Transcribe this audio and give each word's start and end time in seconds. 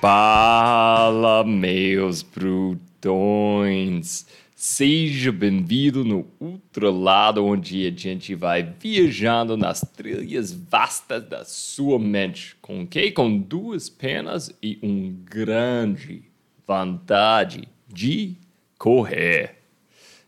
Fala, 0.00 1.42
meus 1.42 2.22
brutões! 2.22 4.26
Seja 4.54 5.32
bem-vindo 5.32 6.04
no 6.04 6.24
outro 6.38 6.92
lado, 6.92 7.44
onde 7.44 7.84
a 7.84 7.90
gente 7.90 8.32
vai 8.36 8.62
viajando 8.78 9.56
nas 9.56 9.80
trilhas 9.80 10.52
vastas 10.52 11.24
da 11.24 11.44
sua 11.44 11.98
mente. 11.98 12.54
Com 12.62 12.86
que? 12.86 13.10
Com 13.10 13.38
duas 13.38 13.88
penas 13.88 14.56
e 14.62 14.78
um 14.84 15.16
grande 15.24 16.22
vontade 16.64 17.66
de 17.92 18.36
correr. 18.78 19.56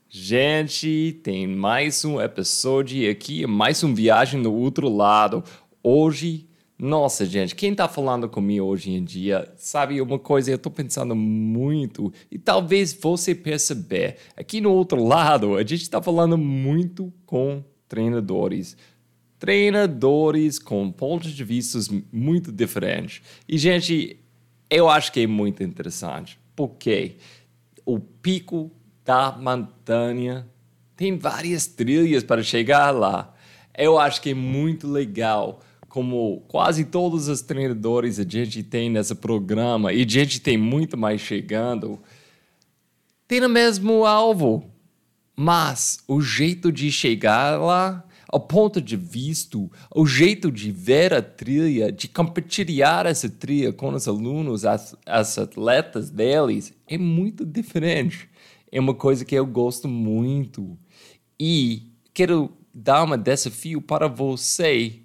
Gente, 0.08 1.20
tem 1.22 1.46
mais 1.46 2.04
um 2.04 2.20
episódio 2.20 3.08
aqui, 3.08 3.46
mais 3.46 3.84
uma 3.84 3.94
viagem 3.94 4.40
no 4.40 4.52
outro 4.52 4.88
lado. 4.88 5.44
Hoje 5.80 6.49
nossa, 6.80 7.26
gente, 7.26 7.54
quem 7.54 7.72
está 7.72 7.86
falando 7.86 8.26
comigo 8.26 8.64
hoje 8.64 8.90
em 8.90 9.04
dia, 9.04 9.52
sabe 9.58 10.00
uma 10.00 10.18
coisa, 10.18 10.50
eu 10.50 10.56
estou 10.56 10.72
pensando 10.72 11.14
muito, 11.14 12.10
e 12.30 12.38
talvez 12.38 12.94
você 12.94 13.34
perceber, 13.34 14.16
aqui 14.34 14.62
no 14.62 14.72
outro 14.72 15.04
lado, 15.04 15.56
a 15.56 15.60
gente 15.60 15.82
está 15.82 16.00
falando 16.00 16.38
muito 16.38 17.12
com 17.26 17.62
treinadores. 17.86 18.78
Treinadores 19.38 20.58
com 20.58 20.90
pontos 20.90 21.32
de 21.32 21.44
vista 21.44 21.78
muito 22.10 22.50
diferentes. 22.50 23.20
E, 23.46 23.58
gente, 23.58 24.18
eu 24.70 24.88
acho 24.88 25.12
que 25.12 25.20
é 25.20 25.26
muito 25.26 25.62
interessante, 25.62 26.40
porque 26.56 27.16
o 27.84 27.98
pico 27.98 28.70
da 29.04 29.32
montanha 29.32 30.48
tem 30.96 31.18
várias 31.18 31.66
trilhas 31.66 32.22
para 32.22 32.42
chegar 32.42 32.90
lá. 32.90 33.34
Eu 33.76 33.98
acho 33.98 34.22
que 34.22 34.30
é 34.30 34.34
muito 34.34 34.88
legal 34.88 35.60
como 35.90 36.42
quase 36.46 36.84
todos 36.84 37.28
os 37.28 37.42
treinadores 37.42 38.20
a 38.20 38.22
gente 38.22 38.62
tem 38.62 38.88
nesse 38.88 39.14
programa, 39.14 39.92
e 39.92 40.02
a 40.02 40.08
gente 40.08 40.40
tem 40.40 40.56
muito 40.56 40.96
mais 40.96 41.20
chegando, 41.20 41.98
tem 43.26 43.44
o 43.44 43.48
mesmo 43.48 44.06
alvo. 44.06 44.64
Mas 45.36 45.98
o 46.06 46.20
jeito 46.20 46.70
de 46.70 46.92
chegar 46.92 47.58
lá, 47.58 48.06
o 48.32 48.38
ponto 48.38 48.80
de 48.80 48.96
vista, 48.96 49.58
o 49.92 50.06
jeito 50.06 50.52
de 50.52 50.70
ver 50.70 51.12
a 51.12 51.22
trilha, 51.22 51.90
de 51.90 52.06
compartilhar 52.06 53.06
essa 53.06 53.28
trilha 53.28 53.72
com 53.72 53.92
os 53.92 54.06
alunos, 54.06 54.64
as, 54.64 54.94
as 55.04 55.38
atletas 55.38 56.08
deles, 56.10 56.72
é 56.86 56.96
muito 56.96 57.44
diferente. 57.44 58.28
É 58.70 58.78
uma 58.78 58.94
coisa 58.94 59.24
que 59.24 59.34
eu 59.34 59.46
gosto 59.46 59.88
muito. 59.88 60.78
E 61.38 61.90
quero 62.14 62.52
dar 62.72 63.02
um 63.02 63.16
desafio 63.16 63.80
para 63.80 64.06
você 64.06 65.00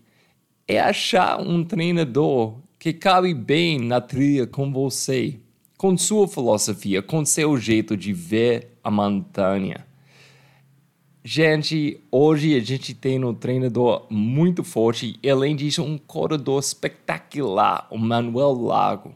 é 0.67 0.79
achar 0.79 1.39
um 1.39 1.63
treinador 1.63 2.57
que 2.79 2.91
cabe 2.93 3.33
bem 3.33 3.79
na 3.79 4.01
trilha 4.01 4.47
com 4.47 4.71
você, 4.71 5.39
com 5.77 5.97
sua 5.97 6.27
filosofia, 6.27 7.01
com 7.01 7.23
seu 7.23 7.57
jeito 7.57 7.95
de 7.95 8.13
ver 8.13 8.77
a 8.83 8.89
montanha. 8.89 9.85
Gente, 11.23 11.99
hoje 12.11 12.55
a 12.55 12.59
gente 12.59 12.93
tem 12.93 13.23
um 13.23 13.33
treinador 13.33 14.05
muito 14.11 14.63
forte 14.63 15.19
e, 15.23 15.29
além 15.29 15.55
disso, 15.55 15.83
um 15.83 15.97
corredor 15.97 16.59
espetacular, 16.59 17.87
o 17.89 17.97
Manuel 17.97 18.53
Lago. 18.53 19.15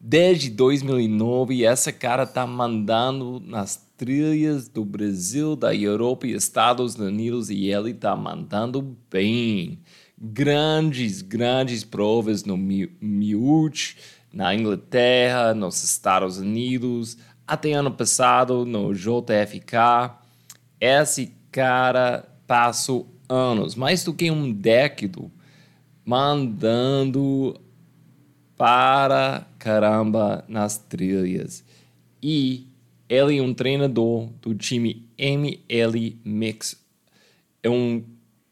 Desde 0.00 0.48
2009, 0.48 1.62
essa 1.62 1.92
cara 1.92 2.26
tá 2.26 2.46
mandando 2.46 3.42
nas 3.44 3.76
trilhas 3.98 4.66
do 4.66 4.82
Brasil, 4.82 5.54
da 5.54 5.74
Europa 5.74 6.26
e 6.26 6.32
Estados 6.32 6.94
Unidos 6.94 7.50
e 7.50 7.66
ele 7.66 7.92
tá 7.92 8.16
mandando 8.16 8.96
bem 9.10 9.78
grandes, 10.20 11.22
grandes 11.22 11.82
provas 11.82 12.44
no 12.44 12.56
Miúch, 12.56 13.96
na 14.32 14.54
Inglaterra, 14.54 15.54
nos 15.54 15.82
Estados 15.82 16.38
Unidos, 16.38 17.16
até 17.46 17.72
ano 17.72 17.90
passado 17.90 18.66
no 18.66 18.92
JFK. 18.94 20.14
Esse 20.78 21.32
cara 21.50 22.28
passou 22.46 23.12
anos, 23.28 23.74
mais 23.74 24.04
do 24.04 24.12
que 24.12 24.30
um 24.30 24.52
décado, 24.52 25.30
mandando 26.04 27.58
para 28.56 29.46
caramba 29.58 30.44
nas 30.46 30.76
trilhas. 30.76 31.64
E 32.22 32.66
ele 33.08 33.38
é 33.38 33.42
um 33.42 33.54
treinador 33.54 34.28
do 34.42 34.54
time 34.54 35.08
ML 35.16 36.20
Mix. 36.24 36.76
É 37.62 37.70
um 37.70 38.04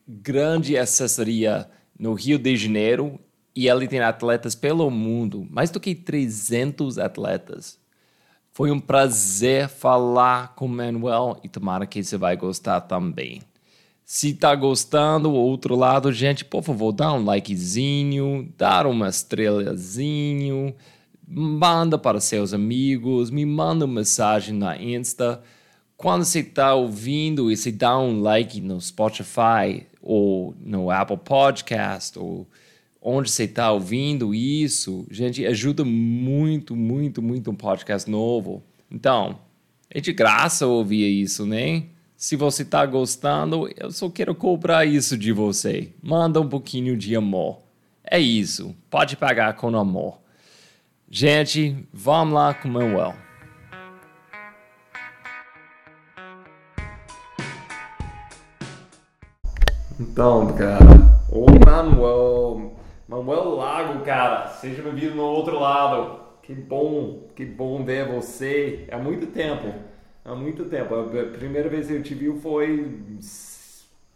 grande 0.09 0.79
assessoria 0.79 1.69
no 1.99 2.15
Rio 2.15 2.39
de 2.39 2.57
Janeiro 2.57 3.21
e 3.55 3.69
ele 3.69 3.87
tem 3.87 4.01
atletas 4.01 4.55
pelo 4.55 4.91
mundo, 4.91 5.47
mais 5.51 5.71
do 5.71 5.79
que 5.79 5.95
300 5.95 6.99
atletas. 6.99 7.79
Foi 8.53 8.71
um 8.71 8.81
prazer 8.81 9.69
falar 9.69 10.55
com 10.55 10.65
o 10.65 10.69
Manuel 10.69 11.39
e 11.45 11.49
tomara 11.49 11.87
que 11.87 12.03
você 12.03 12.17
vai 12.17 12.37
gostar 12.37 12.81
também. 12.83 13.43
Se 14.05 14.33
tá 14.33 14.55
gostando, 14.55 15.31
outro 15.33 15.77
lado, 15.77 16.11
gente, 16.11 16.45
por 16.45 16.63
favor, 16.63 16.93
dá 16.93 17.13
um 17.13 17.23
likezinho, 17.23 18.51
dá 18.57 18.89
uma 18.89 19.09
estrelazinho, 19.09 20.75
manda 21.27 21.99
para 21.99 22.21
seus 22.21 22.55
amigos, 22.55 23.31
me 23.31 23.45
manda 23.45 23.85
uma 23.85 23.97
mensagem 23.97 24.55
na 24.55 24.81
Insta. 24.81 25.43
Quando 25.95 26.25
você 26.25 26.41
está 26.41 26.75
ouvindo 26.75 27.53
e 27.53 27.57
você 27.57 27.71
dá 27.71 27.99
um 27.99 28.23
like 28.23 28.61
no 28.61 28.81
Spotify, 28.81 29.87
ou 30.09 30.55
no 30.59 30.91
Apple 30.91 31.19
Podcast, 31.19 32.19
ou 32.19 32.47
onde 33.01 33.31
você 33.31 33.45
está 33.45 33.71
ouvindo 33.71 34.35
isso, 34.35 35.07
gente, 35.11 35.45
ajuda 35.45 35.85
muito, 35.85 36.75
muito, 36.75 37.21
muito 37.21 37.51
um 37.51 37.55
podcast 37.55 38.11
novo. 38.11 38.63
Então, 38.91 39.39
é 39.91 40.01
de 40.01 40.15
graça 40.15 40.67
ouvir 40.67 41.07
isso, 41.21 41.45
né? 41.45 41.85
Se 42.17 42.37
você 42.37 42.63
está 42.63 42.87
gostando, 42.87 43.69
eu 43.77 43.91
só 43.91 44.09
quero 44.09 44.35
cobrar 44.35 44.87
isso 44.87 45.17
de 45.17 45.31
você. 45.31 45.93
Manda 46.03 46.41
um 46.41 46.49
pouquinho 46.49 46.97
de 46.97 47.15
amor. 47.15 47.61
É 48.03 48.19
isso. 48.19 48.75
Pode 48.89 49.15
pagar 49.15 49.57
com 49.57 49.77
amor. 49.77 50.19
Gente, 51.11 51.77
vamos 51.93 52.33
lá 52.33 52.55
com 52.55 52.67
o 52.67 52.73
Manuel. 52.73 53.28
Então, 60.01 60.47
cara, 60.53 60.79
o 61.29 61.45
Manuel, 61.67 62.73
Manuel 63.09 63.57
Lago, 63.57 64.05
cara, 64.05 64.47
seja 64.47 64.81
bem-vindo 64.81 65.17
no 65.17 65.25
outro 65.25 65.59
lado. 65.59 66.21
Que 66.41 66.55
bom, 66.55 67.25
que 67.35 67.45
bom 67.45 67.85
ver 67.85 68.07
você. 68.07 68.87
Há 68.93 68.97
muito 68.97 69.27
tempo, 69.27 69.75
há 70.25 70.37
muito 70.37 70.67
tempo. 70.67 70.95
A 70.95 71.37
primeira 71.37 71.69
vez 71.69 71.89
que 71.89 71.95
eu 71.95 72.03
te 72.05 72.15
vi 72.15 72.33
foi 72.39 72.97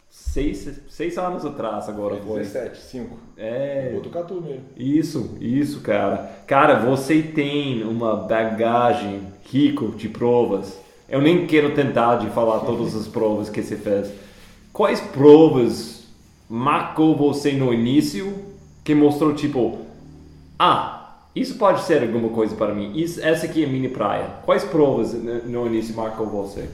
seis, 0.09 0.83
seis 0.89 1.19
anos 1.19 1.45
atrás 1.45 1.89
agora 1.89 2.15
foi. 2.15 2.43
17, 2.43 2.79
5. 2.79 3.17
É. 3.37 3.91
Botucatu 3.93 4.41
mesmo. 4.41 4.63
Isso, 4.77 5.37
isso, 5.41 5.81
cara. 5.81 6.31
Cara, 6.47 6.77
você 6.77 7.21
tem 7.23 7.83
uma 7.83 8.15
bagagem 8.15 9.33
rico 9.51 9.89
de 9.97 10.09
provas. 10.09 10.81
Eu 11.09 11.21
nem 11.21 11.45
quero 11.45 11.75
tentar 11.75 12.19
de 12.19 12.29
falar 12.29 12.61
todas 12.61 12.95
as 12.95 13.09
provas 13.09 13.51
que 13.51 13.61
você 13.61 13.75
fez 13.75 14.22
quais 14.73 15.01
provas 15.01 16.05
marcou 16.49 17.17
você 17.17 17.53
no 17.53 17.73
início 17.73 18.35
que 18.85 18.95
mostrou 18.95 19.35
tipo, 19.35 19.79
ah, 20.59 21.21
isso 21.35 21.57
pode 21.57 21.83
ser 21.85 22.03
alguma 22.03 22.29
coisa 22.31 22.55
para 22.55 22.75
mim. 22.75 22.93
Isso, 22.95 23.23
essa 23.23 23.47
aqui 23.47 23.65
é 23.65 23.67
minha 23.67 23.89
praia. 23.89 24.27
Quais 24.45 24.65
provas 24.65 25.13
no 25.15 25.67
início 25.67 25.95
marcou 25.95 26.27
você? 26.27 26.69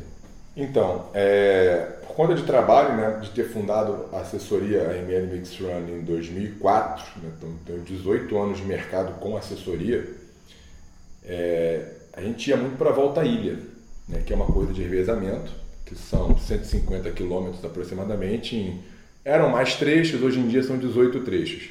Então, 0.56 1.06
é, 1.14 1.98
por 2.06 2.16
conta 2.16 2.34
de 2.34 2.42
trabalho, 2.42 2.96
né, 2.96 3.20
de 3.22 3.30
ter 3.30 3.44
fundado 3.44 4.06
a 4.12 4.20
assessoria 4.20 4.90
AML 4.90 5.28
Mix 5.28 5.56
Run 5.60 6.00
em 6.00 6.00
2004, 6.02 7.04
né, 7.22 7.30
então 7.36 7.50
tenho 7.64 7.80
18 7.82 8.36
anos 8.36 8.58
de 8.58 8.64
mercado 8.64 9.20
com 9.20 9.36
assessoria, 9.36 10.08
é, 11.24 11.92
a 12.12 12.20
gente 12.20 12.50
ia 12.50 12.56
muito 12.56 12.76
para 12.76 12.90
a 12.90 12.92
Volta 12.92 13.20
à 13.20 13.24
Ilha, 13.24 13.60
né, 14.08 14.20
que 14.26 14.32
é 14.32 14.36
uma 14.36 14.46
coisa 14.46 14.72
de 14.72 14.82
revezamento 14.82 15.52
que 15.88 15.96
são 15.96 16.36
150 16.36 17.10
quilômetros 17.12 17.64
aproximadamente. 17.64 18.56
Em, 18.56 18.80
eram 19.24 19.48
mais 19.48 19.76
trechos, 19.76 20.22
hoje 20.22 20.38
em 20.38 20.48
dia 20.48 20.62
são 20.62 20.78
18 20.78 21.20
trechos. 21.20 21.70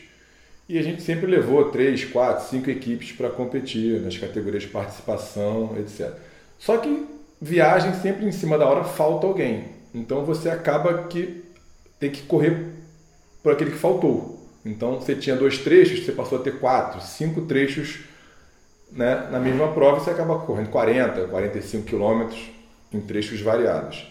E 0.68 0.78
a 0.78 0.81
gente 0.81 1.02
sempre 1.02 1.28
levou 1.28 1.69
3, 1.69 2.06
4, 2.06 2.50
5 2.50 2.69
equipes 2.69 3.12
para 3.14 3.30
competir 3.30 4.02
nas 4.02 4.18
categorias 4.18 4.64
de 4.64 4.69
participação, 4.69 5.75
etc. 5.80 6.12
Só 6.60 6.78
que 6.78 7.06
viagem 7.42 7.94
sempre 7.94 8.25
em 8.25 8.31
cima 8.31 8.58
da 8.58 8.66
hora 8.66 8.84
falta 8.84 9.28
alguém. 9.28 9.66
Então 9.94 10.25
você 10.25 10.50
acaba 10.50 11.04
que 11.04 11.44
tem 12.00 12.10
que 12.10 12.24
correr 12.24 12.74
por 13.44 13.54
aquele 13.54 13.72
que 13.72 13.78
faltou. 13.78 14.46
Então 14.66 15.00
você 15.00 15.16
tinha 15.16 15.36
dois 15.36 15.58
trechos, 15.60 16.04
você 16.04 16.12
passou 16.12 16.40
a 16.40 16.42
ter 16.42 16.60
quatro, 16.60 17.00
cinco 17.02 17.42
trechos 17.42 18.00
né, 18.92 19.28
na 19.31 19.40
mesma 19.40 19.68
prova 19.74 20.00
você 20.00 20.12
acaba 20.12 20.40
correndo 20.40 20.69
40, 20.69 21.28
45 21.28 21.86
quilômetros 21.86 22.56
em 22.97 23.01
trechos 23.01 23.41
variados. 23.41 24.07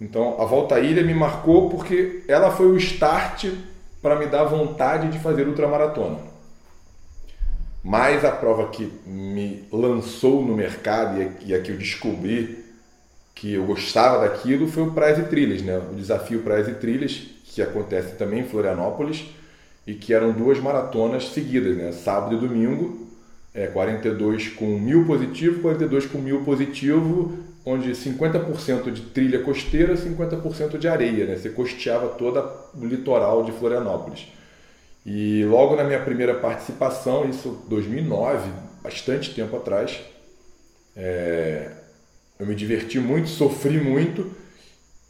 Então, 0.00 0.40
a 0.40 0.44
volta 0.44 0.76
à 0.76 0.80
ilha 0.80 1.02
me 1.02 1.14
marcou 1.14 1.68
porque 1.68 2.22
ela 2.28 2.50
foi 2.50 2.66
o 2.66 2.76
start 2.76 3.46
para 4.00 4.16
me 4.16 4.26
dar 4.26 4.44
vontade 4.44 5.08
de 5.08 5.18
fazer 5.18 5.48
ultramaratona. 5.48 6.18
Mas 7.82 8.24
a 8.24 8.30
prova 8.30 8.68
que 8.68 8.92
me 9.06 9.64
lançou 9.72 10.44
no 10.44 10.54
mercado 10.54 11.20
e 11.44 11.54
a 11.54 11.60
que 11.60 11.72
eu 11.72 11.76
descobri 11.76 12.64
que 13.34 13.54
eu 13.54 13.64
gostava 13.64 14.28
daquilo 14.28 14.66
foi 14.66 14.82
o 14.82 14.90
Praias 14.90 15.18
e 15.18 15.22
Trilhas, 15.22 15.62
né? 15.62 15.78
O 15.78 15.94
desafio 15.94 16.42
Praias 16.42 16.68
e 16.68 16.74
Trilhas, 16.74 17.22
que 17.44 17.62
acontece 17.62 18.16
também 18.16 18.40
em 18.40 18.44
Florianópolis 18.44 19.26
e 19.86 19.94
que 19.94 20.12
eram 20.12 20.32
duas 20.32 20.58
maratonas 20.58 21.28
seguidas, 21.28 21.76
né? 21.76 21.92
Sábado 21.92 22.34
e 22.34 22.38
domingo, 22.38 23.06
é, 23.54 23.68
42 23.68 24.48
com 24.48 24.78
mil 24.78 25.06
positivo, 25.06 25.60
42 25.60 26.06
com 26.06 26.18
mil 26.18 26.42
positivo, 26.42 27.38
onde 27.68 27.90
50% 27.90 28.90
de 28.90 29.02
trilha 29.02 29.42
costeira, 29.42 29.94
50% 29.94 30.78
de 30.78 30.88
areia, 30.88 31.26
né? 31.26 31.36
Você 31.36 31.50
costeava 31.50 32.08
toda 32.08 32.42
o 32.74 32.86
litoral 32.86 33.44
de 33.44 33.52
Florianópolis. 33.52 34.26
E 35.04 35.44
logo 35.44 35.76
na 35.76 35.84
minha 35.84 36.00
primeira 36.00 36.34
participação, 36.34 37.28
isso 37.28 37.62
2009, 37.68 38.50
bastante 38.82 39.34
tempo 39.34 39.56
atrás, 39.56 40.00
é, 40.96 41.70
eu 42.40 42.46
me 42.46 42.54
diverti 42.54 42.98
muito, 42.98 43.28
sofri 43.28 43.78
muito 43.78 44.30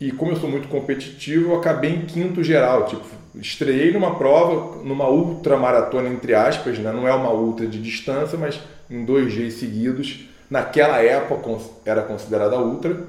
e 0.00 0.11
como 0.12 0.32
eu 0.32 0.37
sou 0.37 0.50
muito 0.50 0.69
competitivo, 0.69 1.52
eu 1.52 1.58
acabei 1.58 1.93
em 1.93 2.06
quinto 2.06 2.43
geral. 2.43 2.87
Tipo, 2.87 3.04
estreiei 3.37 3.93
numa 3.93 4.16
prova, 4.16 4.82
numa 4.84 5.08
ultra 5.08 5.56
maratona 5.56 6.08
entre 6.08 6.34
aspas, 6.34 6.78
né? 6.78 6.93
não 6.93 7.06
é 7.06 7.14
uma 7.14 7.32
ultra 7.32 7.66
de 7.66 7.81
distância, 7.81 8.37
mas 8.37 8.61
em 8.90 9.04
dois 9.04 9.32
dias 9.32 9.54
seguidos. 9.54 10.28
Naquela 10.50 11.02
época 11.02 11.60
era 11.84 12.02
considerada 12.02 12.58
ultra. 12.58 13.04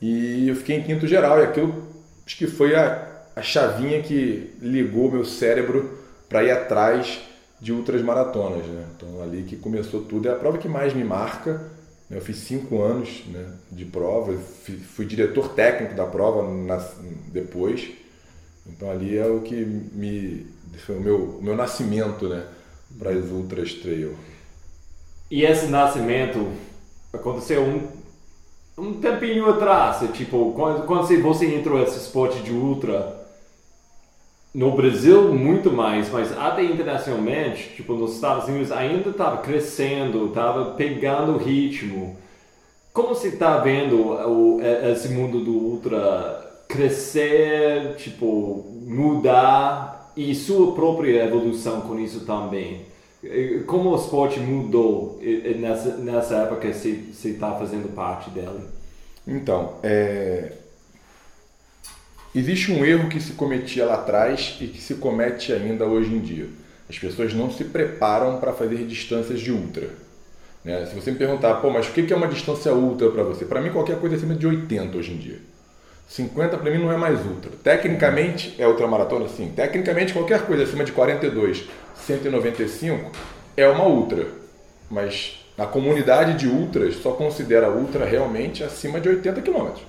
E 0.00 0.48
eu 0.48 0.56
fiquei 0.56 0.76
em 0.76 0.82
quinto 0.82 1.06
geral 1.06 1.40
e 1.40 1.44
aquilo 1.44 1.90
acho 2.26 2.36
que 2.36 2.46
foi 2.46 2.74
a, 2.74 3.06
a 3.36 3.42
chavinha 3.42 4.02
que 4.02 4.54
ligou 4.60 5.10
meu 5.10 5.24
cérebro 5.24 5.98
para 6.28 6.42
ir 6.42 6.50
atrás 6.50 7.20
de 7.60 7.72
ultras 7.72 8.02
maratonas, 8.02 8.66
né? 8.66 8.84
Então 8.96 9.22
ali 9.22 9.44
que 9.44 9.56
começou 9.56 10.02
tudo, 10.02 10.28
é 10.28 10.32
a 10.32 10.36
prova 10.36 10.58
que 10.58 10.68
mais 10.68 10.92
me 10.92 11.04
marca 11.04 11.60
eu 12.12 12.20
fiz 12.20 12.36
cinco 12.36 12.82
anos 12.82 13.24
né, 13.28 13.54
de 13.70 13.86
prova, 13.86 14.34
fui 14.94 15.06
diretor 15.06 15.54
técnico 15.54 15.94
da 15.94 16.04
prova 16.04 16.46
na, 16.52 16.76
depois. 17.28 17.90
Então 18.66 18.90
ali 18.90 19.16
é 19.16 19.26
o 19.26 19.40
que 19.40 19.64
me 19.64 20.46
foi 20.84 20.96
o 20.96 21.00
meu, 21.00 21.38
o 21.38 21.42
meu 21.42 21.56
nascimento 21.56 22.28
né, 22.28 22.46
para 22.98 23.12
as 23.12 23.24
Ultras 23.30 23.72
Trail. 23.74 24.14
E 25.32 25.46
esse 25.46 25.68
nascimento 25.68 26.46
aconteceu 27.10 27.62
um, 27.62 27.88
um 28.76 28.92
tempinho 29.00 29.48
atrás, 29.48 30.06
tipo, 30.12 30.52
quando, 30.52 30.84
quando 30.84 31.06
você 31.22 31.54
entrou 31.54 31.78
nesse 31.78 31.96
esporte 31.96 32.40
de 32.40 32.52
ultra, 32.52 33.18
no 34.54 34.72
Brasil 34.72 35.32
muito 35.32 35.72
mais, 35.72 36.10
mas 36.10 36.36
até 36.36 36.62
internacionalmente, 36.62 37.70
tipo 37.74 37.94
nos 37.94 38.16
Estados 38.16 38.46
Unidos 38.46 38.70
ainda 38.70 39.08
estava 39.08 39.38
crescendo, 39.38 40.26
estava 40.26 40.74
pegando 40.74 41.38
ritmo. 41.38 42.14
Como 42.92 43.14
você 43.14 43.28
está 43.28 43.56
vendo 43.56 44.08
o, 44.08 44.60
esse 44.60 45.08
mundo 45.08 45.42
do 45.42 45.52
ultra 45.52 46.62
crescer, 46.68 47.96
tipo 47.96 48.66
mudar 48.82 50.12
e 50.14 50.34
sua 50.34 50.74
própria 50.74 51.24
evolução 51.24 51.80
com 51.80 51.98
isso 51.98 52.26
também? 52.26 52.91
Como 53.66 53.90
o 53.90 53.96
esporte 53.96 54.40
mudou 54.40 55.20
nessa, 55.58 55.96
nessa 55.96 56.36
época 56.36 56.68
que 56.68 56.72
você 56.72 57.28
está 57.28 57.52
fazendo 57.54 57.94
parte 57.94 58.30
dele? 58.30 58.64
Então, 59.26 59.74
é, 59.82 60.52
Existe 62.34 62.72
um 62.72 62.82
erro 62.82 63.10
que 63.10 63.20
se 63.20 63.34
cometia 63.34 63.84
lá 63.84 63.94
atrás 63.94 64.56
e 64.58 64.66
que 64.66 64.80
se 64.80 64.94
comete 64.94 65.52
ainda 65.52 65.84
hoje 65.84 66.14
em 66.14 66.18
dia. 66.18 66.48
As 66.88 66.98
pessoas 66.98 67.34
não 67.34 67.50
se 67.50 67.64
preparam 67.64 68.40
para 68.40 68.54
fazer 68.54 68.86
distâncias 68.86 69.38
de 69.38 69.52
ultra. 69.52 69.90
Né? 70.64 70.86
Se 70.86 70.94
você 70.94 71.10
me 71.10 71.18
perguntar, 71.18 71.56
pô, 71.56 71.68
mas 71.68 71.88
o 71.88 71.92
que 71.92 72.10
é 72.10 72.16
uma 72.16 72.26
distância 72.26 72.72
ultra 72.72 73.10
para 73.10 73.22
você? 73.22 73.44
Para 73.44 73.60
mim, 73.60 73.70
qualquer 73.70 73.98
coisa 73.98 74.16
acima 74.16 74.34
de 74.34 74.46
80 74.46 74.96
hoje 74.96 75.12
em 75.12 75.18
dia. 75.18 75.40
50 76.12 76.58
para 76.58 76.70
mim 76.70 76.76
não 76.76 76.92
é 76.92 76.96
mais 76.98 77.24
ultra. 77.24 77.50
Tecnicamente 77.64 78.54
é 78.58 78.68
ultramaratona, 78.68 79.28
sim. 79.28 79.50
Tecnicamente, 79.56 80.12
qualquer 80.12 80.42
coisa 80.42 80.64
acima 80.64 80.84
de 80.84 80.92
42, 80.92 81.64
195 82.06 83.10
é 83.56 83.66
uma 83.66 83.86
ultra. 83.86 84.26
Mas 84.90 85.42
a 85.56 85.64
comunidade 85.64 86.34
de 86.34 86.46
ultras 86.46 86.96
só 86.96 87.12
considera 87.12 87.70
ultra 87.70 88.04
realmente 88.04 88.62
acima 88.62 89.00
de 89.00 89.08
80 89.08 89.40
quilômetros. 89.40 89.82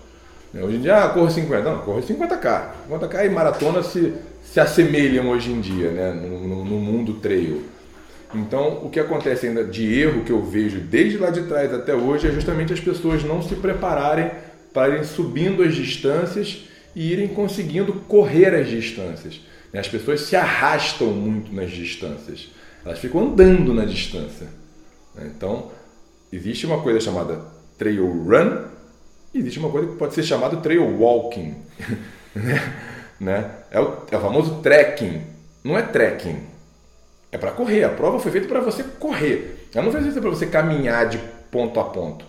Hoje 0.55 0.77
em 0.77 0.81
dia, 0.81 1.03
ah, 1.03 1.09
corro 1.09 1.29
50. 1.29 1.69
Não, 1.69 1.79
corro 1.79 2.01
50k. 2.01 2.67
50k 2.89 3.25
e 3.25 3.29
maratona 3.29 3.83
se, 3.83 4.13
se 4.45 4.61
assemelham 4.61 5.27
hoje 5.29 5.51
em 5.51 5.59
dia, 5.59 5.91
né? 5.91 6.13
no, 6.13 6.39
no, 6.39 6.63
no 6.63 6.77
mundo 6.77 7.15
trail. 7.15 7.65
Então, 8.33 8.79
o 8.81 8.89
que 8.89 8.99
acontece 8.99 9.47
ainda 9.47 9.63
de 9.63 9.99
erro 9.99 10.23
que 10.23 10.31
eu 10.31 10.41
vejo 10.41 10.79
desde 10.79 11.17
lá 11.17 11.29
de 11.29 11.43
trás 11.43 11.73
até 11.73 11.93
hoje 11.93 12.29
é 12.29 12.31
justamente 12.31 12.71
as 12.71 12.79
pessoas 12.79 13.25
não 13.25 13.41
se 13.41 13.55
prepararem 13.55 14.31
para 14.73 14.93
irem 14.93 15.03
subindo 15.03 15.63
as 15.63 15.75
distâncias 15.75 16.65
e 16.95 17.11
irem 17.11 17.27
conseguindo 17.27 17.93
correr 18.07 18.55
as 18.55 18.67
distâncias. 18.67 19.41
Né? 19.71 19.79
As 19.79 19.87
pessoas 19.87 20.21
se 20.21 20.35
arrastam 20.35 21.07
muito 21.07 21.53
nas 21.53 21.71
distâncias, 21.71 22.49
elas 22.83 22.99
ficam 22.99 23.21
andando 23.21 23.73
na 23.73 23.85
distância. 23.85 24.47
Né? 25.15 25.31
Então, 25.35 25.71
existe 26.31 26.65
uma 26.65 26.81
coisa 26.81 26.99
chamada 26.99 27.39
trail 27.77 28.05
run 28.05 28.73
existe 29.33 29.59
uma 29.59 29.69
coisa 29.69 29.87
que 29.87 29.95
pode 29.95 30.13
ser 30.13 30.23
chamada 30.23 30.57
trail 30.57 30.83
walking. 30.99 31.55
né? 33.19 33.51
É, 33.71 33.79
o, 33.79 33.97
é 34.11 34.17
o 34.17 34.21
famoso 34.21 34.61
trekking. 34.61 35.23
Não 35.63 35.77
é 35.77 35.81
trekking. 35.81 36.37
É 37.31 37.37
para 37.37 37.51
correr. 37.51 37.83
A 37.83 37.89
prova 37.89 38.19
foi 38.19 38.31
feita 38.31 38.47
para 38.47 38.59
você 38.59 38.83
correr. 38.83 39.67
Ela 39.73 39.85
não 39.85 39.91
foi 39.91 40.01
feita 40.01 40.21
para 40.21 40.29
você 40.29 40.45
caminhar 40.45 41.09
de 41.09 41.17
ponto 41.49 41.79
a 41.79 41.85
ponto. 41.85 42.25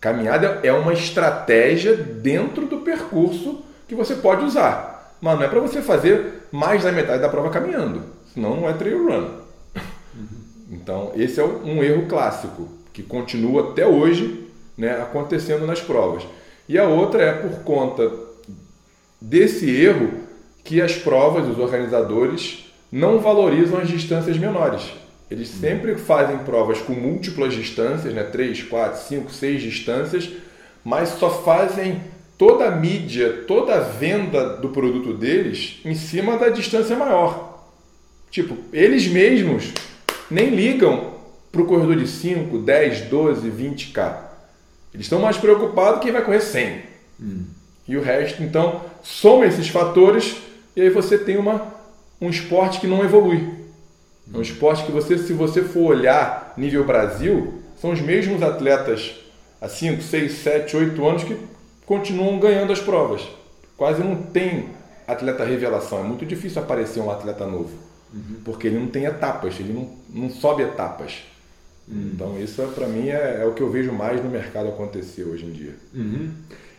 Caminhada 0.00 0.60
é 0.62 0.72
uma 0.72 0.92
estratégia 0.92 1.94
dentro 1.96 2.66
do 2.66 2.78
percurso 2.78 3.64
que 3.88 3.94
você 3.94 4.14
pode 4.14 4.44
usar. 4.44 5.16
Mas 5.20 5.36
não 5.36 5.44
é 5.44 5.48
para 5.48 5.60
você 5.60 5.82
fazer 5.82 6.46
mais 6.52 6.84
da 6.84 6.92
metade 6.92 7.20
da 7.20 7.28
prova 7.28 7.50
caminhando. 7.50 8.02
Senão 8.32 8.56
não 8.56 8.68
é 8.68 8.72
trail 8.72 9.08
run. 9.08 9.28
Então, 10.70 11.12
esse 11.16 11.40
é 11.40 11.44
um 11.44 11.82
erro 11.82 12.06
clássico 12.06 12.68
que 12.92 13.02
continua 13.02 13.70
até 13.70 13.86
hoje 13.86 14.46
né, 14.76 15.00
acontecendo 15.00 15.66
nas 15.66 15.80
provas. 15.80 16.24
E 16.68 16.78
a 16.78 16.84
outra 16.84 17.22
é 17.22 17.32
por 17.32 17.60
conta 17.60 18.12
desse 19.18 19.68
erro 19.68 20.10
que 20.62 20.82
as 20.82 20.94
provas, 20.94 21.48
os 21.48 21.58
organizadores, 21.58 22.70
não 22.92 23.18
valorizam 23.18 23.78
as 23.78 23.88
distâncias 23.88 24.36
menores. 24.36 24.92
Eles 25.30 25.48
sempre 25.48 25.96
fazem 25.96 26.38
provas 26.38 26.78
com 26.78 26.92
múltiplas 26.92 27.52
distâncias, 27.52 28.14
né, 28.14 28.22
3, 28.22 28.62
4, 28.62 29.00
5, 29.00 29.30
6 29.32 29.62
distâncias, 29.62 30.30
mas 30.82 31.10
só 31.10 31.28
fazem 31.42 32.00
toda 32.38 32.66
a 32.66 32.70
mídia, 32.70 33.44
toda 33.46 33.74
a 33.74 33.80
venda 33.80 34.56
do 34.56 34.70
produto 34.70 35.12
deles 35.12 35.80
em 35.84 35.94
cima 35.94 36.38
da 36.38 36.48
distância 36.48 36.96
maior. 36.96 37.66
Tipo, 38.30 38.56
eles 38.72 39.06
mesmos 39.06 39.72
nem 40.30 40.50
ligam 40.50 41.14
para 41.50 41.62
o 41.62 41.66
corredor 41.66 41.96
de 41.96 42.06
5, 42.06 42.58
10, 42.58 43.02
12, 43.02 43.50
20K. 43.50 44.16
Eles 44.94 45.06
estão 45.06 45.20
mais 45.20 45.36
preocupados 45.36 46.00
quem 46.00 46.12
vai 46.12 46.24
correr 46.24 46.40
100. 46.40 46.82
Hum. 47.20 47.44
E 47.86 47.96
o 47.96 48.02
resto, 48.02 48.42
então, 48.42 48.82
soma 49.02 49.46
esses 49.46 49.68
fatores 49.68 50.36
e 50.76 50.82
aí 50.82 50.90
você 50.90 51.18
tem 51.18 51.36
uma, 51.36 51.74
um 52.20 52.30
esporte 52.30 52.80
que 52.80 52.86
não 52.86 53.02
evolui. 53.02 53.57
É 54.32 54.36
um 54.36 54.42
esporte 54.42 54.84
que 54.84 54.92
você, 54.92 55.18
se 55.18 55.32
você 55.32 55.62
for 55.62 55.86
olhar 55.86 56.54
nível 56.56 56.84
Brasil, 56.84 57.54
são 57.80 57.92
os 57.92 58.00
mesmos 58.00 58.42
atletas 58.42 59.16
há 59.60 59.68
5, 59.68 60.02
6, 60.02 60.32
7, 60.32 60.76
8 60.76 61.06
anos 61.06 61.24
que 61.24 61.36
continuam 61.86 62.38
ganhando 62.38 62.72
as 62.72 62.80
provas. 62.80 63.26
Quase 63.76 64.02
não 64.02 64.16
tem 64.16 64.68
atleta 65.06 65.44
revelação. 65.44 66.00
É 66.00 66.02
muito 66.02 66.26
difícil 66.26 66.60
aparecer 66.60 67.00
um 67.00 67.10
atleta 67.10 67.46
novo. 67.46 67.70
Uhum. 68.12 68.36
Porque 68.44 68.66
ele 68.66 68.78
não 68.78 68.88
tem 68.88 69.04
etapas, 69.04 69.58
ele 69.58 69.72
não, 69.72 69.90
não 70.08 70.30
sobe 70.30 70.62
etapas. 70.62 71.22
Uhum. 71.86 72.10
Então 72.14 72.40
isso 72.40 72.62
para 72.74 72.86
mim 72.86 73.08
é, 73.08 73.40
é, 73.42 73.46
o 73.46 73.52
que 73.52 73.62
eu 73.62 73.70
vejo 73.70 73.92
mais 73.92 74.22
no 74.22 74.30
mercado 74.30 74.68
acontecer 74.68 75.24
hoje 75.24 75.46
em 75.46 75.52
dia. 75.52 75.74
Uhum. 75.94 76.30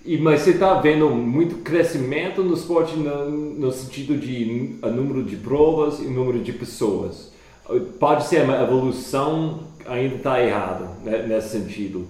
E, 0.06 0.18
mas 0.18 0.42
você 0.42 0.52
está 0.52 0.76
vendo 0.76 1.10
muito 1.10 1.58
crescimento 1.58 2.44
no 2.44 2.54
esporte 2.54 2.96
no, 2.96 3.30
no 3.30 3.72
sentido 3.72 4.18
de 4.18 4.78
número 4.84 5.24
de 5.24 5.36
provas 5.36 6.00
e 6.00 6.04
número 6.04 6.40
de 6.40 6.54
pessoas. 6.54 7.32
Pode 8.00 8.26
ser 8.26 8.44
uma 8.44 8.62
evolução, 8.62 9.60
ainda 9.86 10.16
está 10.16 10.42
errado 10.42 10.88
né, 11.04 11.26
nesse 11.28 11.50
sentido. 11.50 12.08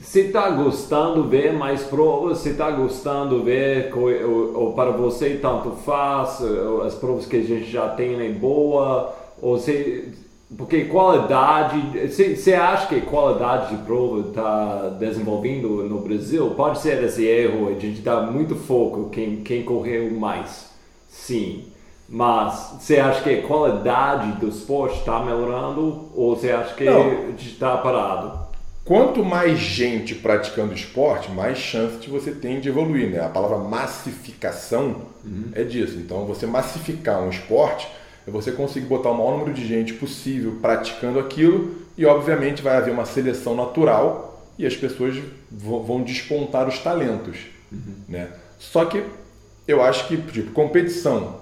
Você 0.00 0.22
está 0.22 0.50
gostando 0.50 1.28
ver 1.28 1.52
mais 1.52 1.84
provas? 1.84 2.38
Você 2.38 2.50
está 2.50 2.70
gostando 2.72 3.38
de 3.38 3.44
ver, 3.44 3.92
ou, 3.96 4.56
ou, 4.56 4.72
para 4.72 4.90
você 4.90 5.38
tanto 5.40 5.70
faz, 5.84 6.42
as 6.84 6.94
provas 6.94 7.26
que 7.26 7.36
a 7.36 7.42
gente 7.42 7.70
já 7.70 7.88
tem 7.90 8.20
é 8.20 8.30
boa? 8.30 9.14
Ou 9.40 9.58
você 9.58 10.12
porque 10.56 10.84
qualidade, 10.84 12.08
você 12.08 12.52
acha 12.52 12.86
que 12.86 13.00
qualidade 13.00 13.74
de 13.74 13.82
prova 13.84 14.28
está 14.28 14.88
desenvolvendo 14.98 15.82
no 15.84 16.00
Brasil? 16.00 16.50
Pode 16.50 16.80
ser 16.80 17.02
esse 17.02 17.24
erro, 17.24 17.68
a 17.68 17.78
gente 17.78 18.02
dá 18.02 18.20
muito 18.20 18.54
foco 18.54 19.08
quem 19.10 19.42
quem 19.42 19.62
correu 19.62 20.10
mais, 20.10 20.70
sim. 21.08 21.64
Mas 22.08 22.76
você 22.78 22.98
acha 22.98 23.22
que 23.22 23.30
a 23.30 23.42
qualidade 23.42 24.32
do 24.32 24.48
esporte 24.48 24.98
está 24.98 25.20
melhorando 25.20 26.10
ou 26.14 26.36
você 26.36 26.50
acha 26.50 26.74
que 26.74 26.84
está 27.38 27.76
parado? 27.78 28.42
Quanto 28.84 29.24
mais 29.24 29.58
gente 29.58 30.14
praticando 30.16 30.74
esporte, 30.74 31.30
mais 31.30 31.56
chance 31.56 31.98
você 32.10 32.32
tem 32.32 32.60
de 32.60 32.68
evoluir. 32.68 33.10
Né? 33.10 33.20
A 33.20 33.28
palavra 33.28 33.58
massificação 33.58 35.02
uhum. 35.24 35.50
é 35.54 35.62
disso. 35.62 35.98
Então, 35.98 36.26
você 36.26 36.46
massificar 36.46 37.22
um 37.22 37.30
esporte 37.30 37.88
é 38.26 38.30
você 38.30 38.50
conseguir 38.50 38.86
botar 38.86 39.10
o 39.10 39.14
maior 39.14 39.38
número 39.38 39.52
de 39.52 39.66
gente 39.66 39.94
possível 39.94 40.58
praticando 40.60 41.18
aquilo 41.18 41.76
e, 41.96 42.04
obviamente, 42.04 42.60
vai 42.60 42.76
haver 42.76 42.92
uma 42.92 43.04
seleção 43.04 43.54
natural 43.54 44.44
e 44.58 44.66
as 44.66 44.76
pessoas 44.76 45.16
vão 45.50 46.02
despontar 46.02 46.68
os 46.68 46.78
talentos. 46.78 47.38
Uhum. 47.70 47.94
Né? 48.08 48.28
Só 48.58 48.84
que 48.84 49.02
eu 49.66 49.80
acho 49.80 50.08
que, 50.08 50.16
tipo, 50.16 50.50
competição. 50.52 51.41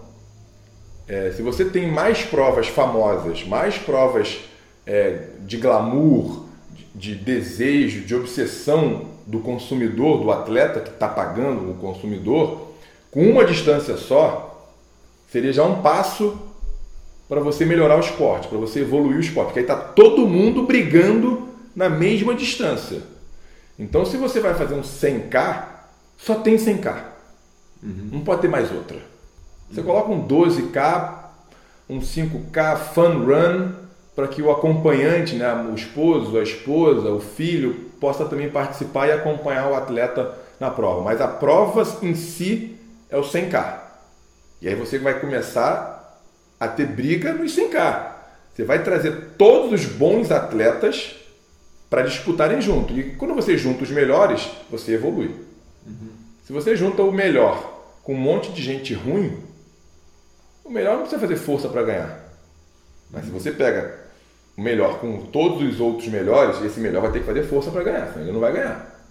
É, 1.11 1.33
se 1.33 1.43
você 1.43 1.65
tem 1.65 1.91
mais 1.91 2.23
provas 2.23 2.69
famosas, 2.69 3.43
mais 3.43 3.77
provas 3.77 4.39
é, 4.87 5.25
de 5.41 5.57
glamour, 5.57 6.45
de, 6.73 6.85
de 6.95 7.15
desejo, 7.17 8.03
de 8.03 8.15
obsessão 8.15 9.07
do 9.27 9.41
consumidor, 9.41 10.23
do 10.23 10.31
atleta 10.31 10.79
que 10.79 10.91
está 10.91 11.09
pagando 11.09 11.69
o 11.69 11.75
consumidor, 11.75 12.69
com 13.11 13.29
uma 13.29 13.45
distância 13.45 13.97
só, 13.97 14.73
seria 15.29 15.53
já 15.53 15.65
um 15.65 15.83
passo 15.83 16.41
para 17.29 17.41
você 17.41 17.65
melhorar 17.65 17.97
o 17.97 18.01
esporte, 18.01 18.47
para 18.47 18.59
você 18.59 18.83
evoluir 18.83 19.17
o 19.17 19.21
esporte. 19.21 19.47
Porque 19.47 19.59
aí 19.59 19.65
está 19.65 19.75
todo 19.77 20.29
mundo 20.29 20.63
brigando 20.63 21.49
na 21.75 21.89
mesma 21.89 22.37
distância. 22.37 23.03
Então, 23.77 24.05
se 24.05 24.17
você 24.17 24.39
vai 24.39 24.55
fazer 24.55 24.75
um 24.75 24.83
100K, 24.83 25.65
só 26.17 26.37
tem 26.37 26.55
100K. 26.55 27.03
Uhum. 27.83 28.11
Não 28.13 28.21
pode 28.21 28.43
ter 28.43 28.49
mais 28.49 28.71
outra. 28.71 29.11
Você 29.71 29.83
coloca 29.83 30.11
um 30.11 30.27
12K, 30.27 31.15
um 31.89 32.01
5K 32.01 32.77
fun 32.77 33.25
run, 33.25 33.73
para 34.15 34.27
que 34.27 34.43
o 34.43 34.51
acompanhante, 34.51 35.37
né, 35.37 35.53
o 35.71 35.75
esposo, 35.75 36.37
a 36.39 36.43
esposa, 36.43 37.11
o 37.11 37.21
filho, 37.21 37.75
possa 38.01 38.25
também 38.25 38.51
participar 38.51 39.09
e 39.09 39.13
acompanhar 39.13 39.71
o 39.71 39.75
atleta 39.75 40.35
na 40.59 40.71
prova. 40.71 41.03
Mas 41.03 41.21
a 41.21 41.29
prova 41.29 41.87
em 42.03 42.15
si 42.15 42.77
é 43.09 43.17
o 43.17 43.23
100K. 43.23 43.79
E 44.61 44.69
aí 44.69 44.75
você 44.75 44.99
vai 44.99 45.19
começar 45.21 46.21
a 46.59 46.69
ter 46.69 46.87
briga 46.87 47.33
nos 47.33 47.57
100K. 47.57 48.11
Você 48.53 48.65
vai 48.65 48.83
trazer 48.83 49.35
todos 49.39 49.81
os 49.81 49.87
bons 49.87 50.31
atletas 50.31 51.17
para 51.89 52.03
disputarem 52.03 52.61
junto. 52.61 52.93
E 52.99 53.15
quando 53.15 53.35
você 53.35 53.57
junta 53.57 53.85
os 53.85 53.91
melhores, 53.91 54.51
você 54.71 54.95
evolui. 54.95 55.35
Uhum. 55.87 56.11
Se 56.45 56.53
você 56.53 56.77
junta 56.77 57.03
o 57.03 57.13
melhor 57.13 57.81
com 58.03 58.15
um 58.15 58.19
monte 58.19 58.53
de 58.53 58.63
gente 58.63 58.93
ruim, 58.93 59.50
o 60.71 60.73
melhor 60.73 60.93
não 60.93 61.01
precisa 61.01 61.21
fazer 61.21 61.37
força 61.37 61.69
para 61.69 61.83
ganhar. 61.83 62.25
Mas 63.11 63.25
se 63.25 63.31
você 63.31 63.51
pega 63.51 63.99
o 64.57 64.63
melhor 64.63 65.01
com 65.01 65.27
todos 65.27 65.69
os 65.69 65.81
outros 65.81 66.07
melhores, 66.09 66.63
esse 66.63 66.79
melhor 66.79 67.03
vai 67.03 67.11
ter 67.11 67.21
que 67.21 67.27
fazer 67.27 67.43
força 67.43 67.73
para 67.73 67.83
ganhar, 67.83 68.07
senão 68.13 68.23
ele 68.23 68.33
não 68.33 68.41
vai 68.41 68.53
ganhar. 68.53 69.05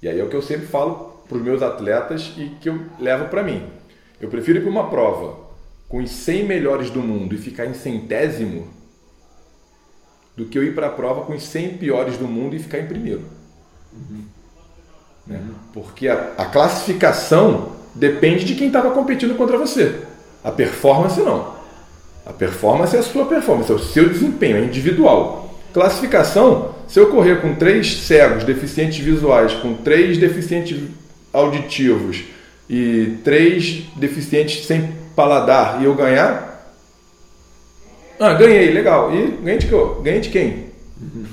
E 0.00 0.08
aí 0.08 0.20
é 0.20 0.22
o 0.22 0.28
que 0.28 0.36
eu 0.36 0.42
sempre 0.42 0.66
falo 0.66 1.24
para 1.28 1.36
os 1.36 1.42
meus 1.42 1.62
atletas 1.62 2.32
e 2.36 2.50
que 2.60 2.68
eu 2.68 2.80
levo 3.00 3.26
para 3.26 3.42
mim. 3.42 3.66
Eu 4.20 4.28
prefiro 4.28 4.58
ir 4.58 4.62
para 4.62 4.70
uma 4.70 4.88
prova 4.88 5.36
com 5.88 5.98
os 5.98 6.10
100 6.10 6.44
melhores 6.44 6.90
do 6.90 7.00
mundo 7.00 7.34
e 7.34 7.38
ficar 7.38 7.66
em 7.66 7.74
centésimo 7.74 8.68
do 10.36 10.44
que 10.44 10.56
eu 10.56 10.62
ir 10.62 10.74
para 10.74 10.86
a 10.86 10.90
prova 10.90 11.22
com 11.22 11.34
os 11.34 11.42
100 11.42 11.78
piores 11.78 12.16
do 12.16 12.28
mundo 12.28 12.54
e 12.54 12.60
ficar 12.60 12.78
em 12.78 12.86
primeiro. 12.86 13.24
Uhum. 13.92 14.24
Né? 15.26 15.42
Porque 15.72 16.06
a, 16.06 16.34
a, 16.38 16.44
classificação 16.46 17.72
depende 17.94 18.44
de 18.44 18.54
quem 18.54 18.68
estava 18.68 18.90
competindo 18.92 19.36
contra 19.36 19.58
você. 19.58 20.04
A 20.44 20.52
performance 20.52 21.18
não. 21.20 21.54
A 22.26 22.32
performance 22.32 22.94
é 22.94 22.98
a 22.98 23.02
sua 23.02 23.24
performance, 23.24 23.72
é 23.72 23.74
o 23.74 23.78
seu 23.78 24.08
desempenho, 24.08 24.58
é 24.58 24.64
individual. 24.64 25.58
Classificação, 25.72 26.74
se 26.86 27.00
eu 27.00 27.10
correr 27.10 27.40
com 27.40 27.54
três 27.54 28.02
cegos, 28.02 28.44
deficientes 28.44 28.98
visuais, 28.98 29.54
com 29.54 29.74
três 29.74 30.18
deficientes 30.18 30.78
auditivos 31.32 32.24
e 32.68 33.18
três 33.24 33.84
deficientes 33.96 34.66
sem 34.66 34.92
paladar 35.16 35.82
e 35.82 35.84
eu 35.84 35.94
ganhar, 35.94 36.54
ah, 38.18 38.32
ganhei, 38.34 38.70
legal. 38.70 39.12
E 39.12 39.26
ganhei 39.42 39.58
de, 39.58 39.66
ganhei 40.02 40.20
de 40.20 40.28
quem? 40.28 40.66
Uhum. 41.00 41.26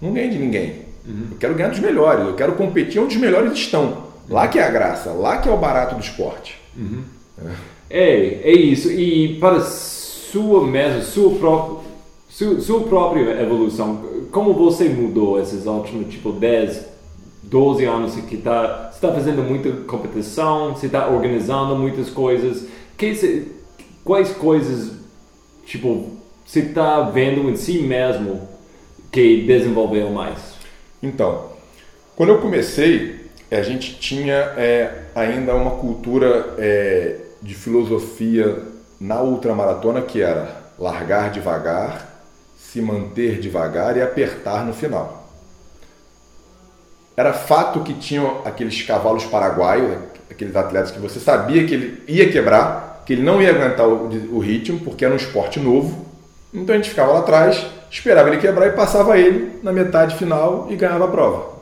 Não 0.00 0.12
ganhei 0.12 0.30
de 0.30 0.38
ninguém. 0.38 0.82
Uhum. 1.06 1.28
Eu 1.32 1.36
quero 1.38 1.54
ganhar 1.54 1.68
dos 1.68 1.80
melhores, 1.80 2.26
eu 2.26 2.34
quero 2.34 2.52
competir 2.52 3.00
onde 3.00 3.16
os 3.16 3.20
melhores 3.20 3.52
estão. 3.52 4.08
Lá 4.28 4.48
que 4.48 4.58
é 4.58 4.64
a 4.64 4.70
graça, 4.70 5.10
lá 5.10 5.38
que 5.38 5.48
é 5.48 5.52
o 5.52 5.56
barato 5.56 5.94
do 5.94 6.00
esporte. 6.00 6.58
Uhum. 6.76 7.02
É. 7.44 7.50
é, 7.90 8.40
é 8.44 8.52
isso. 8.52 8.90
E 8.90 9.36
para 9.38 9.60
sua 9.60 10.66
mesmo, 10.66 11.02
sua 11.02 11.34
própria, 11.38 11.90
sua, 12.28 12.60
sua 12.60 12.80
própria 12.84 13.42
evolução, 13.42 14.04
como 14.30 14.54
você 14.54 14.88
mudou 14.88 15.40
esses 15.40 15.66
últimos, 15.66 16.12
tipo, 16.12 16.32
10, 16.32 16.86
12 17.42 17.84
anos 17.84 18.14
que 18.14 18.36
está 18.36 18.90
está 19.00 19.12
fazendo 19.14 19.42
muita 19.42 19.72
competição, 19.84 20.74
você 20.74 20.86
está 20.86 21.08
organizando 21.08 21.74
muitas 21.74 22.10
coisas. 22.10 22.66
Que, 22.98 23.46
quais 24.04 24.30
coisas, 24.32 24.92
tipo, 25.64 26.18
você 26.44 26.60
está 26.60 27.00
vendo 27.00 27.48
em 27.48 27.56
si 27.56 27.78
mesmo 27.80 28.46
que 29.10 29.42
desenvolveu 29.46 30.10
mais? 30.10 30.38
Então, 31.02 31.46
quando 32.14 32.28
eu 32.28 32.38
comecei, 32.40 33.20
a 33.50 33.62
gente 33.62 33.98
tinha 33.98 34.34
é, 34.34 35.04
ainda 35.14 35.54
uma 35.54 35.70
cultura 35.72 36.54
é, 36.58 37.16
de 37.42 37.54
filosofia 37.54 38.62
na 39.00 39.22
ultramaratona 39.22 40.02
que 40.02 40.20
era 40.20 40.60
largar 40.78 41.30
devagar, 41.30 42.24
se 42.58 42.80
manter 42.80 43.40
devagar 43.40 43.96
e 43.96 44.02
apertar 44.02 44.64
no 44.64 44.72
final. 44.72 45.28
Era 47.16 47.32
fato 47.32 47.80
que 47.80 47.94
tinham 47.94 48.42
aqueles 48.44 48.82
cavalos 48.82 49.24
paraguaios, 49.24 49.98
aqueles 50.30 50.54
atletas 50.54 50.90
que 50.90 50.98
você 50.98 51.18
sabia 51.18 51.66
que 51.66 51.74
ele 51.74 52.02
ia 52.06 52.30
quebrar, 52.30 53.02
que 53.04 53.12
ele 53.12 53.22
não 53.22 53.42
ia 53.42 53.50
aguentar 53.50 53.88
o, 53.88 54.06
o 54.34 54.38
ritmo, 54.38 54.80
porque 54.80 55.04
era 55.04 55.12
um 55.12 55.16
esporte 55.16 55.58
novo. 55.58 56.06
Então 56.52 56.74
a 56.74 56.78
gente 56.78 56.90
ficava 56.90 57.12
lá 57.12 57.18
atrás, 57.20 57.66
esperava 57.90 58.28
ele 58.28 58.38
quebrar 58.38 58.68
e 58.68 58.72
passava 58.72 59.18
ele 59.18 59.58
na 59.62 59.72
metade 59.72 60.16
final 60.16 60.66
e 60.70 60.76
ganhava 60.76 61.06
a 61.06 61.08
prova. 61.08 61.60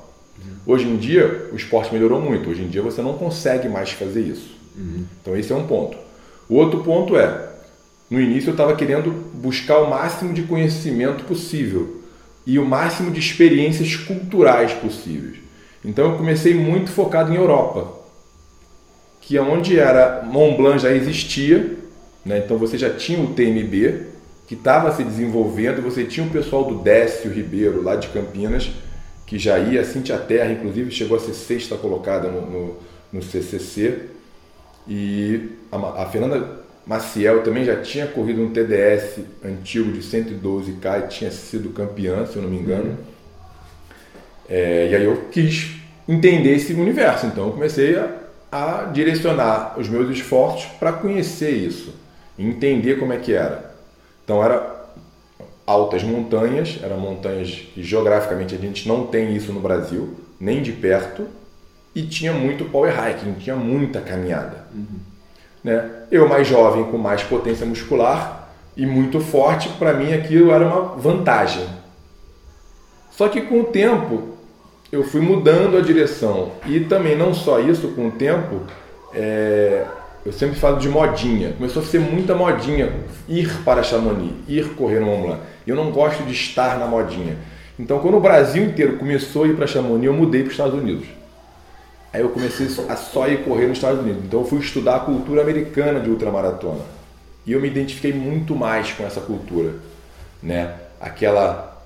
Hoje 0.67 0.87
em 0.87 0.97
dia, 0.97 1.49
o 1.51 1.57
esporte 1.57 1.93
melhorou 1.93 2.21
muito. 2.21 2.51
Hoje 2.51 2.63
em 2.63 2.69
dia, 2.69 2.83
você 2.83 3.01
não 3.01 3.15
consegue 3.15 3.69
mais 3.69 3.91
fazer 3.91 4.21
isso. 4.21 4.58
Uhum. 4.79 5.05
Então, 5.21 5.37
esse 5.37 5.53
é 5.53 5.57
um 5.57 5.67
ponto. 5.67 5.99
O 6.49 6.55
outro 6.55 6.81
ponto 6.81 7.17
é: 7.17 7.51
no 8.09 8.21
início, 8.21 8.51
eu 8.51 8.53
estava 8.53 8.75
querendo 8.77 9.11
buscar 9.35 9.79
o 9.79 9.91
máximo 9.91 10.33
de 10.33 10.43
conhecimento 10.43 11.25
possível 11.25 12.03
e 12.47 12.59
o 12.59 12.65
máximo 12.65 13.11
de 13.11 13.21
experiências 13.21 13.97
culturais 13.97 14.73
possíveis. 14.73 15.39
Então, 15.85 16.13
eu 16.13 16.17
comecei 16.17 16.55
muito 16.55 16.91
focado 16.91 17.33
em 17.33 17.37
Europa, 17.37 17.93
que 19.21 19.37
é 19.37 19.43
onde 19.43 19.79
era 19.79 20.23
Mont 20.25 20.57
Blanc 20.57 20.79
já 20.79 20.91
existia, 20.93 21.77
né? 22.25 22.39
então 22.39 22.57
você 22.57 22.79
já 22.79 22.91
tinha 22.91 23.21
o 23.21 23.35
TMB 23.35 24.07
que 24.47 24.55
estava 24.55 24.95
se 24.95 25.05
desenvolvendo, 25.05 25.83
você 25.83 26.05
tinha 26.05 26.27
o 26.27 26.31
pessoal 26.31 26.65
do 26.65 26.79
Décio 26.79 27.31
Ribeiro 27.31 27.83
lá 27.83 27.97
de 27.97 28.09
Campinas 28.09 28.71
que 29.29 29.39
já 29.39 29.59
ia, 29.59 29.83
a 29.83 29.85
Cintia 29.85 30.17
Terra, 30.17 30.51
inclusive, 30.51 30.91
chegou 30.91 31.15
a 31.15 31.21
ser 31.21 31.35
sexta 31.35 31.77
colocada 31.77 32.31
no, 32.31 32.51
no, 32.51 32.77
no 33.13 33.23
CCC. 33.23 34.09
E 34.89 35.51
a, 35.71 36.03
a, 36.03 36.07
Fernanda 36.07 36.61
Maciel 36.87 37.43
também 37.43 37.65
já 37.65 37.77
tinha 37.83 38.07
corrido 38.07 38.43
um 38.43 38.51
TDS 38.51 39.21
antigo 39.45 39.93
de 39.93 40.01
112K 40.01 41.05
e 41.05 41.09
tinha 41.09 41.31
sido 41.31 41.71
campeã, 41.71 42.25
se 42.25 42.37
eu 42.37 42.43
não 42.43 42.51
me 42.51 42.59
engano. 42.59 42.91
Uhum. 42.91 42.97
É, 44.49 44.89
e 44.91 44.97
aí 44.97 45.05
eu 45.05 45.25
quis 45.31 45.77
entender 46.09 46.55
esse 46.55 46.73
universo, 46.73 47.27
então 47.27 47.49
eu 47.49 47.53
comecei 47.53 47.99
a, 47.99 48.11
a 48.51 48.85
direcionar 48.85 49.79
os 49.79 49.89
meus 49.89 50.09
esforços 50.11 50.65
para 50.79 50.91
conhecer 50.91 51.51
isso, 51.51 51.95
entender 52.39 52.99
como 52.99 53.13
é 53.13 53.19
que 53.19 53.35
era. 53.35 53.75
Então 54.25 54.43
era 54.43 54.79
altas 55.67 56.03
montanhas, 56.03 56.79
eram 56.83 56.99
montanhas 56.99 57.51
que 57.75 57.83
geograficamente 57.83 58.55
a 58.55 58.59
gente 58.59 58.89
não 58.89 59.07
tem 59.07 59.37
isso 59.37 59.53
no 59.53 59.61
Brasil, 59.61 60.15
nem 60.41 60.63
de 60.63 60.73
perto, 60.73 61.29
e 61.95 62.03
tinha 62.03 62.33
muito 62.33 62.65
power 62.67 62.93
hiking, 62.93 63.35
tinha 63.35 63.57
muita 63.57 64.01
caminhada. 64.01 64.67
Uhum. 64.75 64.99
Né? 65.65 65.91
Eu 66.11 66.29
mais 66.29 66.47
jovem, 66.47 66.85
com 66.85 66.99
mais 66.99 67.23
potência 67.23 67.67
muscular 67.67 68.51
e 68.77 68.87
muito 68.87 69.21
forte, 69.21 69.69
para 69.71 69.93
mim 69.95 70.13
aquilo 70.13 70.53
era 70.53 70.67
uma 70.67 70.97
vantagem. 70.97 71.67
Só 73.11 73.29
que 73.29 73.43
com 73.43 73.61
o 73.61 73.65
tempo 73.65 74.37
eu 74.93 75.03
fui 75.03 75.21
mudando 75.21 75.77
a 75.77 75.81
direção 75.81 76.53
e 76.67 76.81
também 76.81 77.17
não 77.17 77.35
só 77.35 77.61
isso, 77.61 77.89
com 77.89 78.09
o 78.09 78.11
tempo 78.13 78.63
é, 79.13 79.85
eu 80.25 80.33
sempre 80.33 80.57
falo 80.57 80.79
de 80.79 80.89
modinha. 80.89 81.53
Começou 81.53 81.83
a 81.83 81.85
ser 81.85 82.01
muita 82.01 82.35
modinha 82.35 82.93
ir 83.29 83.51
para 83.65 83.83
Chamonix, 83.83 84.33
ir 84.47 84.75
correr 84.75 85.01
no 85.01 85.07
Mont 85.07 85.23
Blanc. 85.23 85.43
Eu 85.67 85.75
não 85.75 85.91
gosto 85.91 86.23
de 86.25 86.33
estar 86.33 86.79
na 86.79 86.87
modinha. 86.87 87.37
Então, 87.79 87.99
quando 88.01 88.17
o 88.17 88.21
Brasil 88.21 88.65
inteiro 88.65 88.97
começou 88.97 89.45
a 89.45 89.49
ir 89.49 89.57
para 89.57 89.67
Chamonix, 89.67 90.05
eu 90.05 90.13
mudei 90.13 90.43
para 90.43 90.49
os 90.49 90.53
Estados 90.53 90.75
Unidos. 90.75 91.07
Aí 92.19 92.25
eu 92.25 92.31
comecei 92.31 92.67
a 92.89 92.97
só 92.97 93.29
ir 93.29 93.45
correr 93.45 93.69
nos 93.69 93.79
Estados 93.79 94.01
Unidos. 94.01 94.25
Então, 94.25 94.41
eu 94.41 94.45
fui 94.45 94.59
estudar 94.59 94.97
a 94.97 95.01
cultura 95.01 95.41
americana 95.41 96.01
de 96.01 96.11
ultramaratona. 96.11 96.81
E 97.47 97.53
eu 97.53 97.61
me 97.61 97.69
identifiquei 97.69 98.13
muito 98.13 98.57
mais 98.57 98.91
com 98.91 99.07
essa 99.07 99.21
cultura, 99.21 99.75
né? 100.43 100.75
Aquela 101.01 101.81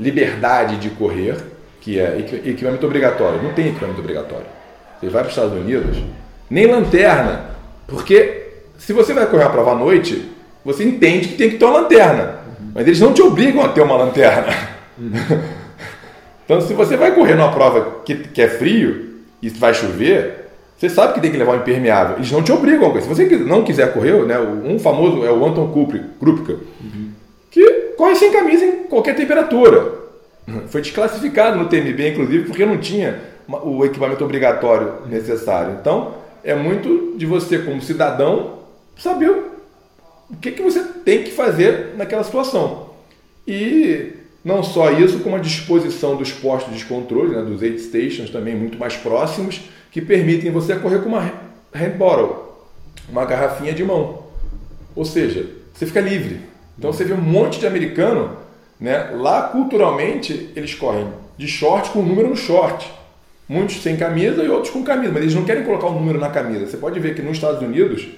liberdade 0.00 0.76
de 0.78 0.90
correr, 0.90 1.36
que 1.80 2.00
é 2.00 2.18
equipamento 2.18 2.84
obrigatório. 2.84 3.40
Não 3.40 3.52
tem 3.52 3.68
equipamento 3.68 4.00
obrigatório. 4.00 4.46
Você 5.00 5.08
vai 5.08 5.22
para 5.22 5.30
os 5.30 5.36
Estados 5.36 5.56
Unidos, 5.56 5.98
nem 6.50 6.66
lanterna, 6.66 7.52
porque 7.86 8.54
se 8.76 8.92
você 8.92 9.14
vai 9.14 9.26
correr 9.26 9.44
uma 9.44 9.52
prova 9.52 9.70
à 9.70 9.76
noite, 9.76 10.32
você 10.64 10.82
entende 10.82 11.28
que 11.28 11.36
tem 11.36 11.48
que 11.48 11.58
ter 11.58 11.64
uma 11.64 11.82
lanterna, 11.82 12.40
mas 12.74 12.88
eles 12.88 12.98
não 12.98 13.14
te 13.14 13.22
obrigam 13.22 13.64
a 13.64 13.68
ter 13.68 13.82
uma 13.82 13.96
lanterna. 13.96 14.52
então, 16.44 16.60
se 16.60 16.74
você 16.74 16.96
vai 16.96 17.14
correr 17.14 17.36
numa 17.36 17.52
prova 17.52 18.00
que, 18.04 18.16
que 18.16 18.42
é 18.42 18.48
frio 18.48 19.11
e 19.42 19.48
vai 19.48 19.74
chover, 19.74 20.42
você 20.78 20.88
sabe 20.88 21.14
que 21.14 21.20
tem 21.20 21.30
que 21.30 21.36
levar 21.36 21.52
um 21.52 21.56
impermeável. 21.56 22.16
Eles 22.16 22.30
não 22.30 22.42
te 22.42 22.52
obrigam 22.52 22.86
a 22.86 22.90
correr. 22.90 23.02
Se 23.02 23.08
você 23.08 23.24
não 23.36 23.64
quiser 23.64 23.92
correr, 23.92 24.24
né, 24.24 24.38
um 24.38 24.78
famoso 24.78 25.24
é 25.24 25.32
o 25.32 25.44
Anton 25.44 25.72
Krupka, 26.18 26.52
uhum. 26.80 27.10
que 27.50 27.94
corre 27.96 28.14
sem 28.14 28.32
camisa 28.32 28.64
em 28.64 28.84
qualquer 28.84 29.14
temperatura. 29.14 30.00
Foi 30.68 30.80
desclassificado 30.80 31.56
no 31.56 31.68
TMB, 31.68 32.08
inclusive, 32.08 32.44
porque 32.46 32.66
não 32.66 32.78
tinha 32.78 33.20
o 33.48 33.84
equipamento 33.84 34.24
obrigatório 34.24 35.06
necessário. 35.06 35.76
Então, 35.80 36.14
é 36.42 36.54
muito 36.54 37.14
de 37.16 37.26
você, 37.26 37.58
como 37.58 37.80
cidadão, 37.80 38.58
saber 38.96 39.30
o 39.30 40.36
que, 40.40 40.50
que 40.50 40.62
você 40.62 40.82
tem 41.04 41.22
que 41.22 41.30
fazer 41.30 41.94
naquela 41.96 42.24
situação. 42.24 42.90
E 43.46 44.14
não 44.44 44.62
só 44.62 44.90
isso, 44.90 45.20
como 45.20 45.36
a 45.36 45.38
disposição 45.38 46.16
dos 46.16 46.32
postos 46.32 46.76
de 46.76 46.84
controle, 46.84 47.36
né, 47.36 47.42
dos 47.42 47.62
aid 47.62 47.78
stations 47.78 48.30
também 48.30 48.56
muito 48.56 48.76
mais 48.78 48.96
próximos, 48.96 49.60
que 49.90 50.00
permitem 50.00 50.50
você 50.50 50.74
correr 50.74 51.00
com 51.00 51.08
uma 51.08 51.32
hand 51.72 51.96
bottle, 51.96 52.36
uma 53.08 53.24
garrafinha 53.24 53.72
de 53.72 53.84
mão. 53.84 54.24
Ou 54.96 55.04
seja, 55.04 55.46
você 55.72 55.86
fica 55.86 56.00
livre. 56.00 56.40
Então 56.76 56.92
você 56.92 57.04
vê 57.04 57.12
um 57.12 57.20
monte 57.20 57.60
de 57.60 57.66
americano, 57.66 58.36
né, 58.80 59.10
lá 59.14 59.42
culturalmente 59.42 60.50
eles 60.56 60.74
correm 60.74 61.06
de 61.36 61.46
short 61.46 61.90
com 61.90 62.00
o 62.00 62.06
número 62.06 62.28
no 62.28 62.36
short. 62.36 62.90
Muitos 63.48 63.82
sem 63.82 63.96
camisa 63.96 64.42
e 64.42 64.48
outros 64.48 64.72
com 64.72 64.82
camisa, 64.82 65.12
mas 65.12 65.22
eles 65.22 65.34
não 65.34 65.44
querem 65.44 65.62
colocar 65.62 65.86
o 65.86 65.92
número 65.92 66.18
na 66.18 66.30
camisa. 66.30 66.66
Você 66.66 66.76
pode 66.76 66.98
ver 66.98 67.14
que 67.14 67.22
nos 67.22 67.32
Estados 67.32 67.60
Unidos 67.62 68.08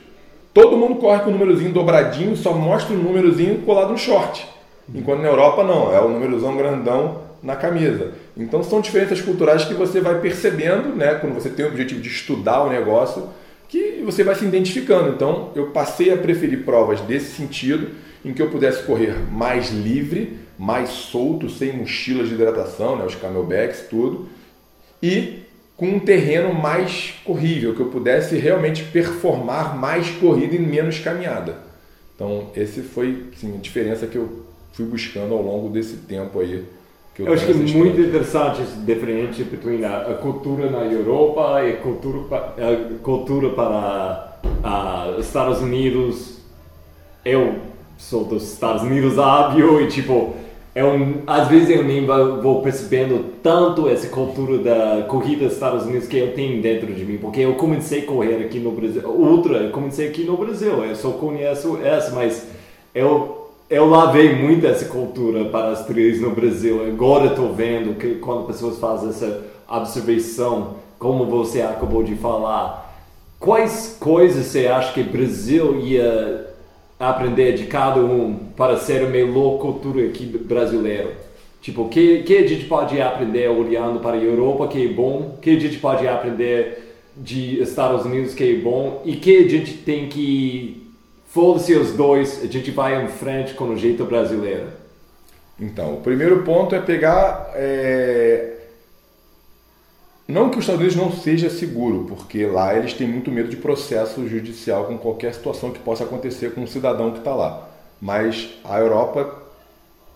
todo 0.54 0.76
mundo 0.76 0.94
corre 0.96 1.20
com 1.20 1.30
o 1.30 1.32
númerozinho 1.32 1.72
dobradinho, 1.72 2.36
só 2.36 2.54
mostra 2.54 2.94
o 2.94 2.98
númerozinho 2.98 3.58
colado 3.62 3.90
no 3.90 3.98
short. 3.98 4.53
Enquanto 4.92 5.20
na 5.20 5.28
Europa 5.28 5.62
não, 5.62 5.94
é 5.94 6.00
o 6.00 6.08
númerozão 6.08 6.56
grandão 6.56 7.22
na 7.42 7.54
camisa. 7.54 8.12
Então 8.36 8.62
são 8.62 8.80
diferenças 8.80 9.20
culturais 9.20 9.64
que 9.64 9.74
você 9.74 10.00
vai 10.00 10.20
percebendo, 10.20 10.94
né, 10.96 11.14
quando 11.14 11.34
você 11.34 11.48
tem 11.48 11.64
o 11.64 11.68
objetivo 11.68 12.00
de 12.00 12.08
estudar 12.08 12.64
o 12.64 12.70
negócio, 12.70 13.28
que 13.68 14.02
você 14.04 14.24
vai 14.24 14.34
se 14.34 14.44
identificando. 14.44 15.10
Então 15.10 15.50
eu 15.54 15.66
passei 15.66 16.12
a 16.12 16.16
preferir 16.16 16.64
provas 16.64 17.00
desse 17.02 17.36
sentido, 17.36 17.90
em 18.24 18.32
que 18.32 18.40
eu 18.40 18.50
pudesse 18.50 18.82
correr 18.84 19.14
mais 19.30 19.70
livre, 19.70 20.38
mais 20.58 20.88
solto, 20.88 21.50
sem 21.50 21.72
mochilas 21.72 22.28
de 22.28 22.34
hidratação, 22.34 22.96
né, 22.96 23.04
os 23.04 23.14
camelbacks, 23.14 23.82
tudo 23.88 24.28
e 25.04 25.42
com 25.76 25.86
um 25.86 26.00
terreno 26.00 26.54
mais 26.54 27.14
corrível, 27.24 27.74
que 27.74 27.80
eu 27.80 27.88
pudesse 27.88 28.36
realmente 28.36 28.84
performar 28.84 29.76
mais 29.76 30.08
corrida 30.12 30.54
e 30.54 30.58
menos 30.58 30.98
caminhada. 30.98 31.58
Então, 32.14 32.50
esse 32.56 32.80
foi 32.80 33.24
sim, 33.36 33.54
a 33.54 33.60
diferença 33.60 34.06
que 34.06 34.16
eu 34.16 34.43
fui 34.74 34.84
buscando 34.86 35.34
ao 35.34 35.42
longo 35.42 35.68
desse 35.68 35.96
tempo 35.98 36.40
aí. 36.40 36.64
eu, 37.18 37.26
eu 37.26 37.32
acho 37.32 37.46
que 37.46 37.52
é 37.52 37.54
muito 37.54 38.00
interessante 38.00 38.62
esse 38.62 38.76
diferente 38.78 39.42
entre 39.42 39.84
a, 39.84 40.18
cultura 40.20 40.68
na 40.68 40.84
Europa 40.84 41.62
e 41.64 41.72
a 41.72 41.76
cultura, 41.76 42.36
a 42.36 42.98
cultura 42.98 43.50
para 43.50 45.16
os 45.16 45.26
Estados 45.26 45.60
Unidos. 45.62 46.40
Eu 47.24 47.54
sou 47.96 48.24
dos 48.24 48.52
Estados 48.52 48.82
Unidos, 48.82 49.16
óbvio, 49.16 49.80
e 49.80 49.86
tipo, 49.86 50.34
eu, 50.74 51.22
às 51.24 51.46
vezes 51.46 51.70
eu 51.70 51.84
nem 51.84 52.04
vou 52.04 52.60
percebendo 52.60 53.32
tanto 53.42 53.88
essa 53.88 54.08
cultura 54.08 54.58
da 54.58 55.04
corrida 55.06 55.44
dos 55.44 55.54
Estados 55.54 55.86
Unidos 55.86 56.08
que 56.08 56.18
eu 56.18 56.34
tenho 56.34 56.60
dentro 56.60 56.92
de 56.92 57.04
mim, 57.04 57.16
porque 57.16 57.40
eu 57.40 57.54
comecei 57.54 58.00
a 58.00 58.06
correr 58.06 58.44
aqui 58.44 58.58
no 58.58 58.72
Brasil, 58.72 59.02
outra, 59.08 59.58
eu 59.58 59.70
comecei 59.70 60.08
aqui 60.08 60.24
no 60.24 60.36
Brasil, 60.36 60.84
eu 60.84 60.96
só 60.96 61.12
conheço 61.12 61.78
essa, 61.82 62.12
mas 62.12 62.48
eu 62.92 63.43
eu 63.68 63.88
lavei 63.88 64.34
muito 64.34 64.66
essa 64.66 64.84
cultura 64.86 65.46
para 65.46 65.70
as 65.70 65.86
trilhas 65.86 66.20
no 66.20 66.30
Brasil. 66.30 66.86
Agora 66.86 67.26
estou 67.26 67.52
vendo 67.52 67.98
que 67.98 68.16
quando 68.16 68.46
pessoas 68.46 68.78
fazem 68.78 69.08
essa 69.08 69.44
observação, 69.68 70.76
como 70.98 71.24
você 71.26 71.62
acabou 71.62 72.02
de 72.02 72.14
falar, 72.14 72.94
quais 73.40 73.96
coisas 73.98 74.46
você 74.46 74.66
acha 74.66 74.92
que 74.92 75.00
o 75.00 75.04
Brasil 75.04 75.80
ia 75.80 76.46
aprender 76.98 77.54
de 77.54 77.66
cada 77.66 78.00
um 78.00 78.34
para 78.56 78.76
ser 78.76 79.08
melhor 79.08 79.58
cultura 79.58 80.06
aqui 80.06 80.24
brasileira. 80.26 81.24
Tipo, 81.60 81.88
que, 81.88 82.22
que 82.22 82.36
a 82.36 82.46
gente 82.46 82.66
pode 82.66 83.00
aprender 83.00 83.48
olhando 83.48 83.98
para 83.98 84.16
a 84.16 84.22
Europa 84.22 84.68
que 84.68 84.84
é 84.84 84.88
bom, 84.88 85.38
que 85.40 85.50
a 85.50 85.58
gente 85.58 85.78
pode 85.78 86.06
aprender 86.06 86.96
de 87.16 87.60
Estados 87.62 88.04
Unidos 88.04 88.34
que 88.34 88.44
é 88.44 88.56
bom 88.56 89.00
e 89.04 89.16
que 89.16 89.38
a 89.38 89.48
gente 89.48 89.72
tem 89.78 90.08
que 90.08 90.83
foda-se 91.34 91.74
os 91.74 91.92
dois, 91.92 92.44
a 92.44 92.46
gente 92.46 92.70
vai 92.70 93.04
em 93.04 93.08
frente 93.08 93.54
com 93.54 93.64
o 93.64 93.76
jeito 93.76 94.04
brasileiro. 94.04 94.68
Então, 95.58 95.94
o 95.94 96.00
primeiro 96.00 96.44
ponto 96.44 96.76
é 96.76 96.80
pegar 96.80 97.50
é, 97.54 98.54
não 100.28 100.48
que 100.48 100.58
os 100.58 100.62
Estados 100.62 100.80
Unidos 100.80 100.96
não 100.96 101.10
seja 101.10 101.50
seguro, 101.50 102.06
porque 102.08 102.46
lá 102.46 102.76
eles 102.76 102.94
têm 102.94 103.08
muito 103.08 103.32
medo 103.32 103.48
de 103.48 103.56
processo 103.56 104.28
judicial 104.28 104.84
com 104.84 104.96
qualquer 104.96 105.34
situação 105.34 105.72
que 105.72 105.80
possa 105.80 106.04
acontecer 106.04 106.54
com 106.54 106.60
um 106.60 106.66
cidadão 106.68 107.10
que 107.10 107.18
está 107.18 107.34
lá. 107.34 107.68
Mas 108.00 108.50
a 108.62 108.78
Europa 108.78 109.42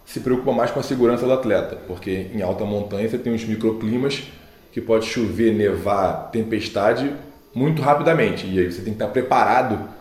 se 0.06 0.20
preocupa 0.20 0.52
mais 0.52 0.70
com 0.70 0.78
a 0.78 0.84
segurança 0.84 1.26
do 1.26 1.32
atleta, 1.32 1.76
porque 1.88 2.28
em 2.32 2.42
alta 2.42 2.64
montanha 2.64 3.08
você 3.08 3.18
tem 3.18 3.34
uns 3.34 3.44
microclimas 3.44 4.22
que 4.70 4.80
pode 4.80 5.06
chover, 5.06 5.52
nevar, 5.52 6.30
tempestade 6.30 7.12
muito 7.52 7.82
rapidamente. 7.82 8.46
E 8.46 8.60
aí 8.60 8.70
você 8.70 8.82
tem 8.82 8.94
que 8.94 9.02
estar 9.02 9.08
preparado 9.08 9.97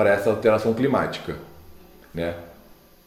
para 0.00 0.14
essa 0.14 0.30
alteração 0.30 0.72
climática. 0.72 1.36
Né? 2.14 2.34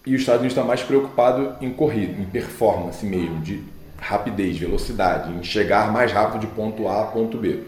E 0.05 0.13
os 0.13 0.21
Estados 0.21 0.41
Unidos 0.41 0.55
está 0.55 0.63
mais 0.63 0.83
preocupado 0.83 1.55
em 1.59 1.73
corrida, 1.73 2.21
em 2.21 2.25
performance 2.25 3.03
mesmo, 3.03 3.39
de 3.39 3.63
rapidez, 3.97 4.59
velocidade, 4.59 5.33
em 5.33 5.43
chegar 5.43 5.91
mais 5.91 6.11
rápido 6.11 6.41
de 6.41 6.45
ponto 6.45 6.87
A 6.87 7.01
a 7.01 7.05
ponto 7.05 7.35
B. 7.35 7.61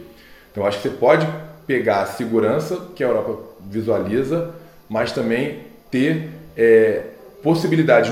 Então 0.52 0.64
acho 0.64 0.80
que 0.80 0.88
você 0.88 0.96
pode 0.96 1.28
pegar 1.66 2.02
a 2.02 2.06
segurança 2.06 2.90
que 2.96 3.04
a 3.04 3.08
Europa 3.08 3.40
visualiza, 3.68 4.54
mas 4.88 5.12
também 5.12 5.62
ter 5.90 6.30
é, 6.56 7.06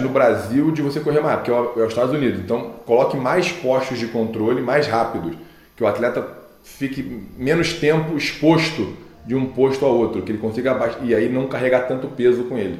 no 0.02 0.10
Brasil 0.10 0.71
de 0.71 0.82
você 0.82 0.99
correr 0.99 1.21
mais, 1.21 1.36
porque 1.36 1.52
é, 1.52 1.54
é 1.54 1.86
os 1.86 1.89
Estados 1.89 2.12
Unidos. 2.12 2.39
Então 2.39 2.71
coloque 2.88 3.15
mais 3.17 3.52
postos 3.52 3.99
de 3.99 4.08
controle 4.08 4.63
mais 4.63 4.88
rápidos, 4.88 5.36
que 5.78 5.84
o 5.84 5.88
atleta 5.88 6.28
fique 6.63 7.04
menos 7.38 7.73
tempo 7.73 8.17
exposto 8.17 9.02
de 9.25 9.36
um 9.36 9.47
posto 9.47 9.86
ao 9.86 9.95
outro, 9.95 10.21
que 10.21 10.31
ele 10.31 10.39
consiga 10.39 10.77
e 11.01 11.15
aí 11.15 11.29
não 11.29 11.47
carregar 11.47 11.88
tanto 11.88 12.07
peso 12.07 12.43
com 12.45 12.57
ele. 12.57 12.79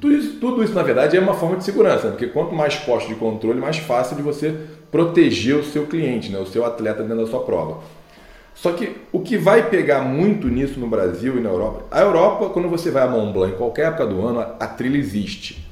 Tudo 0.00 0.14
isso, 0.14 0.36
tudo 0.38 0.62
isso, 0.62 0.74
na 0.74 0.82
verdade, 0.82 1.16
é 1.16 1.20
uma 1.20 1.34
forma 1.34 1.56
de 1.56 1.64
segurança, 1.64 2.08
porque 2.08 2.26
quanto 2.26 2.54
mais 2.54 2.76
postos 2.76 3.08
de 3.08 3.14
controle, 3.14 3.60
mais 3.60 3.78
fácil 3.78 4.16
de 4.16 4.22
você 4.22 4.54
proteger 4.90 5.56
o 5.56 5.64
seu 5.64 5.86
cliente, 5.86 6.30
né, 6.30 6.38
o 6.38 6.46
seu 6.46 6.64
atleta 6.64 7.02
dentro 7.02 7.24
da 7.24 7.30
sua 7.30 7.40
prova. 7.40 7.78
Só 8.54 8.72
que 8.72 8.96
o 9.12 9.20
que 9.20 9.36
vai 9.36 9.68
pegar 9.68 10.00
muito 10.00 10.48
nisso 10.48 10.80
no 10.80 10.88
Brasil 10.88 11.36
e 11.38 11.40
na 11.40 11.48
Europa, 11.48 11.84
a 11.90 12.00
Europa, 12.00 12.48
quando 12.50 12.68
você 12.68 12.90
vai 12.90 13.04
a 13.04 13.06
Mont 13.06 13.32
Blanc, 13.32 13.54
em 13.54 13.56
qualquer 13.56 13.86
época 13.86 14.06
do 14.06 14.26
ano, 14.26 14.40
a 14.40 14.66
trilha 14.66 14.98
existe. 14.98 15.64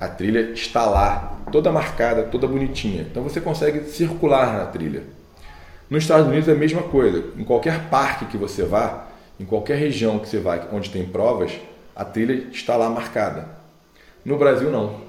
A 0.00 0.08
trilha 0.08 0.52
está 0.52 0.86
lá, 0.86 1.38
toda 1.52 1.70
marcada, 1.70 2.22
toda 2.22 2.46
bonitinha. 2.46 3.02
Então 3.02 3.22
você 3.22 3.40
consegue 3.40 3.84
circular 3.84 4.56
na 4.56 4.64
trilha. 4.64 5.02
Nos 5.90 6.04
Estados 6.04 6.26
Unidos 6.26 6.48
é 6.48 6.52
a 6.52 6.54
mesma 6.54 6.82
coisa. 6.82 7.24
Em 7.36 7.44
qualquer 7.44 7.90
parque 7.90 8.24
que 8.24 8.38
você 8.38 8.64
vá, 8.64 9.08
em 9.40 9.44
qualquer 9.46 9.78
região 9.78 10.18
que 10.18 10.28
você 10.28 10.38
vai 10.38 10.68
onde 10.70 10.90
tem 10.90 11.02
provas, 11.06 11.52
a 11.96 12.04
trilha 12.04 12.48
está 12.52 12.76
lá 12.76 12.90
marcada. 12.90 13.48
No 14.22 14.36
Brasil, 14.36 14.70
não. 14.70 15.00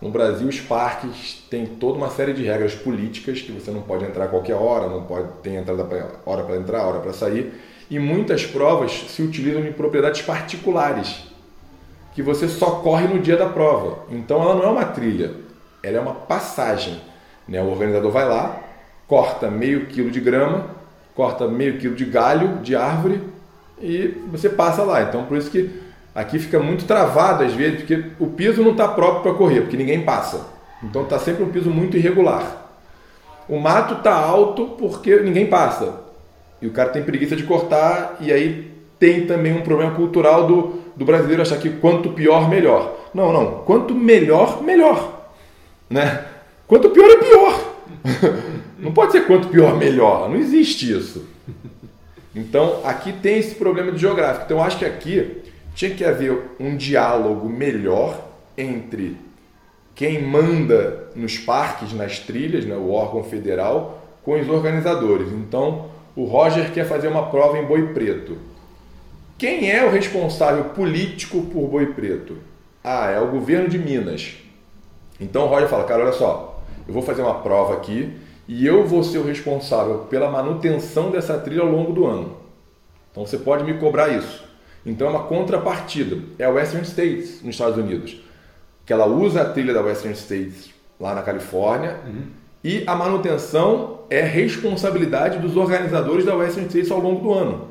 No 0.00 0.08
Brasil, 0.08 0.46
os 0.46 0.60
parques 0.60 1.44
têm 1.50 1.66
toda 1.66 1.98
uma 1.98 2.08
série 2.10 2.32
de 2.32 2.44
regras 2.44 2.76
políticas 2.76 3.42
que 3.42 3.50
você 3.50 3.72
não 3.72 3.82
pode 3.82 4.04
entrar 4.04 4.26
a 4.26 4.28
qualquer 4.28 4.54
hora, 4.54 4.88
não 4.88 5.02
pode 5.02 5.26
ter 5.42 5.54
entrada 5.54 5.82
pra, 5.82 6.10
hora 6.24 6.44
para 6.44 6.56
entrar, 6.56 6.82
hora 6.84 7.00
para 7.00 7.12
sair. 7.12 7.60
E 7.90 7.98
muitas 7.98 8.46
provas 8.46 8.92
se 9.08 9.20
utilizam 9.20 9.66
em 9.66 9.72
propriedades 9.72 10.22
particulares, 10.22 11.26
que 12.14 12.22
você 12.22 12.46
só 12.46 12.82
corre 12.82 13.08
no 13.08 13.18
dia 13.18 13.36
da 13.36 13.48
prova. 13.48 14.04
Então, 14.10 14.40
ela 14.42 14.54
não 14.54 14.62
é 14.62 14.68
uma 14.68 14.84
trilha, 14.84 15.32
ela 15.82 15.96
é 15.96 16.00
uma 16.00 16.14
passagem. 16.14 17.00
Né? 17.48 17.60
O 17.60 17.66
organizador 17.66 18.12
vai 18.12 18.28
lá, 18.28 18.60
corta 19.08 19.50
meio 19.50 19.86
quilo 19.86 20.10
de 20.10 20.20
grama, 20.20 20.70
corta 21.16 21.48
meio 21.48 21.78
quilo 21.78 21.96
de 21.96 22.04
galho 22.04 22.58
de 22.58 22.76
árvore 22.76 23.34
e 23.80 24.22
você 24.30 24.48
passa 24.48 24.82
lá. 24.82 25.02
Então, 25.02 25.24
por 25.24 25.36
isso 25.36 25.50
que 25.50 25.86
Aqui 26.16 26.38
fica 26.38 26.58
muito 26.58 26.86
travado 26.86 27.44
às 27.44 27.52
vezes, 27.52 27.80
porque 27.80 28.02
o 28.18 28.28
piso 28.28 28.62
não 28.62 28.70
está 28.70 28.88
próprio 28.88 29.22
para 29.22 29.34
correr, 29.34 29.60
porque 29.60 29.76
ninguém 29.76 30.00
passa. 30.00 30.46
Então 30.82 31.02
está 31.02 31.18
sempre 31.18 31.44
um 31.44 31.50
piso 31.50 31.68
muito 31.68 31.98
irregular. 31.98 32.70
O 33.46 33.60
mato 33.60 33.96
está 33.96 34.14
alto 34.14 34.64
porque 34.78 35.20
ninguém 35.20 35.46
passa. 35.46 36.00
E 36.62 36.66
o 36.66 36.70
cara 36.70 36.88
tem 36.88 37.02
preguiça 37.02 37.36
de 37.36 37.42
cortar, 37.42 38.16
e 38.18 38.32
aí 38.32 38.72
tem 38.98 39.26
também 39.26 39.52
um 39.52 39.60
problema 39.60 39.94
cultural 39.94 40.46
do 40.46 40.86
do 40.96 41.04
brasileiro 41.04 41.42
achar 41.42 41.58
que 41.58 41.68
quanto 41.68 42.08
pior, 42.08 42.48
melhor. 42.48 42.96
Não, 43.12 43.30
não. 43.30 43.58
Quanto 43.66 43.94
melhor, 43.94 44.62
melhor. 44.62 45.28
Né? 45.90 46.24
Quanto 46.66 46.88
pior 46.88 47.10
é 47.10 47.16
pior. 47.18 47.60
Não 48.78 48.92
pode 48.92 49.12
ser 49.12 49.26
quanto 49.26 49.48
pior, 49.48 49.76
melhor. 49.76 50.28
Não 50.28 50.36
existe 50.36 50.90
isso. 50.90 51.26
Então, 52.36 52.82
aqui 52.84 53.14
tem 53.14 53.38
esse 53.38 53.54
problema 53.54 53.90
de 53.90 53.98
geográfico. 53.98 54.44
Então, 54.44 54.58
eu 54.58 54.62
acho 54.62 54.78
que 54.78 54.84
aqui 54.84 55.42
tinha 55.74 55.90
que 55.90 56.04
haver 56.04 56.38
um 56.60 56.76
diálogo 56.76 57.48
melhor 57.48 58.20
entre 58.58 59.16
quem 59.94 60.22
manda 60.22 61.08
nos 61.16 61.38
parques, 61.38 61.94
nas 61.94 62.18
trilhas, 62.18 62.66
né, 62.66 62.76
o 62.76 62.90
órgão 62.90 63.24
federal, 63.24 64.02
com 64.22 64.38
os 64.38 64.46
organizadores. 64.50 65.32
Então, 65.32 65.86
o 66.14 66.24
Roger 66.24 66.70
quer 66.72 66.86
fazer 66.86 67.08
uma 67.08 67.30
prova 67.30 67.58
em 67.58 67.64
Boi 67.64 67.94
Preto. 67.94 68.36
Quem 69.38 69.70
é 69.70 69.84
o 69.84 69.90
responsável 69.90 70.64
político 70.64 71.42
por 71.42 71.68
Boi 71.68 71.86
Preto? 71.86 72.36
Ah, 72.84 73.10
é 73.10 73.18
o 73.18 73.28
governo 73.28 73.68
de 73.68 73.78
Minas. 73.78 74.34
Então 75.18 75.44
o 75.44 75.48
Roger 75.48 75.68
fala, 75.68 75.84
cara, 75.84 76.04
olha 76.04 76.12
só, 76.12 76.62
eu 76.86 76.92
vou 76.92 77.02
fazer 77.02 77.22
uma 77.22 77.40
prova 77.40 77.74
aqui 77.74 78.14
e 78.48 78.66
eu 78.66 78.86
vou 78.86 79.02
ser 79.02 79.18
o 79.18 79.24
responsável 79.24 80.06
pela 80.10 80.30
manutenção 80.30 81.10
dessa 81.10 81.38
trilha 81.38 81.62
ao 81.62 81.70
longo 81.70 81.92
do 81.92 82.06
ano. 82.06 82.36
Então 83.10 83.26
você 83.26 83.38
pode 83.38 83.64
me 83.64 83.74
cobrar 83.74 84.08
isso. 84.08 84.44
Então 84.84 85.08
é 85.08 85.10
uma 85.10 85.24
contrapartida. 85.24 86.18
É 86.38 86.44
a 86.44 86.50
Western 86.50 86.86
States, 86.86 87.42
nos 87.42 87.54
Estados 87.54 87.76
Unidos, 87.76 88.20
que 88.84 88.92
ela 88.92 89.06
usa 89.06 89.42
a 89.42 89.44
trilha 89.46 89.74
da 89.74 89.82
Western 89.82 90.14
States 90.16 90.70
lá 90.98 91.14
na 91.14 91.22
Califórnia 91.22 91.96
uhum. 92.06 92.26
e 92.62 92.84
a 92.86 92.94
manutenção 92.94 94.00
é 94.08 94.20
responsabilidade 94.20 95.38
dos 95.38 95.56
organizadores 95.56 96.24
da 96.24 96.36
Western 96.36 96.68
States 96.68 96.90
ao 96.90 97.00
longo 97.00 97.20
do 97.22 97.34
ano. 97.34 97.68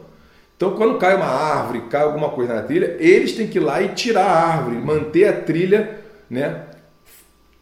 Então, 0.57 0.71
quando 0.71 0.97
cai 0.97 1.15
uma 1.15 1.25
árvore, 1.25 1.81
cai 1.89 2.01
alguma 2.01 2.29
coisa 2.29 2.53
na 2.53 2.61
trilha, 2.61 2.95
eles 2.99 3.33
têm 3.33 3.47
que 3.47 3.57
ir 3.57 3.61
lá 3.61 3.81
e 3.81 3.89
tirar 3.89 4.25
a 4.25 4.45
árvore, 4.45 4.77
manter 4.77 5.27
a 5.27 5.33
trilha 5.41 5.99
né, 6.29 6.63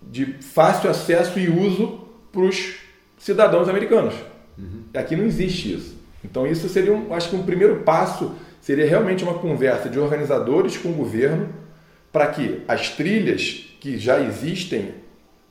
de 0.02 0.34
fácil 0.42 0.90
acesso 0.90 1.40
e 1.40 1.50
uso 1.50 2.02
para 2.32 2.42
os 2.42 2.83
cidadãos 3.24 3.70
americanos. 3.70 4.14
Uhum. 4.58 4.84
Aqui 4.94 5.16
não 5.16 5.26
existe 5.26 5.74
isso. 5.74 5.96
Então, 6.24 6.46
isso 6.46 6.68
seria, 6.68 6.94
um, 6.94 7.14
acho 7.14 7.30
que 7.30 7.36
um 7.36 7.44
primeiro 7.44 7.78
passo 7.78 8.34
seria 8.62 8.86
realmente 8.86 9.24
uma 9.24 9.36
conversa 9.36 9.90
de 9.90 9.98
organizadores 9.98 10.78
com 10.78 10.90
o 10.90 10.94
governo 10.94 11.50
para 12.12 12.28
que 12.28 12.62
as 12.68 12.90
trilhas 12.90 13.76
que 13.80 13.98
já 13.98 14.20
existem 14.20 14.94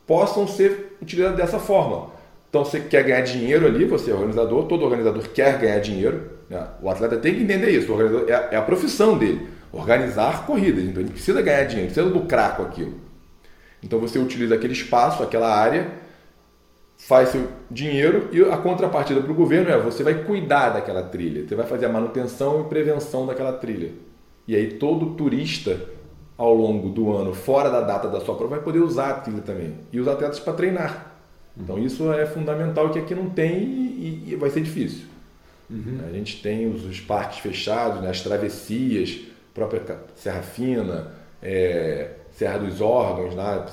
possam 0.06 0.46
ser 0.46 0.96
utilizadas 1.00 1.36
dessa 1.36 1.58
forma. 1.58 2.10
Então, 2.48 2.64
você 2.64 2.80
quer 2.80 3.02
ganhar 3.04 3.22
dinheiro 3.22 3.66
ali, 3.66 3.86
você 3.86 4.10
é 4.10 4.14
organizador, 4.14 4.66
todo 4.66 4.84
organizador 4.84 5.26
quer 5.30 5.58
ganhar 5.58 5.78
dinheiro. 5.78 6.30
Né? 6.50 6.66
O 6.82 6.90
atleta 6.90 7.16
tem 7.16 7.34
que 7.34 7.42
entender 7.42 7.70
isso, 7.70 7.90
é, 8.28 8.54
é 8.54 8.56
a 8.56 8.62
profissão 8.62 9.16
dele, 9.16 9.48
organizar 9.72 10.44
corridas. 10.44 10.84
Então, 10.84 11.02
ele 11.02 11.12
precisa 11.12 11.40
ganhar 11.40 11.64
dinheiro, 11.64 11.90
precisa 11.90 12.14
lucrar 12.14 12.56
com 12.56 12.64
aquilo. 12.64 13.00
Então, 13.82 13.98
você 13.98 14.18
utiliza 14.18 14.54
aquele 14.54 14.74
espaço, 14.74 15.22
aquela 15.22 15.50
área, 15.54 16.01
faz 17.06 17.30
seu 17.30 17.48
dinheiro 17.70 18.28
e 18.32 18.40
a 18.42 18.56
contrapartida 18.56 19.20
para 19.20 19.32
o 19.32 19.34
governo 19.34 19.70
é 19.70 19.78
você 19.78 20.04
vai 20.04 20.22
cuidar 20.22 20.70
daquela 20.70 21.02
trilha, 21.02 21.46
você 21.46 21.54
vai 21.54 21.66
fazer 21.66 21.86
a 21.86 21.88
manutenção 21.88 22.60
e 22.60 22.64
prevenção 22.64 23.26
daquela 23.26 23.52
trilha. 23.52 23.90
E 24.46 24.54
aí, 24.54 24.74
todo 24.74 25.14
turista 25.14 25.80
ao 26.36 26.54
longo 26.54 26.88
do 26.88 27.12
ano, 27.12 27.34
fora 27.34 27.70
da 27.70 27.80
data 27.80 28.08
da 28.08 28.20
sua 28.20 28.34
prova, 28.34 28.56
vai 28.56 28.64
poder 28.64 28.80
usar 28.80 29.10
a 29.10 29.14
trilha 29.14 29.42
também. 29.42 29.74
E 29.92 30.00
os 30.00 30.08
atletas 30.08 30.40
para 30.40 30.52
treinar. 30.52 31.12
Então 31.56 31.78
isso 31.78 32.10
é 32.12 32.24
fundamental 32.24 32.90
que 32.90 32.98
aqui 32.98 33.14
não 33.14 33.28
tem 33.28 33.58
e, 33.62 34.24
e 34.28 34.36
vai 34.36 34.50
ser 34.50 34.62
difícil. 34.62 35.06
Uhum. 35.68 36.00
A 36.08 36.12
gente 36.12 36.42
tem 36.42 36.70
os, 36.70 36.84
os, 36.84 37.00
parques 37.00 37.38
fechados, 37.38 38.00
né, 38.00 38.10
as 38.10 38.20
travessias, 38.20 39.20
própria 39.52 39.82
Serra 40.14 40.42
Fina, 40.42 41.12
é, 41.42 42.10
Serra 42.32 42.58
dos 42.58 42.80
Órgãos, 42.80 43.34
né, 43.34 43.64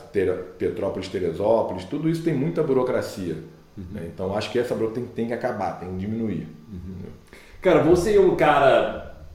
Petrópolis, 0.58 1.08
Teresópolis, 1.08 1.86
tudo 1.86 2.10
isso 2.10 2.24
tem 2.24 2.34
muita 2.34 2.62
burocracia. 2.62 3.38
Uhum. 3.78 3.84
Né? 3.91 4.10
Então 4.13 4.36
acho 4.36 4.52
que 4.52 4.60
essa 4.60 4.76
burocracia 4.76 5.06
tem, 5.06 5.15
tem, 5.15 5.28
que 5.28 5.34
acabar, 5.34 5.80
tem 5.80 5.89
que 5.89 5.98
diminuir. 5.98 6.48
Uhum. 6.72 7.10
Cara, 7.62 7.84
você 7.84 8.15
é 8.15 8.19
um 8.19 8.36
cara, 8.36 9.26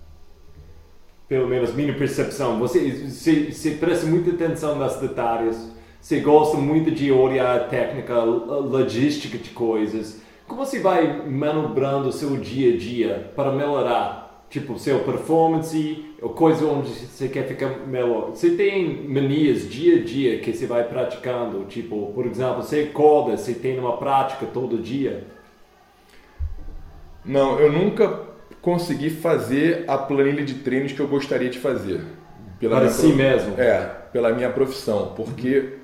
pelo 1.28 1.48
menos 1.48 1.74
minha 1.74 1.94
percepção, 1.94 2.58
você, 2.58 3.08
você, 3.08 3.50
você 3.50 3.70
presta 3.72 4.06
muita 4.06 4.30
atenção 4.30 4.76
nas 4.76 5.00
detalhes 5.00 5.74
você 6.04 6.20
gosta 6.20 6.58
muito 6.58 6.90
de 6.90 7.10
olhar 7.10 7.56
a 7.56 7.60
técnica, 7.60 8.22
logística 8.22 9.38
de 9.38 9.48
coisas. 9.48 10.20
Como 10.46 10.62
você 10.62 10.78
vai 10.78 11.26
manobrando 11.26 12.10
o 12.10 12.12
seu 12.12 12.36
dia 12.36 12.74
a 12.74 12.76
dia 12.76 13.32
para 13.34 13.50
melhorar, 13.50 14.23
tipo, 14.54 14.78
seu 14.78 15.00
performance, 15.00 16.04
ou 16.22 16.30
coisa 16.30 16.64
onde 16.64 16.88
você 16.88 17.26
quer 17.26 17.44
ficar 17.44 17.70
melhor? 17.88 18.30
Você 18.30 18.50
tem 18.50 19.04
manias 19.08 19.68
dia 19.68 19.96
a 19.96 20.04
dia 20.04 20.38
que 20.38 20.52
você 20.52 20.64
vai 20.64 20.84
praticando? 20.84 21.64
Tipo, 21.64 22.12
por 22.14 22.24
exemplo, 22.24 22.62
você 22.62 22.88
acorda, 22.88 23.36
você 23.36 23.52
tem 23.52 23.80
uma 23.80 23.96
prática 23.96 24.46
todo 24.46 24.78
dia? 24.78 25.24
Não, 27.24 27.58
eu 27.58 27.72
nunca 27.72 28.20
consegui 28.62 29.10
fazer 29.10 29.86
a 29.88 29.98
planilha 29.98 30.44
de 30.44 30.54
treinos 30.54 30.92
que 30.92 31.00
eu 31.00 31.08
gostaria 31.08 31.50
de 31.50 31.58
fazer. 31.58 32.02
Pela 32.60 32.78
para 32.78 32.90
si 32.90 33.08
mesmo? 33.08 33.60
É, 33.60 33.80
pela 34.12 34.32
minha 34.32 34.50
profissão, 34.50 35.14
porque 35.16 35.78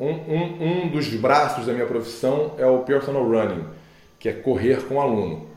um, 0.00 0.08
um, 0.08 0.84
um 0.84 0.88
dos 0.88 1.08
braços 1.08 1.66
da 1.66 1.74
minha 1.74 1.86
profissão 1.86 2.54
é 2.56 2.64
o 2.64 2.78
personal 2.78 3.28
running, 3.28 3.64
que 4.18 4.26
é 4.26 4.32
correr 4.32 4.84
com 4.84 5.02
aluno. 5.02 5.54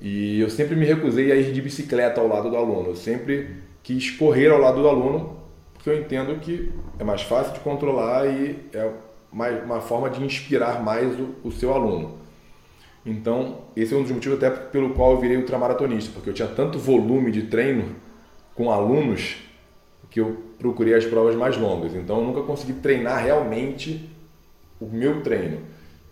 E 0.00 0.40
eu 0.40 0.48
sempre 0.48 0.74
me 0.74 0.86
recusei 0.86 1.30
a 1.30 1.36
ir 1.36 1.52
de 1.52 1.60
bicicleta 1.60 2.20
ao 2.20 2.26
lado 2.26 2.48
do 2.48 2.56
aluno. 2.56 2.88
Eu 2.88 2.96
sempre 2.96 3.56
quis 3.82 4.10
correr 4.10 4.48
ao 4.48 4.58
lado 4.58 4.80
do 4.80 4.88
aluno, 4.88 5.36
porque 5.74 5.90
eu 5.90 5.98
entendo 5.98 6.40
que 6.40 6.72
é 6.98 7.04
mais 7.04 7.22
fácil 7.22 7.52
de 7.52 7.60
controlar 7.60 8.26
e 8.26 8.56
é 8.72 8.90
mais, 9.32 9.62
uma 9.62 9.80
forma 9.80 10.08
de 10.08 10.24
inspirar 10.24 10.82
mais 10.82 11.18
o, 11.18 11.34
o 11.44 11.52
seu 11.52 11.72
aluno. 11.74 12.18
Então, 13.04 13.58
esse 13.76 13.94
é 13.94 13.96
um 13.96 14.02
dos 14.02 14.10
motivos 14.10 14.38
até 14.38 14.50
pelo 14.50 14.90
qual 14.90 15.12
eu 15.12 15.20
virei 15.20 15.36
ultramaratonista, 15.36 16.12
porque 16.12 16.30
eu 16.30 16.34
tinha 16.34 16.48
tanto 16.48 16.78
volume 16.78 17.30
de 17.30 17.42
treino 17.42 17.96
com 18.54 18.70
alunos 18.70 19.36
que 20.10 20.20
eu 20.20 20.42
procurei 20.58 20.94
as 20.94 21.06
provas 21.06 21.34
mais 21.34 21.56
longas. 21.56 21.94
Então 21.94 22.18
eu 22.18 22.24
nunca 22.24 22.42
consegui 22.42 22.74
treinar 22.74 23.22
realmente 23.22 24.10
o 24.80 24.86
meu 24.86 25.22
treino. 25.22 25.60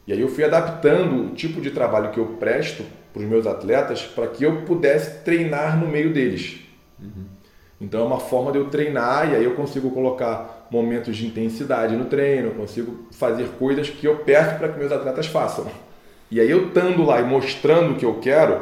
E 0.07 0.13
aí 0.13 0.21
eu 0.21 0.29
fui 0.29 0.45
adaptando 0.45 1.27
o 1.27 1.35
tipo 1.35 1.61
de 1.61 1.71
trabalho 1.71 2.11
que 2.11 2.19
eu 2.19 2.27
presto 2.39 2.83
os 3.19 3.25
meus 3.25 3.47
atletas 3.47 4.03
para 4.03 4.27
que 4.29 4.45
eu 4.45 4.63
pudesse 4.63 5.23
treinar 5.25 5.79
no 5.79 5.89
meio 5.89 6.13
deles. 6.13 6.61
Uhum. 7.01 7.25
Então 7.81 8.01
é 8.01 8.05
uma 8.05 8.21
forma 8.21 8.53
de 8.53 8.59
eu 8.59 8.67
treinar 8.67 9.31
e 9.31 9.37
aí 9.37 9.45
eu 9.45 9.55
consigo 9.55 9.91
colocar 9.91 10.67
momentos 10.71 11.17
de 11.17 11.27
intensidade 11.27 11.97
no 11.97 12.05
treino, 12.05 12.49
eu 12.49 12.55
consigo 12.55 13.07
fazer 13.13 13.49
coisas 13.59 13.89
que 13.89 14.07
eu 14.07 14.19
peço 14.19 14.59
para 14.59 14.69
que 14.69 14.79
meus 14.79 14.93
atletas 14.93 15.27
façam. 15.27 15.67
E 16.31 16.41
aí 16.41 16.51
eu 16.51 16.69
estando 16.69 17.05
lá 17.05 17.21
e 17.21 17.25
mostrando 17.25 17.93
o 17.93 17.97
que 17.97 18.05
eu 18.05 18.19
quero, 18.21 18.61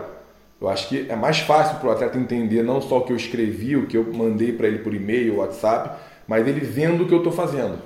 eu 0.61 0.69
acho 0.69 0.89
que 0.89 1.07
é 1.09 1.17
mais 1.17 1.41
fácil 1.41 1.79
para 1.79 1.89
o 1.89 1.93
atleta 1.93 2.17
entender 2.17 2.63
não 2.63 2.81
só 2.81 2.99
o 2.99 3.01
que 3.03 3.13
eu 3.13 3.17
escrevi, 3.17 3.77
o 3.77 3.87
que 3.87 3.97
eu 3.97 4.05
mandei 4.13 4.53
para 4.53 4.67
ele 4.67 4.79
por 4.79 4.95
e-mail, 4.95 5.39
WhatsApp, 5.39 5.99
mas 6.27 6.47
ele 6.47 6.61
vendo 6.61 7.05
o 7.05 7.09
que 7.09 7.13
eu 7.13 7.19
estou 7.19 7.33
fazendo. 7.33 7.79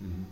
Uhum. 0.00 0.24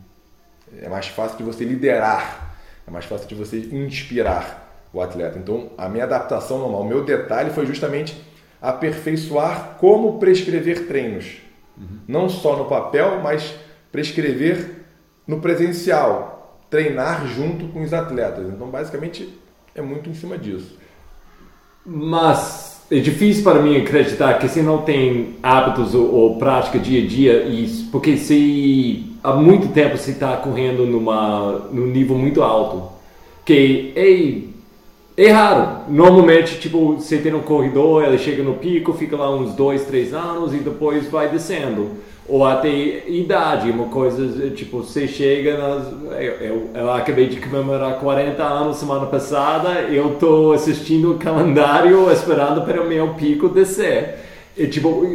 É 0.82 0.88
mais 0.88 1.06
fácil 1.06 1.38
de 1.38 1.44
você 1.44 1.64
liderar, 1.64 2.56
é 2.86 2.90
mais 2.90 3.04
fácil 3.04 3.28
de 3.28 3.34
você 3.34 3.58
inspirar 3.58 4.67
o 4.98 5.02
atleta. 5.02 5.38
Então, 5.38 5.70
a 5.76 5.88
minha 5.88 6.04
adaptação 6.04 6.58
normal, 6.58 6.82
o 6.82 6.88
meu 6.88 7.04
detalhe 7.04 7.50
foi 7.50 7.66
justamente 7.66 8.16
aperfeiçoar 8.60 9.76
como 9.78 10.18
prescrever 10.18 10.86
treinos. 10.86 11.38
Uhum. 11.76 11.98
Não 12.06 12.28
só 12.28 12.56
no 12.56 12.64
papel, 12.64 13.20
mas 13.22 13.54
prescrever 13.92 14.84
no 15.26 15.40
presencial, 15.40 16.60
treinar 16.68 17.26
junto 17.26 17.68
com 17.68 17.82
os 17.82 17.92
atletas. 17.92 18.48
Então, 18.48 18.68
basicamente, 18.68 19.28
é 19.74 19.82
muito 19.82 20.10
em 20.10 20.14
cima 20.14 20.36
disso. 20.36 20.76
Mas 21.84 22.82
é 22.90 22.98
difícil 22.98 23.44
para 23.44 23.62
mim 23.62 23.76
acreditar 23.76 24.38
que 24.38 24.48
você 24.48 24.62
não 24.62 24.78
tem 24.78 25.36
hábitos 25.42 25.94
ou, 25.94 26.12
ou 26.12 26.38
prática 26.38 26.78
dia 26.78 27.02
a 27.02 27.06
dia, 27.06 27.44
isso, 27.44 27.90
porque 27.90 28.16
se 28.16 29.16
há 29.22 29.34
muito 29.34 29.68
tempo 29.68 29.96
você 29.96 30.12
está 30.12 30.36
correndo 30.36 30.86
numa, 30.86 31.68
num 31.70 31.86
nível 31.86 32.16
muito 32.16 32.42
alto, 32.42 32.90
que 33.44 33.92
é, 33.94 34.57
é 35.24 35.30
raro. 35.30 35.84
Normalmente, 35.88 36.58
tipo, 36.58 36.94
você 36.94 37.18
tem 37.18 37.34
um 37.34 37.40
corredor, 37.40 38.04
ele 38.04 38.18
chega 38.18 38.42
no 38.42 38.54
pico, 38.54 38.92
fica 38.92 39.16
lá 39.16 39.34
uns 39.34 39.54
dois, 39.54 39.84
três 39.84 40.14
anos 40.14 40.54
e 40.54 40.58
depois 40.58 41.08
vai 41.08 41.28
descendo 41.28 41.90
ou 42.28 42.44
até 42.44 43.08
idade, 43.08 43.70
uma 43.70 43.86
coisa 43.86 44.50
tipo, 44.50 44.82
você 44.82 45.08
chega, 45.08 45.56
nas, 45.56 45.86
eu, 46.20 46.32
eu, 46.34 46.70
eu, 46.74 46.92
acabei 46.92 47.26
de 47.26 47.40
comemorar 47.40 47.98
40 47.98 48.42
anos 48.42 48.76
semana 48.76 49.06
passada, 49.06 49.80
eu 49.84 50.12
estou 50.12 50.52
assistindo 50.52 51.12
o 51.12 51.18
calendário 51.18 52.12
esperando 52.12 52.60
para 52.66 52.82
o 52.82 52.86
meu 52.86 53.14
pico 53.14 53.48
descer. 53.48 54.16
E, 54.54 54.66
tipo, 54.66 55.06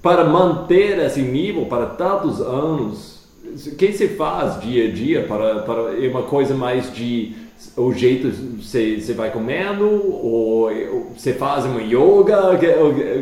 para 0.00 0.24
manter 0.24 1.00
esse 1.00 1.20
nível 1.20 1.66
para 1.66 1.86
tantos 1.86 2.40
anos, 2.40 3.26
o 3.66 3.74
que 3.74 3.92
se 3.92 4.08
faz 4.08 4.60
dia 4.60 4.88
a 4.88 4.92
dia 4.92 5.24
para, 5.24 5.62
para 5.62 6.04
é 6.04 6.08
uma 6.08 6.22
coisa 6.22 6.54
mais 6.54 6.94
de 6.94 7.34
o 7.76 7.92
jeito 7.92 8.30
você, 8.62 8.96
vai 9.14 9.30
comendo 9.30 9.86
ou 9.86 11.12
você 11.16 11.32
faz 11.32 11.64
uma 11.64 11.80
yoga? 11.80 12.52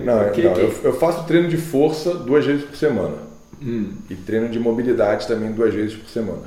Não, 0.04 0.32
que, 0.32 0.42
não 0.42 0.54
que... 0.54 0.60
Eu, 0.60 0.74
eu, 0.84 0.92
faço 0.92 1.24
treino 1.24 1.48
de 1.48 1.56
força 1.56 2.14
duas 2.14 2.44
vezes 2.44 2.64
por 2.64 2.76
semana 2.76 3.18
hum. 3.62 3.92
e 4.08 4.14
treino 4.14 4.48
de 4.48 4.58
mobilidade 4.58 5.26
também 5.26 5.52
duas 5.52 5.72
vezes 5.72 5.96
por 5.96 6.08
semana. 6.08 6.42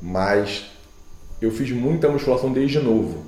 Mas 0.00 0.70
eu 1.40 1.50
fiz 1.50 1.70
muita 1.72 2.08
musculação 2.08 2.52
desde 2.52 2.78
novo. 2.78 3.24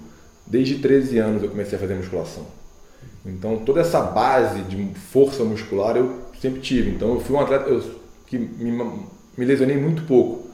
Desde 0.46 0.79
13 0.79 1.18
anos 1.18 1.42
eu 1.42 1.48
comecei 1.48 1.76
a 1.76 1.81
fazer 1.81 1.94
musculação. 1.94 2.46
Então 3.24 3.59
toda 3.59 3.81
essa 3.81 4.00
base 4.00 4.62
de 4.62 4.94
força 4.94 5.42
muscular 5.42 5.96
eu 5.96 6.20
sempre 6.40 6.61
tive. 6.61 6.90
Então 6.90 7.14
eu 7.14 7.20
fui 7.20 7.35
um 7.35 7.40
atleta 7.40 7.68
eu, 7.68 7.83
que 8.26 8.38
me, 8.38 8.70
me 9.37 9.44
lesionei 9.44 9.76
muito 9.76 10.02
pouco. 10.02 10.46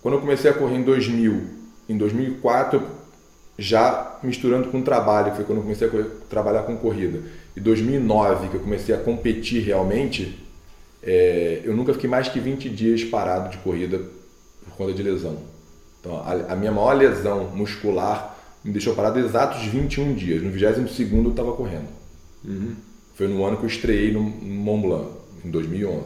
Quando 0.00 0.14
eu 0.14 0.20
comecei 0.20 0.50
a 0.50 0.54
correr 0.54 0.76
em 0.76 0.84
2000, 0.84 1.55
em 1.88 1.96
2004, 1.96 2.82
já 3.58 4.18
misturando 4.22 4.68
com 4.68 4.82
trabalho, 4.82 5.34
foi 5.34 5.44
quando 5.44 5.58
eu 5.58 5.62
comecei 5.62 5.88
a 5.88 6.04
trabalhar 6.28 6.62
com 6.62 6.76
corrida. 6.76 7.22
E 7.54 7.60
2009, 7.60 8.48
que 8.48 8.54
eu 8.56 8.60
comecei 8.60 8.94
a 8.94 8.98
competir 8.98 9.62
realmente, 9.62 10.38
é, 11.02 11.62
eu 11.64 11.74
nunca 11.74 11.92
fiquei 11.94 12.10
mais 12.10 12.28
que 12.28 12.38
20 12.40 12.68
dias 12.68 13.04
parado 13.04 13.50
de 13.50 13.58
corrida 13.58 14.00
por 14.64 14.76
conta 14.76 14.92
de 14.92 15.02
lesão. 15.02 15.38
Então, 16.00 16.16
a, 16.16 16.52
a 16.52 16.56
minha 16.56 16.72
maior 16.72 16.96
lesão 16.96 17.50
muscular 17.54 18.36
me 18.64 18.72
deixou 18.72 18.94
parado 18.94 19.18
exatos 19.18 19.64
21 19.64 20.14
dias. 20.14 20.42
No 20.42 20.50
22 20.50 20.98
eu 21.12 21.30
estava 21.30 21.52
correndo. 21.52 21.88
Uhum. 22.44 22.74
Foi 23.14 23.28
no 23.28 23.44
ano 23.44 23.56
que 23.56 23.62
eu 23.62 23.68
estreiei 23.68 24.12
no 24.12 24.20
Mont 24.20 24.82
Blanc, 24.82 25.10
em 25.44 25.50
2011. 25.50 26.04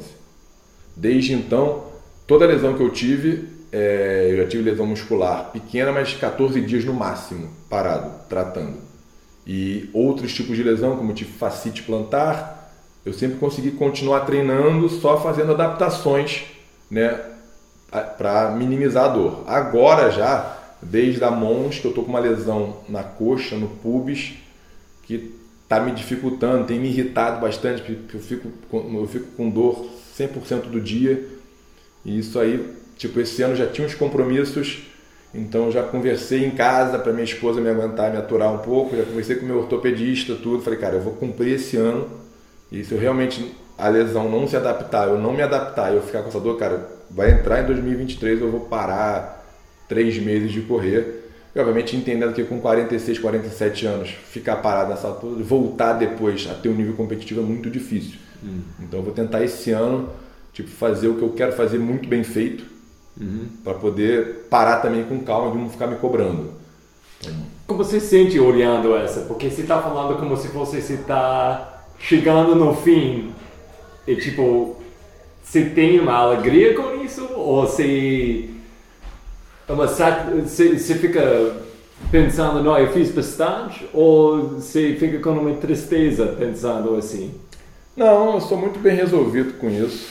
Desde 0.94 1.32
então, 1.32 1.84
toda 2.26 2.46
lesão 2.46 2.74
que 2.74 2.82
eu 2.82 2.90
tive, 2.90 3.48
é, 3.72 4.28
eu 4.30 4.36
já 4.38 4.46
tive 4.46 4.68
lesão 4.68 4.86
muscular 4.86 5.50
pequena, 5.52 5.92
mas 5.92 6.14
14 6.14 6.60
dias 6.60 6.84
no 6.84 6.92
máximo, 6.92 7.50
parado, 7.68 8.10
tratando. 8.28 8.78
E 9.46 9.88
outros 9.92 10.34
tipos 10.34 10.56
de 10.56 10.62
lesão, 10.62 10.96
como 10.96 11.12
tive 11.12 11.32
fascite 11.32 11.82
plantar, 11.82 12.72
eu 13.04 13.12
sempre 13.12 13.38
consegui 13.38 13.72
continuar 13.72 14.20
treinando, 14.20 14.88
só 14.88 15.20
fazendo 15.20 15.52
adaptações 15.52 16.44
né, 16.90 17.18
para 18.18 18.50
minimizar 18.50 19.04
a 19.04 19.08
dor. 19.08 19.44
Agora 19.46 20.10
já 20.10 20.58
desde 20.82 21.22
a 21.24 21.30
mons, 21.30 21.78
que 21.78 21.86
eu 21.86 21.92
tô 21.92 22.02
com 22.02 22.10
uma 22.10 22.20
lesão 22.20 22.78
na 22.88 23.02
coxa, 23.02 23.56
no 23.56 23.68
pubis, 23.68 24.34
que 25.02 25.34
tá 25.68 25.80
me 25.80 25.92
dificultando, 25.92 26.66
tem 26.66 26.78
me 26.78 26.88
irritado 26.88 27.40
bastante, 27.40 27.82
porque 27.82 28.16
eu 28.16 28.20
fico 28.20 28.50
eu 28.72 29.06
fico 29.06 29.26
com 29.36 29.48
dor 29.48 29.88
100% 30.18 30.62
do 30.62 30.80
dia. 30.80 31.28
E 32.04 32.18
isso 32.18 32.38
aí, 32.38 32.76
tipo, 33.00 33.18
esse 33.18 33.40
ano 33.42 33.56
já 33.56 33.66
tinha 33.66 33.86
uns 33.86 33.94
compromissos, 33.94 34.82
então 35.34 35.72
já 35.72 35.82
conversei 35.82 36.44
em 36.44 36.50
casa 36.50 36.98
para 36.98 37.12
minha 37.12 37.24
esposa 37.24 37.58
me 37.58 37.70
aguentar, 37.70 38.10
me 38.10 38.18
aturar 38.18 38.52
um 38.52 38.58
pouco, 38.58 38.94
já 38.94 39.04
conversei 39.04 39.36
com 39.36 39.46
meu 39.46 39.56
ortopedista, 39.56 40.34
tudo, 40.34 40.62
falei, 40.62 40.78
cara, 40.78 40.96
eu 40.96 41.00
vou 41.00 41.14
cumprir 41.14 41.54
esse 41.54 41.78
ano. 41.78 42.06
E 42.70 42.84
se 42.84 42.92
eu 42.92 42.98
realmente 42.98 43.54
a 43.78 43.88
lesão 43.88 44.30
não 44.30 44.46
se 44.46 44.54
adaptar, 44.54 45.08
eu 45.08 45.18
não 45.18 45.32
me 45.32 45.40
adaptar, 45.40 45.94
eu 45.94 46.02
ficar 46.02 46.20
com 46.20 46.28
essa 46.28 46.38
dor, 46.38 46.58
cara, 46.58 46.88
vai 47.10 47.30
entrar 47.30 47.62
em 47.62 47.66
2023, 47.66 48.42
eu 48.42 48.50
vou 48.50 48.60
parar 48.60 49.46
três 49.88 50.18
meses 50.18 50.52
de 50.52 50.60
correr. 50.60 51.30
E 51.56 51.58
obviamente 51.58 51.96
entendendo 51.96 52.34
que 52.34 52.44
com 52.44 52.60
46, 52.60 53.18
47 53.18 53.86
anos, 53.86 54.10
ficar 54.10 54.56
parado 54.56 54.90
nessa 54.90 55.08
altura, 55.08 55.42
voltar 55.42 55.94
depois 55.94 56.46
a 56.50 56.54
ter 56.54 56.68
um 56.68 56.74
nível 56.74 56.94
competitivo 56.94 57.40
é 57.40 57.44
muito 57.44 57.70
difícil. 57.70 58.18
Hum. 58.44 58.60
Então 58.78 59.00
eu 59.00 59.04
vou 59.04 59.14
tentar 59.14 59.42
esse 59.42 59.70
ano 59.70 60.10
tipo, 60.52 60.68
fazer 60.68 61.08
o 61.08 61.16
que 61.16 61.22
eu 61.22 61.30
quero 61.30 61.52
fazer 61.52 61.78
muito 61.78 62.08
bem 62.08 62.22
feito, 62.22 62.64
uhum. 63.20 63.48
para 63.62 63.74
poder 63.74 64.46
parar 64.48 64.80
também 64.80 65.04
com 65.04 65.20
calma 65.20 65.52
de 65.52 65.58
não 65.58 65.68
ficar 65.68 65.86
me 65.86 65.96
cobrando. 65.96 66.52
Então... 67.20 67.34
Como 67.66 67.84
você 67.84 68.00
se 68.00 68.08
sente 68.08 68.40
olhando 68.40 68.96
essa? 68.96 69.20
Porque 69.22 69.50
você 69.50 69.62
está 69.62 69.80
falando 69.80 70.18
como 70.18 70.36
se 70.36 70.48
você 70.48 70.78
está 70.78 71.84
chegando 71.98 72.54
no 72.54 72.74
fim 72.74 73.32
e 74.06 74.16
tipo, 74.16 74.76
você 75.42 75.66
tem 75.66 76.00
uma 76.00 76.14
alegria 76.14 76.74
com 76.74 77.04
isso? 77.04 77.28
Ou 77.34 77.66
você 77.66 78.48
é 79.68 79.72
uma 79.72 79.86
você, 79.86 80.78
você 80.78 80.94
fica 80.96 81.56
pensando, 82.10 82.62
não, 82.62 82.76
eu 82.76 82.92
fiz 82.92 83.10
bastante, 83.10 83.88
ou 83.92 84.48
você 84.48 84.96
fica 84.98 85.20
com 85.20 85.30
uma 85.30 85.54
tristeza 85.54 86.26
pensando 86.26 86.96
assim? 86.96 87.32
Não, 87.96 88.34
eu 88.34 88.40
sou 88.40 88.58
muito 88.58 88.80
bem 88.80 88.96
resolvido 88.96 89.58
com 89.58 89.70
isso. 89.70 90.08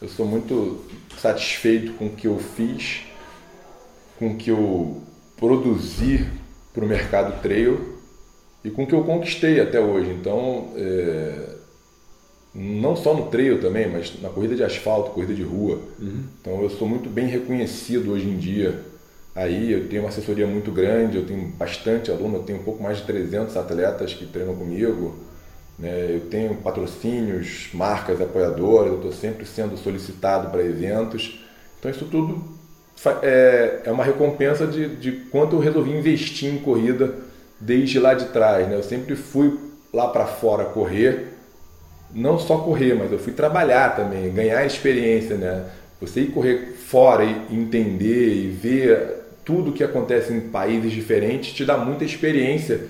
Eu 0.00 0.08
sou 0.08 0.26
muito 0.26 0.84
satisfeito 1.22 1.92
com 1.94 2.06
o 2.06 2.10
que 2.10 2.26
eu 2.26 2.38
fiz, 2.38 3.02
com 4.18 4.28
o 4.28 4.36
que 4.36 4.50
eu 4.50 5.02
produzi 5.36 6.26
para 6.74 6.84
o 6.84 6.88
mercado 6.88 7.40
trail 7.40 7.98
e 8.64 8.70
com 8.70 8.84
o 8.84 8.86
que 8.86 8.94
eu 8.94 9.04
conquistei 9.04 9.60
até 9.60 9.80
hoje. 9.80 10.10
Então, 10.10 10.72
é, 10.76 11.56
não 12.54 12.94
só 12.94 13.14
no 13.14 13.26
trail 13.26 13.60
também, 13.60 13.88
mas 13.88 14.20
na 14.20 14.28
corrida 14.28 14.54
de 14.54 14.62
asfalto, 14.62 15.12
corrida 15.12 15.32
de 15.32 15.42
rua. 15.42 15.80
Uhum. 15.98 16.24
Então, 16.40 16.62
eu 16.62 16.70
sou 16.70 16.86
muito 16.86 17.08
bem 17.08 17.26
reconhecido 17.26 18.12
hoje 18.12 18.28
em 18.28 18.36
dia 18.36 18.92
Aí 19.34 19.72
eu 19.72 19.88
tenho 19.88 20.02
uma 20.02 20.10
assessoria 20.10 20.46
muito 20.46 20.70
grande, 20.70 21.16
eu 21.16 21.26
tenho 21.26 21.48
bastante 21.52 22.10
aluno, 22.10 22.36
eu 22.36 22.42
tenho 22.42 22.60
um 22.60 22.62
pouco 22.62 22.82
mais 22.82 22.98
de 22.98 23.04
300 23.04 23.56
atletas 23.56 24.12
que 24.12 24.26
treinam 24.26 24.54
comigo. 24.54 25.16
Né? 25.78 26.06
Eu 26.10 26.20
tenho 26.28 26.56
patrocínios, 26.56 27.68
marcas 27.72 28.20
apoiadoras, 28.20 28.92
eu 28.92 28.96
estou 28.96 29.12
sempre 29.12 29.44
sendo 29.46 29.76
solicitado 29.76 30.50
para 30.50 30.62
eventos. 30.62 31.40
Então 31.78 31.90
isso 31.90 32.04
tudo 32.06 32.42
é, 33.22 33.80
é 33.84 33.90
uma 33.90 34.04
recompensa 34.04 34.66
de, 34.66 34.96
de 34.96 35.12
quanto 35.30 35.56
eu 35.56 35.60
resolvi 35.60 35.90
investir 35.90 36.52
em 36.52 36.58
corrida 36.58 37.14
desde 37.60 37.98
lá 37.98 38.14
de 38.14 38.26
trás. 38.26 38.68
Né? 38.68 38.74
Eu 38.76 38.82
sempre 38.82 39.16
fui 39.16 39.58
lá 39.92 40.08
para 40.08 40.26
fora 40.26 40.64
correr, 40.64 41.28
não 42.14 42.38
só 42.38 42.58
correr, 42.58 42.94
mas 42.94 43.10
eu 43.10 43.18
fui 43.18 43.32
trabalhar 43.32 43.96
também, 43.96 44.32
ganhar 44.32 44.64
experiência. 44.64 45.36
Né? 45.36 45.64
Você 46.00 46.20
ir 46.20 46.32
correr 46.32 46.74
fora 46.76 47.24
e 47.24 47.54
entender 47.54 48.34
e 48.34 48.48
ver 48.48 49.22
tudo 49.44 49.72
que 49.72 49.82
acontece 49.82 50.32
em 50.32 50.40
países 50.40 50.92
diferentes 50.92 51.52
te 51.52 51.64
dá 51.64 51.76
muita 51.76 52.04
experiência 52.04 52.80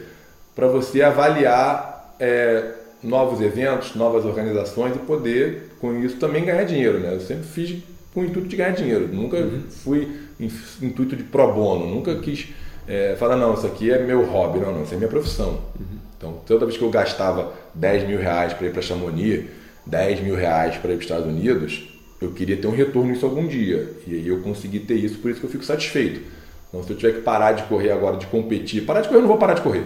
para 0.55 0.67
você 0.67 1.03
avaliar 1.03 2.02
é, 2.19 2.73
novos 3.03 3.41
eventos, 3.41 3.95
novas 3.95 4.25
organizações 4.25 4.95
e 4.95 4.99
poder, 5.01 5.71
com 5.81 5.99
isso, 5.99 6.17
também 6.17 6.45
ganhar 6.45 6.65
dinheiro. 6.65 7.01
Né? 7.01 7.15
Eu 7.15 7.21
sempre 7.21 7.45
fiz 7.45 7.83
com 8.15 8.21
o 8.21 8.25
intuito 8.25 8.49
de 8.49 8.57
ganhar 8.57 8.73
dinheiro, 8.73 9.09
nunca 9.09 9.39
uhum. 9.39 9.63
fui 9.69 10.09
em 10.39 10.51
intuito 10.83 11.17
de 11.17 11.23
pro 11.23 11.53
bono, 11.53 11.87
nunca 11.87 12.15
quis 12.17 12.49
é, 12.87 13.17
falar, 13.19 13.37
não, 13.37 13.55
isso 13.55 13.67
aqui 13.67 13.91
é 13.91 14.03
meu 14.03 14.25
hobby, 14.25 14.59
não, 14.59 14.73
não, 14.73 14.83
isso 14.83 14.95
é 14.95 14.97
minha 14.97 15.09
profissão. 15.09 15.61
Uhum. 15.79 15.99
Então, 16.17 16.41
toda 16.47 16.67
vez 16.67 16.77
que 16.77 16.85
eu 16.85 16.91
gastava 16.91 17.53
10 17.75 18.07
mil 18.07 18.19
reais 18.19 18.53
para 18.53 18.67
ir 18.67 18.73
para 18.73 18.83
Chamonix, 18.83 19.45
10 19.87 20.21
mil 20.21 20.37
reais 20.37 20.77
para 20.77 20.93
ir 20.93 20.97
para 20.97 20.99
os 20.99 21.05
Estados 21.05 21.27
Unidos, 21.27 21.89
eu 22.21 22.31
queria 22.33 22.57
ter 22.57 22.67
um 22.67 22.73
retorno 22.73 23.11
nisso 23.11 23.27
algum 23.27 23.47
dia. 23.47 23.91
E 24.07 24.15
aí 24.15 24.29
eu 24.29 24.41
consegui 24.41 24.79
ter 24.79 24.95
isso, 24.95 25.19
por 25.19 25.31
isso 25.31 25.41
que 25.41 25.47
eu 25.47 25.51
fico 25.51 25.65
satisfeito. 25.65 26.21
Então, 26.69 26.83
se 26.83 26.91
eu 26.91 26.97
tiver 26.97 27.15
que 27.15 27.21
parar 27.23 27.53
de 27.53 27.65
correr 27.65 27.91
agora, 27.91 28.17
de 28.17 28.27
competir, 28.27 28.85
parar 28.85 29.01
de 29.01 29.09
correr, 29.09 29.19
eu 29.19 29.23
não 29.23 29.29
vou 29.29 29.39
parar 29.39 29.55
de 29.55 29.63
correr. 29.63 29.85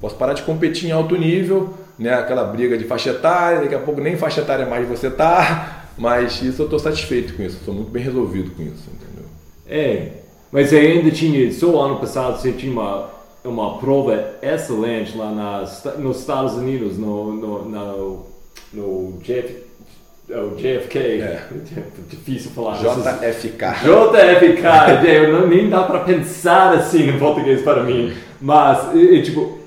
Posso 0.00 0.14
parar 0.16 0.32
de 0.32 0.42
competir 0.42 0.88
em 0.88 0.92
alto 0.92 1.16
nível, 1.16 1.74
né? 1.98 2.14
aquela 2.14 2.44
briga 2.44 2.78
de 2.78 2.84
faixa 2.84 3.10
etária, 3.10 3.60
daqui 3.60 3.74
a 3.74 3.78
pouco 3.78 4.00
nem 4.00 4.16
faixa 4.16 4.40
etária 4.40 4.66
mais 4.66 4.88
você 4.88 5.10
tá, 5.10 5.86
mas 5.98 6.40
isso 6.42 6.62
eu 6.62 6.64
estou 6.64 6.78
satisfeito 6.78 7.34
com 7.34 7.42
isso, 7.42 7.58
estou 7.58 7.74
muito 7.74 7.90
bem 7.90 8.02
resolvido 8.02 8.50
com 8.52 8.62
isso, 8.62 8.88
entendeu? 8.88 9.28
É, 9.68 10.12
mas 10.50 10.72
ainda 10.72 11.10
tinha, 11.10 11.52
só 11.52 11.80
ano 11.82 11.98
passado 11.98 12.40
você 12.40 12.52
tinha 12.52 12.72
uma, 12.72 13.10
uma 13.44 13.78
prova 13.78 14.34
excelente 14.42 15.16
lá 15.16 15.30
nas, 15.30 15.84
nos 15.98 16.20
Estados 16.20 16.54
Unidos, 16.54 16.96
no, 16.96 17.32
no, 17.34 17.64
no, 17.68 18.26
no 18.72 19.18
Jeff, 19.22 19.70
é 20.30 20.38
o 20.38 20.54
JFK, 20.54 20.98
é. 20.98 21.42
difícil 22.08 22.52
falar. 22.52 22.78
JFK. 22.78 23.66
JFK, 23.82 25.04
eu 25.10 25.32
não, 25.32 25.48
nem 25.48 25.68
dá 25.68 25.82
para 25.82 26.00
pensar 26.00 26.72
assim 26.72 27.08
em 27.08 27.18
português 27.18 27.62
para 27.62 27.82
mim. 27.82 28.14
Mas, 28.40 28.94
e, 28.94 29.22
tipo, 29.22 29.59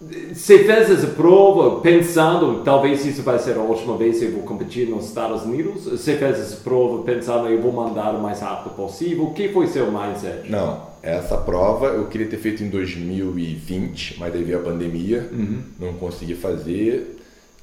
você 0.00 0.64
fez 0.64 0.90
essa 0.90 1.08
prova 1.08 1.80
pensando, 1.80 2.62
talvez 2.62 3.04
isso 3.04 3.22
vai 3.22 3.38
ser 3.38 3.56
a 3.56 3.60
última 3.60 3.96
vez 3.96 4.18
que 4.18 4.26
eu 4.26 4.32
vou 4.32 4.42
competir 4.42 4.88
nos 4.88 5.06
Estados 5.06 5.42
Unidos? 5.42 5.84
Você 5.84 6.16
fez 6.16 6.38
essa 6.38 6.56
prova 6.56 7.02
pensando, 7.02 7.48
eu 7.48 7.60
vou 7.60 7.72
mandar 7.72 8.14
o 8.14 8.22
mais 8.22 8.40
rápido 8.40 8.74
possível? 8.74 9.24
O 9.24 9.34
que 9.34 9.48
foi 9.48 9.66
seu 9.66 9.90
mindset? 9.90 10.48
Não, 10.48 10.82
essa 11.02 11.36
prova 11.36 11.88
eu 11.88 12.06
queria 12.06 12.28
ter 12.28 12.38
feito 12.38 12.62
em 12.62 12.68
2020, 12.68 14.20
mas 14.20 14.32
veio 14.32 14.58
a 14.58 14.62
pandemia, 14.62 15.28
uhum. 15.32 15.62
não 15.80 15.94
consegui 15.94 16.34
fazer 16.34 17.18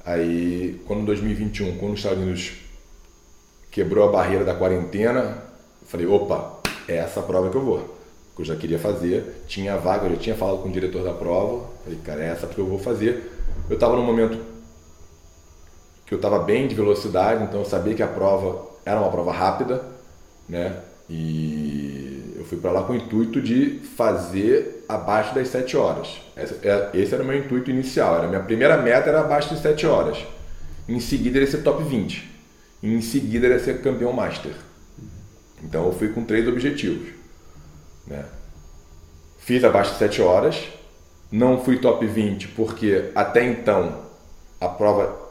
Aí, 0.06 0.80
quando 0.86 1.00
em 1.00 1.04
2021, 1.04 1.78
quando 1.78 1.94
os 1.94 1.98
Estados 1.98 2.22
Unidos 2.22 2.52
quebrou 3.72 4.08
a 4.08 4.12
barreira 4.12 4.44
da 4.44 4.54
quarentena, 4.54 5.42
eu 5.82 5.88
falei, 5.88 6.06
opa, 6.06 6.60
é 6.86 6.98
essa 6.98 7.20
prova 7.20 7.50
que 7.50 7.56
eu 7.56 7.64
vou. 7.64 7.95
Que 8.36 8.42
eu 8.42 8.46
já 8.46 8.54
queria 8.54 8.78
fazer, 8.78 9.44
tinha 9.48 9.74
a 9.74 9.76
vaga, 9.78 10.06
eu 10.06 10.10
já 10.10 10.16
tinha 10.16 10.36
falado 10.36 10.58
com 10.62 10.68
o 10.68 10.72
diretor 10.72 11.02
da 11.02 11.12
prova, 11.12 11.68
falei, 11.82 11.98
cara, 12.04 12.22
é 12.22 12.28
essa 12.28 12.46
que 12.46 12.58
eu 12.58 12.66
vou 12.66 12.78
fazer. 12.78 13.32
Eu 13.68 13.74
estava 13.74 13.96
num 13.96 14.04
momento 14.04 14.38
que 16.04 16.14
eu 16.14 16.16
estava 16.16 16.38
bem 16.38 16.68
de 16.68 16.74
velocidade, 16.74 17.42
então 17.42 17.60
eu 17.60 17.66
sabia 17.66 17.94
que 17.94 18.02
a 18.02 18.06
prova 18.06 18.66
era 18.84 19.00
uma 19.00 19.10
prova 19.10 19.32
rápida, 19.32 19.82
né? 20.48 20.76
E 21.10 22.34
eu 22.36 22.44
fui 22.44 22.58
para 22.58 22.70
lá 22.70 22.82
com 22.82 22.92
o 22.92 22.96
intuito 22.96 23.40
de 23.40 23.80
fazer 23.96 24.84
abaixo 24.88 25.34
das 25.34 25.48
7 25.48 25.76
horas. 25.76 26.20
É, 26.36 26.90
esse 26.94 27.14
era 27.14 27.22
o 27.22 27.26
meu 27.26 27.36
intuito 27.36 27.70
inicial. 27.70 28.18
Era 28.18 28.28
minha 28.28 28.42
primeira 28.42 28.76
meta 28.76 29.08
era 29.08 29.20
abaixo 29.20 29.54
de 29.54 29.60
7 29.60 29.86
horas. 29.86 30.18
Em 30.88 31.00
seguida 31.00 31.38
era 31.38 31.46
ser 31.46 31.62
top 31.62 31.82
20. 31.82 32.30
E 32.82 32.94
em 32.94 33.00
seguida 33.00 33.46
era 33.46 33.58
ser 33.58 33.80
campeão 33.82 34.12
master. 34.12 34.52
Então 35.62 35.86
eu 35.86 35.92
fui 35.92 36.08
com 36.08 36.24
três 36.24 36.46
objetivos. 36.46 37.08
Né? 38.06 38.24
Fiz 39.38 39.62
abaixo 39.64 39.92
de 39.92 39.98
7 39.98 40.22
horas. 40.22 40.64
Não 41.30 41.62
fui 41.62 41.78
top 41.78 42.06
20 42.06 42.48
porque 42.48 43.10
até 43.14 43.44
então 43.44 44.06
a 44.60 44.68
prova 44.68 45.26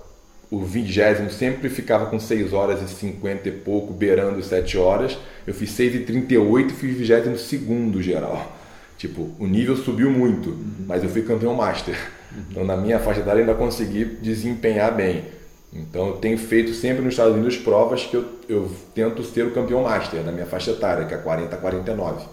o 0.52 0.60
vigésimo 0.64 1.30
sempre 1.30 1.70
ficava 1.70 2.06
com 2.06 2.20
6 2.20 2.54
horas 2.54 2.82
e 2.82 2.88
50 2.88 3.50
e 3.50 3.52
pouco, 3.52 3.94
beirando 3.94 4.42
7 4.44 4.78
horas. 4.78 5.18
Eu 5.46 5.54
fiz 5.54 5.72
6 5.72 5.96
e 5.96 6.00
38 6.00 6.74
e 6.74 6.78
fiz 6.78 6.98
vigésimo 6.98 7.38
segundo 7.38 8.02
geral. 8.02 8.56
Tipo, 8.98 9.32
o 9.40 9.46
nível 9.46 9.76
subiu 9.76 10.10
muito, 10.10 10.50
uhum. 10.52 10.86
mas 10.88 11.04
eu 11.04 11.10
fui 11.10 11.24
campeão 11.24 11.54
master. 11.54 11.96
Uhum. 12.32 12.44
Então, 12.50 12.64
na 12.64 12.78
minha 12.78 13.00
faixa 13.00 13.20
etária, 13.20 13.42
ainda 13.42 13.54
consegui 13.54 14.06
desempenhar 14.06 14.96
bem. 14.96 15.26
Então, 15.74 16.08
eu 16.08 16.14
tenho 16.14 16.38
feito 16.38 16.74
sempre 16.74 17.04
nos 17.04 17.14
Estados 17.14 17.34
Unidos 17.34 17.58
provas 17.58 18.06
que 18.06 18.16
eu, 18.16 18.26
eu 18.48 18.72
tento 18.94 19.24
ser 19.24 19.46
o 19.46 19.52
campeão 19.52 19.84
master 19.84 20.24
na 20.24 20.32
minha 20.32 20.46
faixa 20.46 20.72
etária, 20.72 21.06
que 21.06 21.14
é 21.14 21.18
40 21.18 21.54
a 21.54 21.60
49. 21.60 22.26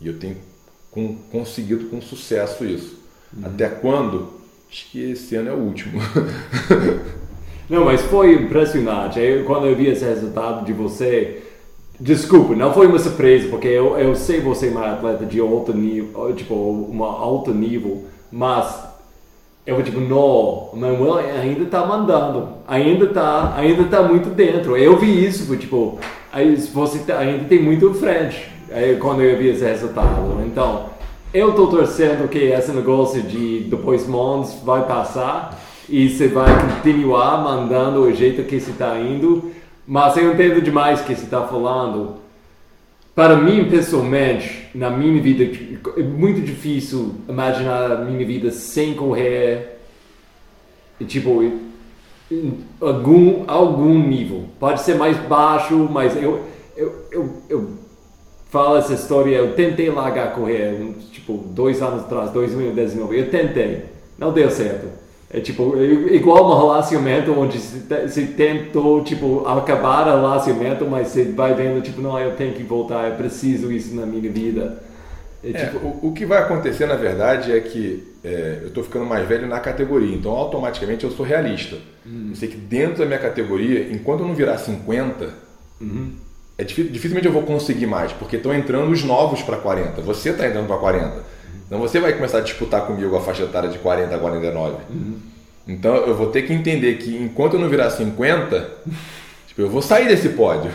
E 0.00 0.08
eu 0.08 0.18
tenho 0.18 0.36
com, 0.90 1.16
conseguido 1.30 1.86
com 1.86 2.00
sucesso 2.00 2.64
isso. 2.64 2.98
Uhum. 3.36 3.46
Até 3.46 3.68
quando? 3.68 4.40
Acho 4.70 4.90
que 4.90 5.12
esse 5.12 5.34
ano 5.36 5.50
é 5.50 5.52
o 5.52 5.58
último. 5.58 6.00
Não, 7.68 7.84
mas 7.84 8.02
foi 8.02 8.34
impressionante. 8.34 9.20
Eu, 9.20 9.44
quando 9.44 9.66
eu 9.66 9.76
vi 9.76 9.86
esse 9.86 10.04
resultado 10.04 10.64
de 10.64 10.72
você, 10.72 11.42
desculpa, 12.00 12.56
não 12.56 12.74
foi 12.74 12.88
uma 12.88 12.98
surpresa, 12.98 13.48
porque 13.48 13.68
eu, 13.68 13.96
eu 13.96 14.16
sei 14.16 14.40
você 14.40 14.66
é 14.66 14.70
uma 14.70 14.92
atleta 14.92 15.24
de 15.24 15.38
alto 15.38 15.72
nível, 15.72 16.34
tipo, 16.34 16.54
uma 16.54 17.06
alto 17.06 17.54
nível, 17.54 18.06
mas 18.32 18.90
eu 19.64 19.80
tipo, 19.84 20.00
não, 20.00 20.70
Manuel 20.74 21.18
ainda 21.18 21.64
tá 21.66 21.86
mandando, 21.86 22.48
ainda 22.66 23.06
tá, 23.06 23.54
ainda 23.56 23.84
tá 23.84 24.02
muito 24.02 24.30
dentro. 24.30 24.76
Eu 24.76 24.98
vi 24.98 25.24
isso, 25.24 25.56
tipo, 25.56 25.96
você 26.72 26.98
tá, 27.00 27.18
ainda 27.18 27.44
tem 27.44 27.62
muito 27.62 27.94
frente, 27.94 28.50
aí, 28.72 28.96
quando 28.96 29.22
eu 29.22 29.36
vi 29.36 29.48
esse 29.48 29.64
resultado. 29.64 30.42
Então, 30.46 30.90
eu 31.32 31.54
tô 31.54 31.68
torcendo 31.68 32.28
que 32.28 32.38
esse 32.38 32.72
negócio 32.72 33.22
de 33.22 33.60
depois 33.60 34.06
Mons 34.06 34.60
vai 34.64 34.86
passar 34.86 35.60
e 35.88 36.08
você 36.08 36.28
vai 36.28 36.48
continuar 36.60 37.42
mandando 37.42 38.02
o 38.02 38.12
jeito 38.12 38.42
que 38.44 38.60
você 38.60 38.70
está 38.70 38.98
indo. 38.98 39.52
Mas 39.86 40.16
eu 40.16 40.32
entendo 40.32 40.60
demais 40.60 41.00
o 41.00 41.04
que 41.04 41.14
você 41.14 41.24
está 41.24 41.42
falando. 41.46 42.16
Para 43.14 43.36
mim, 43.36 43.68
pessoalmente, 43.68 44.68
na 44.74 44.88
minha 44.88 45.20
vida, 45.20 45.44
é 45.96 46.02
muito 46.02 46.40
difícil 46.40 47.16
imaginar 47.28 47.90
a 47.92 47.96
minha 47.96 48.24
vida 48.24 48.50
sem 48.52 48.94
correr, 48.94 49.80
tipo, 51.06 51.42
algum, 52.80 53.44
algum 53.48 53.98
nível. 53.98 54.44
Pode 54.60 54.80
ser 54.82 54.94
mais 54.94 55.16
baixo, 55.16 55.88
mas 55.90 56.16
eu, 56.16 56.40
eu, 56.76 57.06
eu, 57.10 57.42
eu 57.48 57.79
falo 58.50 58.76
essa 58.76 58.92
história, 58.92 59.36
eu 59.36 59.54
tentei 59.54 59.88
largar 59.88 60.34
correr, 60.34 60.76
tipo, 61.12 61.38
dois 61.54 61.80
anos 61.80 62.02
atrás, 62.02 62.30
2019, 62.30 63.18
eu 63.18 63.30
tentei, 63.30 63.84
não 64.18 64.32
deu 64.32 64.50
certo. 64.50 65.00
É 65.32 65.38
tipo, 65.38 65.80
igual 66.10 66.44
um 66.44 66.58
relacionamento 66.58 67.30
onde 67.30 67.56
se 67.56 68.26
tentou, 68.36 69.04
tipo, 69.04 69.46
acabar 69.46 70.08
o 70.08 70.22
relacionamento, 70.22 70.84
mas 70.86 71.06
você 71.06 71.24
vai 71.24 71.54
vendo, 71.54 71.80
tipo, 71.80 72.00
não, 72.00 72.18
eu 72.18 72.34
tenho 72.34 72.52
que 72.52 72.64
voltar, 72.64 73.08
eu 73.08 73.14
preciso 73.14 73.70
isso 73.70 73.94
na 73.94 74.04
minha 74.04 74.28
vida. 74.28 74.82
É, 75.42 75.50
é, 75.50 75.66
tipo... 75.66 75.78
o, 75.86 76.08
o, 76.08 76.12
que 76.12 76.26
vai 76.26 76.38
acontecer, 76.38 76.84
na 76.86 76.96
verdade, 76.96 77.52
é 77.52 77.60
que 77.60 78.12
é, 78.24 78.58
eu 78.62 78.68
estou 78.68 78.82
ficando 78.82 79.06
mais 79.06 79.26
velho 79.28 79.46
na 79.46 79.60
categoria, 79.60 80.16
então 80.16 80.32
automaticamente 80.32 81.04
eu 81.04 81.12
sou 81.12 81.24
realista. 81.24 81.76
Uhum. 82.04 82.30
Eu 82.30 82.34
sei 82.34 82.48
que 82.48 82.56
dentro 82.56 82.98
da 82.98 83.06
minha 83.06 83.20
categoria, 83.20 83.88
enquanto 83.92 84.22
eu 84.22 84.26
não 84.26 84.34
virar 84.34 84.58
50, 84.58 85.32
uhum. 85.80 86.12
É 86.58 86.64
dificilmente 86.64 87.26
eu 87.26 87.32
vou 87.32 87.42
conseguir 87.42 87.86
mais, 87.86 88.12
porque 88.12 88.36
estão 88.36 88.54
entrando 88.54 88.90
os 88.90 89.02
novos 89.02 89.42
para 89.42 89.56
40. 89.56 90.02
Você 90.02 90.30
está 90.30 90.46
entrando 90.46 90.66
para 90.66 90.76
40. 90.76 91.12
Então 91.66 91.78
você 91.78 92.00
vai 92.00 92.12
começar 92.12 92.38
a 92.38 92.40
disputar 92.42 92.82
comigo 92.82 93.16
a 93.16 93.20
faixa 93.20 93.44
etária 93.44 93.68
de 93.68 93.78
40 93.78 94.14
a 94.14 94.18
49. 94.18 94.76
Uhum. 94.90 95.18
Então 95.68 95.94
eu 95.96 96.14
vou 96.16 96.26
ter 96.26 96.42
que 96.42 96.52
entender 96.52 96.96
que 96.96 97.16
enquanto 97.16 97.54
eu 97.54 97.60
não 97.60 97.68
virar 97.68 97.90
50, 97.90 98.70
tipo, 99.46 99.60
eu 99.60 99.70
vou 99.70 99.80
sair 99.80 100.08
desse 100.08 100.30
pódio. 100.30 100.70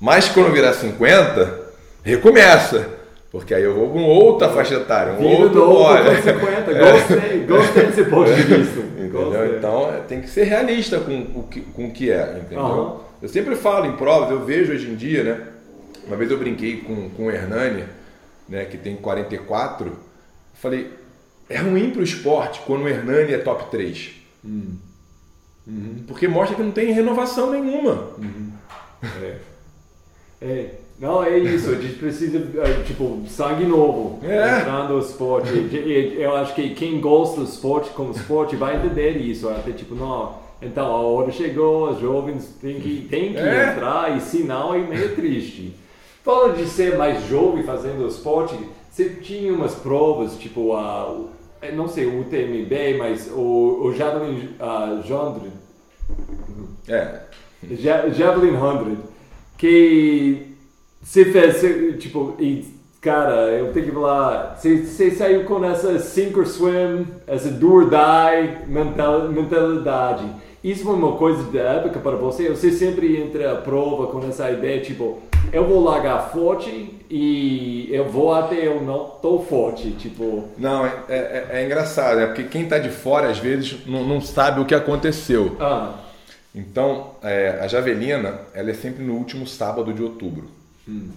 Mas 0.00 0.28
quando 0.28 0.46
eu 0.46 0.52
virar 0.52 0.72
50, 0.74 1.60
recomeça. 2.02 2.88
Porque 3.30 3.54
aí 3.54 3.62
eu 3.62 3.74
vou 3.74 3.88
com 3.88 4.04
outra 4.04 4.50
faixa 4.50 4.74
etária, 4.74 5.14
um 5.14 5.16
Vindo 5.16 5.60
outro 5.60 5.66
pódio. 5.66 6.22
50, 6.22 6.74
gostei, 6.74 7.46
gostei 7.46 7.86
desse 7.86 8.04
ponto 8.04 8.32
de 8.32 8.42
vista. 8.44 8.80
Entendeu? 8.80 9.56
Então 9.56 9.92
tem 10.06 10.20
que 10.20 10.28
ser 10.28 10.44
realista 10.44 11.00
com 11.00 11.18
o 11.34 11.46
que, 11.50 11.60
com 11.62 11.86
o 11.86 11.90
que 11.90 12.10
é, 12.10 12.38
entendeu? 12.38 12.64
Uhum. 12.64 13.11
Eu 13.22 13.28
sempre 13.28 13.54
falo 13.54 13.86
em 13.86 13.96
provas, 13.96 14.30
eu 14.30 14.44
vejo 14.44 14.72
hoje 14.72 14.90
em 14.90 14.96
dia, 14.96 15.22
né? 15.22 15.46
Uma 16.06 16.16
vez 16.16 16.30
eu 16.30 16.38
brinquei 16.38 16.78
com, 16.78 17.08
com 17.10 17.26
o 17.26 17.30
Hernani, 17.30 17.84
né, 18.48 18.64
que 18.64 18.76
tem 18.76 18.96
44, 18.96 19.96
Falei, 20.62 20.92
é 21.48 21.58
ruim 21.58 21.90
para 21.90 22.00
o 22.00 22.04
esporte 22.04 22.60
quando 22.64 22.84
o 22.84 22.88
Hernani 22.88 23.32
é 23.34 23.38
top 23.38 23.68
3. 23.68 24.12
Hum. 24.44 24.76
Uhum. 25.66 26.04
Porque 26.06 26.28
mostra 26.28 26.54
que 26.54 26.62
não 26.62 26.70
tem 26.70 26.92
renovação 26.92 27.50
nenhuma. 27.50 28.10
Uhum. 28.16 28.52
É. 29.20 29.36
é. 30.40 30.74
Não, 31.00 31.24
é 31.24 31.36
isso. 31.36 31.70
A 31.70 31.74
gente 31.74 31.94
precisa, 31.94 32.38
é, 32.38 32.84
tipo, 32.84 33.24
sangue 33.28 33.64
novo 33.64 34.24
é. 34.24 34.60
entrando 34.60 34.94
no 34.94 35.00
esporte. 35.00 35.50
Eu 36.16 36.36
acho 36.36 36.54
que 36.54 36.74
quem 36.76 37.00
gosta 37.00 37.40
do 37.40 37.46
esporte 37.46 37.90
como 37.90 38.12
esporte 38.12 38.54
vai 38.54 38.76
entender 38.76 39.16
isso. 39.16 39.48
Até 39.48 39.72
tipo, 39.72 39.96
não, 39.96 40.38
então 40.62 40.86
a 40.86 41.00
hora 41.00 41.30
chegou, 41.30 41.90
os 41.90 42.00
jovens 42.00 42.56
têm 42.60 42.80
que, 42.80 43.06
têm 43.10 43.32
que 43.32 43.38
é. 43.38 43.72
entrar, 43.72 44.16
e 44.16 44.20
se 44.20 44.42
não, 44.44 44.74
é 44.74 44.78
meio 44.78 45.14
triste. 45.14 45.74
Fala 46.24 46.52
de 46.52 46.66
ser 46.66 46.96
mais 46.96 47.26
jovem 47.26 47.64
fazendo 47.64 48.06
esporte 48.06 48.56
você 48.92 49.08
tinha 49.08 49.54
umas 49.54 49.74
provas, 49.74 50.36
tipo 50.36 50.74
a. 50.74 51.18
Não 51.72 51.88
sei, 51.88 52.04
o 52.04 52.20
UTMB, 52.20 52.98
mas 52.98 53.30
o, 53.32 53.84
o 53.84 53.94
Javelin 53.94 54.50
uh, 54.60 55.02
100. 55.02 56.94
É. 56.94 57.22
Javelin 58.12 58.52
100. 58.52 58.98
Que 59.56 60.56
você 61.00 61.24
fez, 61.24 62.02
tipo, 62.02 62.36
e, 62.38 62.66
cara, 63.00 63.52
eu 63.52 63.72
tenho 63.72 63.86
que 63.86 63.92
falar, 63.92 64.56
você, 64.56 64.84
você 64.84 65.10
saiu 65.12 65.44
com 65.44 65.64
essa 65.64 65.98
sink 65.98 66.38
or 66.38 66.46
swim, 66.46 67.06
essa 67.26 67.48
do 67.48 67.72
or 67.72 67.88
die 67.88 68.66
mentalidade. 68.68 70.24
Isso 70.62 70.84
foi 70.84 70.94
uma 70.94 71.16
coisa 71.16 71.42
da 71.50 71.60
época 71.60 71.98
para 71.98 72.16
você? 72.16 72.48
Você 72.48 72.70
sempre 72.70 73.20
entra 73.20 73.52
a 73.52 73.56
prova 73.56 74.06
com 74.06 74.24
essa 74.28 74.48
ideia, 74.50 74.80
tipo, 74.80 75.20
eu 75.52 75.66
vou 75.66 75.82
largar 75.82 76.30
forte 76.30 77.00
e 77.10 77.88
eu 77.90 78.08
vou 78.08 78.32
até 78.32 78.66
eu 78.66 78.80
não 78.80 79.06
tô 79.20 79.40
forte, 79.40 79.90
tipo... 79.90 80.48
Não, 80.56 80.86
é, 80.86 80.92
é, 81.08 81.48
é 81.50 81.64
engraçado, 81.64 82.20
é 82.20 82.26
porque 82.26 82.44
quem 82.44 82.68
tá 82.68 82.78
de 82.78 82.90
fora 82.90 83.28
às 83.28 83.38
vezes 83.38 83.84
não, 83.86 84.04
não 84.04 84.20
sabe 84.20 84.60
o 84.60 84.64
que 84.64 84.74
aconteceu. 84.74 85.56
Ah. 85.58 85.98
Então, 86.54 87.16
é, 87.22 87.58
a 87.60 87.66
Javelina, 87.66 88.40
ela 88.54 88.70
é 88.70 88.74
sempre 88.74 89.02
no 89.02 89.14
último 89.14 89.46
sábado 89.46 89.92
de 89.92 90.02
outubro. 90.02 90.48
Hum. 90.88 91.10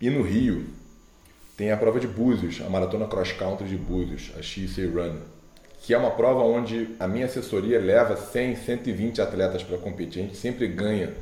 E 0.00 0.08
no 0.08 0.22
Rio, 0.22 0.66
tem 1.56 1.72
a 1.72 1.76
prova 1.76 1.98
de 1.98 2.06
Búzios, 2.06 2.60
a 2.64 2.70
Maratona 2.70 3.06
Cross 3.06 3.32
Country 3.32 3.66
de 3.66 3.76
Búzios, 3.76 4.30
a 4.38 4.42
XC 4.42 4.86
Run, 4.86 5.16
que 5.88 5.94
é 5.94 5.96
uma 5.96 6.10
prova 6.10 6.42
onde 6.42 6.90
a 7.00 7.08
minha 7.08 7.24
assessoria 7.24 7.80
leva 7.80 8.14
100, 8.14 8.56
120 8.56 9.22
atletas 9.22 9.62
para 9.62 9.78
competir. 9.78 10.20
A 10.20 10.26
gente 10.26 10.36
sempre 10.36 10.68
ganha 10.68 11.14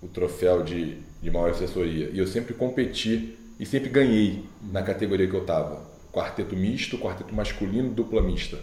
o 0.00 0.08
troféu 0.08 0.62
de, 0.62 0.96
de 1.20 1.30
maior 1.30 1.50
assessoria. 1.50 2.08
E 2.10 2.18
eu 2.18 2.26
sempre 2.26 2.54
competi 2.54 3.36
e 3.58 3.66
sempre 3.66 3.90
ganhei 3.90 4.42
na 4.72 4.82
categoria 4.82 5.28
que 5.28 5.34
eu 5.34 5.42
estava. 5.42 5.82
Quarteto 6.10 6.56
misto, 6.56 6.96
quarteto 6.96 7.34
masculino, 7.34 7.90
dupla 7.90 8.22
mista. 8.22 8.56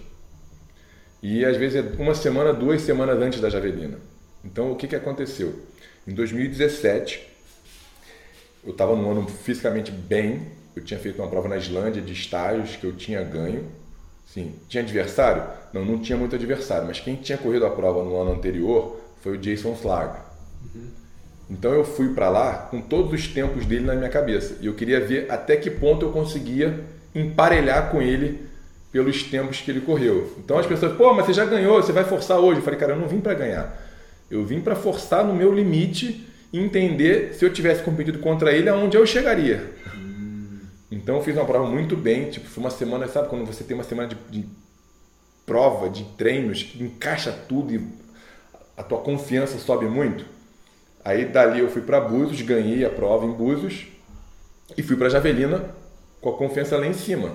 E 1.21 1.45
às 1.45 1.55
vezes 1.55 1.85
é 1.85 2.01
uma 2.01 2.15
semana, 2.15 2.51
duas 2.51 2.81
semanas 2.81 3.21
antes 3.21 3.39
da 3.39 3.47
Javelina. 3.47 3.99
Então 4.43 4.71
o 4.71 4.75
que, 4.75 4.87
que 4.87 4.95
aconteceu? 4.95 5.53
Em 6.07 6.15
2017, 6.15 7.23
eu 8.65 8.71
estava 8.71 8.95
num 8.95 9.11
ano 9.11 9.27
fisicamente 9.27 9.91
bem. 9.91 10.47
Eu 10.75 10.83
tinha 10.83 10.99
feito 10.99 11.21
uma 11.21 11.29
prova 11.29 11.47
na 11.47 11.57
Islândia 11.57 12.01
de 12.01 12.11
estágios 12.11 12.75
que 12.75 12.85
eu 12.85 12.95
tinha 12.95 13.21
ganho. 13.21 13.86
Sim, 14.27 14.53
tinha 14.67 14.83
adversário? 14.83 15.43
Não, 15.73 15.83
não 15.83 15.99
tinha 15.99 16.17
muito 16.17 16.35
adversário, 16.35 16.85
mas 16.85 16.99
quem 16.99 17.15
tinha 17.15 17.37
corrido 17.37 17.65
a 17.65 17.69
prova 17.69 18.03
no 18.03 18.19
ano 18.19 18.33
anterior 18.33 18.99
foi 19.21 19.33
o 19.33 19.37
Jason 19.37 19.75
Slag. 19.75 20.19
Uhum. 20.75 20.87
Então 21.49 21.73
eu 21.73 21.83
fui 21.83 22.13
para 22.13 22.29
lá 22.29 22.67
com 22.69 22.81
todos 22.81 23.13
os 23.13 23.27
tempos 23.27 23.65
dele 23.65 23.85
na 23.85 23.95
minha 23.95 24.09
cabeça. 24.09 24.57
E 24.61 24.65
eu 24.65 24.73
queria 24.73 24.99
ver 24.99 25.31
até 25.31 25.55
que 25.55 25.71
ponto 25.71 26.05
eu 26.05 26.11
conseguia 26.11 26.83
emparelhar 27.15 27.89
com 27.89 28.01
ele 28.01 28.45
pelos 28.91 29.23
tempos 29.23 29.61
que 29.61 29.71
ele 29.71 29.81
correu. 29.81 30.33
Então 30.37 30.59
as 30.59 30.65
pessoas, 30.65 30.95
pô, 30.97 31.13
mas 31.13 31.25
você 31.25 31.33
já 31.33 31.45
ganhou, 31.45 31.81
você 31.81 31.93
vai 31.93 32.03
forçar 32.03 32.37
hoje. 32.37 32.59
Eu 32.59 32.63
falei, 32.63 32.79
cara, 32.79 32.93
eu 32.93 32.99
não 32.99 33.07
vim 33.07 33.21
para 33.21 33.33
ganhar. 33.33 33.81
Eu 34.29 34.45
vim 34.45 34.59
para 34.59 34.75
forçar 34.75 35.25
no 35.25 35.33
meu 35.33 35.53
limite 35.53 36.27
e 36.51 36.59
entender 36.59 37.33
se 37.33 37.45
eu 37.45 37.51
tivesse 37.51 37.81
competido 37.81 38.19
contra 38.19 38.51
ele 38.51 38.69
aonde 38.69 38.97
eu 38.97 39.05
chegaria. 39.05 39.71
Então 40.89 41.17
eu 41.17 41.23
fiz 41.23 41.35
uma 41.35 41.45
prova 41.45 41.67
muito 41.67 41.97
bem, 41.97 42.29
tipo, 42.29 42.47
foi 42.47 42.63
uma 42.63 42.69
semana, 42.69 43.07
sabe 43.07 43.27
quando 43.27 43.45
você 43.45 43.63
tem 43.63 43.75
uma 43.75 43.83
semana 43.83 44.07
de, 44.07 44.15
de 44.29 44.47
prova, 45.45 45.89
de 45.89 46.03
treinos, 46.17 46.63
que 46.63 46.81
encaixa 46.81 47.31
tudo 47.31 47.73
e 47.73 47.87
a 48.75 48.83
tua 48.83 48.99
confiança 48.99 49.57
sobe 49.57 49.85
muito? 49.85 50.25
Aí 51.03 51.25
dali 51.25 51.59
eu 51.59 51.69
fui 51.69 51.81
para 51.81 51.99
Búzios, 51.99 52.41
ganhei 52.41 52.85
a 52.85 52.89
prova 52.89 53.25
em 53.25 53.31
Búzios 53.31 53.87
e 54.77 54.83
fui 54.83 54.95
para 54.95 55.09
Javelina 55.09 55.63
com 56.21 56.29
a 56.29 56.37
confiança 56.37 56.77
lá 56.77 56.85
em 56.85 56.93
cima. 56.93 57.31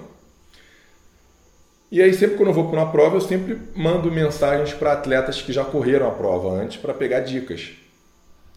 E 1.91 2.01
aí 2.01 2.13
sempre 2.15 2.37
quando 2.37 2.49
eu 2.49 2.55
vou 2.55 2.71
para 2.71 2.81
uma 2.81 2.91
prova, 2.91 3.17
eu 3.17 3.21
sempre 3.21 3.59
mando 3.75 4.11
mensagens 4.11 4.73
para 4.73 4.93
atletas 4.93 5.43
que 5.43 5.53
já 5.53 5.65
correram 5.65 6.09
a 6.09 6.11
prova 6.11 6.51
antes 6.51 6.79
para 6.79 6.95
pegar 6.95 7.21
dicas. 7.21 7.73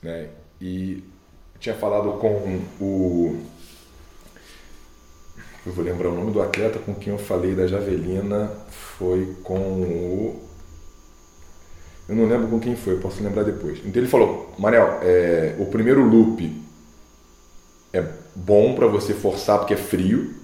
Né? 0.02 0.30
E 0.62 1.04
tinha 1.60 1.76
falado 1.76 2.14
com 2.14 2.62
o 2.80 3.46
eu 5.66 5.72
vou 5.72 5.84
lembrar 5.84 6.10
o 6.10 6.16
nome 6.16 6.32
do 6.32 6.42
atleta 6.42 6.80
com 6.80 6.94
quem 6.94 7.12
eu 7.12 7.20
falei 7.20 7.56
da 7.56 7.66
javelina, 7.68 8.52
foi 8.98 9.36
com 9.44 9.58
o 9.58 10.46
eu 12.08 12.16
não 12.16 12.28
lembro 12.28 12.48
com 12.48 12.60
quem 12.60 12.76
foi, 12.76 12.98
posso 12.98 13.24
lembrar 13.24 13.44
depois. 13.44 13.80
Então 13.80 14.00
ele 14.00 14.10
falou, 14.10 14.54
Manel, 14.60 15.00
é, 15.02 15.56
o 15.58 15.66
primeiro 15.66 16.04
loop 16.04 16.52
é 17.92 18.04
bom 18.36 18.76
para 18.76 18.86
você 18.86 19.14
forçar 19.14 19.58
porque 19.58 19.74
é 19.74 19.78
frio. 19.78 20.36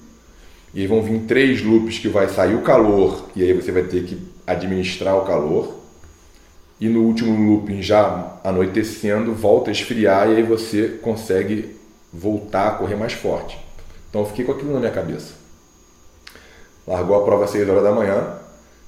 E 0.74 0.82
aí 0.82 0.88
vão 0.88 1.04
vir 1.04 1.20
três 1.28 1.62
loops 1.62 2.00
que 2.00 2.08
vai 2.08 2.30
sair 2.30 2.56
o 2.56 2.62
calor 2.62 3.30
e 3.36 3.44
aí 3.44 3.54
você 3.54 3.72
vai 3.72 3.84
ter 3.84 4.06
que 4.06 4.18
administrar 4.48 5.16
o 5.18 5.26
calor. 5.26 5.80
E 6.80 6.90
no 6.90 7.04
último 7.04 7.52
looping, 7.52 7.84
já 7.84 8.40
anoitecendo, 8.44 9.34
volta 9.34 9.70
a 9.70 9.74
esfriar 9.74 10.30
e 10.30 10.38
aí 10.38 10.44
você 10.44 11.00
consegue 11.02 11.76
voltar 12.12 12.70
a 12.70 12.72
correr 12.72 12.96
mais 12.96 13.14
forte. 13.14 13.60
Então 14.12 14.22
eu 14.22 14.28
fiquei 14.28 14.44
com 14.44 14.52
aquilo 14.52 14.74
na 14.74 14.80
minha 14.80 14.92
cabeça. 14.92 15.34
Largou 16.86 17.16
a 17.16 17.24
prova 17.24 17.46
às 17.46 17.52
6 17.52 17.68
horas 17.70 17.84
da 17.84 17.94
manhã. 17.94 18.38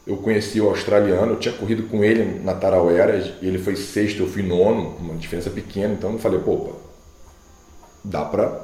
Eu 0.05 0.17
conheci 0.17 0.59
o 0.59 0.67
australiano, 0.67 1.31
eu 1.31 1.39
tinha 1.39 1.55
corrido 1.55 1.83
com 1.83 2.03
ele 2.03 2.41
na 2.43 2.53
Taraueras, 2.53 3.31
ele 3.41 3.57
foi 3.57 3.77
sexto, 3.77 4.19
eu 4.19 4.27
fui 4.27 4.43
nono, 4.43 4.97
uma 4.99 5.15
diferença 5.15 5.49
pequena, 5.49 5.93
então 5.93 6.11
eu 6.11 6.19
falei, 6.19 6.39
pô, 6.39 6.73
dá 8.03 8.25
para 8.25 8.61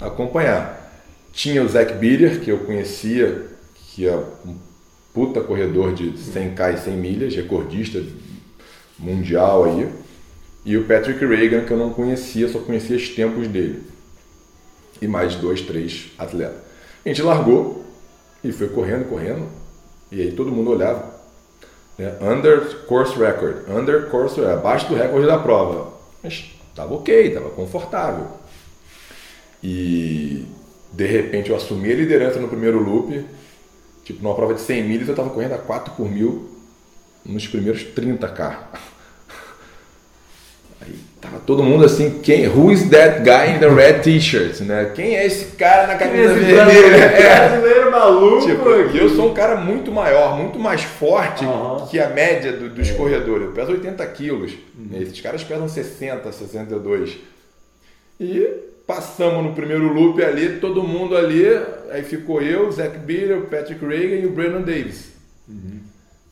acompanhar. 0.00 0.88
Tinha 1.32 1.64
o 1.64 1.68
Zac 1.68 1.94
Biller, 1.94 2.40
que 2.40 2.52
eu 2.52 2.60
conhecia, 2.60 3.48
que 3.74 4.06
é 4.06 4.16
um 4.46 4.54
puta 5.12 5.40
corredor 5.40 5.92
de 5.92 6.12
100k 6.12 6.74
e 6.74 6.78
100 6.78 6.96
milhas, 6.96 7.34
recordista 7.34 8.00
mundial 8.96 9.64
aí. 9.64 9.88
E 10.64 10.76
o 10.76 10.84
Patrick 10.84 11.24
Reagan, 11.26 11.64
que 11.64 11.72
eu 11.72 11.76
não 11.76 11.90
conhecia, 11.90 12.48
só 12.48 12.60
conhecia 12.60 12.96
os 12.96 13.08
tempos 13.08 13.48
dele. 13.48 13.82
E 15.00 15.06
mais 15.06 15.36
dois, 15.36 15.62
três 15.62 16.10
atletas. 16.18 16.56
A 17.04 17.08
gente 17.08 17.22
largou 17.22 17.84
e 18.42 18.52
foi 18.52 18.68
correndo, 18.68 19.08
correndo. 19.08 19.48
E 20.10 20.20
aí 20.20 20.32
todo 20.32 20.50
mundo 20.50 20.70
olhava. 20.70 21.18
Né? 21.96 22.16
Under 22.20 22.86
course 22.86 23.16
record. 23.18 23.68
Under 23.68 24.08
course 24.08 24.40
abaixo 24.44 24.88
do 24.88 24.94
recorde 24.94 25.26
da 25.26 25.38
prova. 25.38 25.92
Mas 26.22 26.52
estava 26.70 26.94
ok, 26.94 27.28
estava 27.28 27.50
confortável. 27.50 28.26
E 29.62 30.46
de 30.92 31.06
repente 31.06 31.50
eu 31.50 31.56
assumi 31.56 31.92
a 31.92 31.96
liderança 31.96 32.38
no 32.38 32.48
primeiro 32.48 32.82
loop. 32.82 33.24
Tipo, 34.04 34.22
numa 34.22 34.34
prova 34.34 34.54
de 34.54 34.60
100 34.60 34.84
milhas 34.84 35.08
eu 35.08 35.12
estava 35.12 35.30
correndo 35.30 35.54
a 35.54 35.58
4 35.58 35.94
por 35.94 36.10
mil 36.10 36.48
nos 37.24 37.46
primeiros 37.46 37.82
30k. 37.82 38.58
Aí 40.80 40.98
tava 41.20 41.40
todo 41.40 41.62
mundo 41.62 41.84
assim, 41.84 42.20
quem, 42.20 42.46
who 42.48 42.70
is 42.70 42.88
that 42.90 43.22
guy 43.22 43.54
in 43.54 43.58
the 43.58 43.68
red 43.68 44.00
t-shirt, 44.00 44.60
né? 44.60 44.92
Quem 44.94 45.16
é 45.16 45.26
esse 45.26 45.56
cara 45.56 45.86
na 45.86 45.96
camisa 45.96 46.34
vermelha? 46.34 47.08
É. 47.18 47.48
Brasileiro 47.48 47.90
maluco. 47.90 48.46
Tipo, 48.46 48.68
eu 48.68 49.08
sou 49.10 49.30
um 49.30 49.34
cara 49.34 49.56
muito 49.56 49.90
maior, 49.90 50.36
muito 50.36 50.58
mais 50.58 50.82
forte 50.82 51.44
uhum. 51.44 51.86
que 51.86 51.98
a 51.98 52.08
média 52.08 52.52
do, 52.52 52.68
dos 52.68 52.88
é. 52.88 52.94
corredores. 52.94 53.46
Eu 53.46 53.52
peso 53.52 53.72
80 53.72 54.06
quilos. 54.06 54.52
Uhum. 54.78 55.00
Esses 55.00 55.20
caras 55.20 55.42
pesam 55.42 55.68
60, 55.68 56.30
62. 56.30 57.18
E 58.20 58.48
passamos 58.86 59.44
no 59.44 59.52
primeiro 59.52 59.92
loop 59.92 60.22
ali, 60.22 60.58
todo 60.60 60.82
mundo 60.82 61.16
ali. 61.16 61.44
Aí 61.90 62.02
ficou 62.02 62.40
eu, 62.40 62.70
Zach 62.70 62.96
Biller, 62.98 63.42
Patrick 63.42 63.84
Reagan 63.84 64.16
e 64.16 64.26
o 64.26 64.30
Brandon 64.30 64.62
Davis. 64.62 65.12
Uhum. 65.48 65.80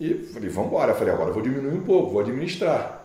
E 0.00 0.14
falei, 0.32 0.48
vamos 0.48 0.68
embora. 0.70 0.94
Falei, 0.94 1.12
agora 1.12 1.30
eu 1.30 1.34
vou 1.34 1.42
diminuir 1.42 1.74
um 1.74 1.82
pouco, 1.82 2.12
vou 2.12 2.20
administrar. 2.20 2.95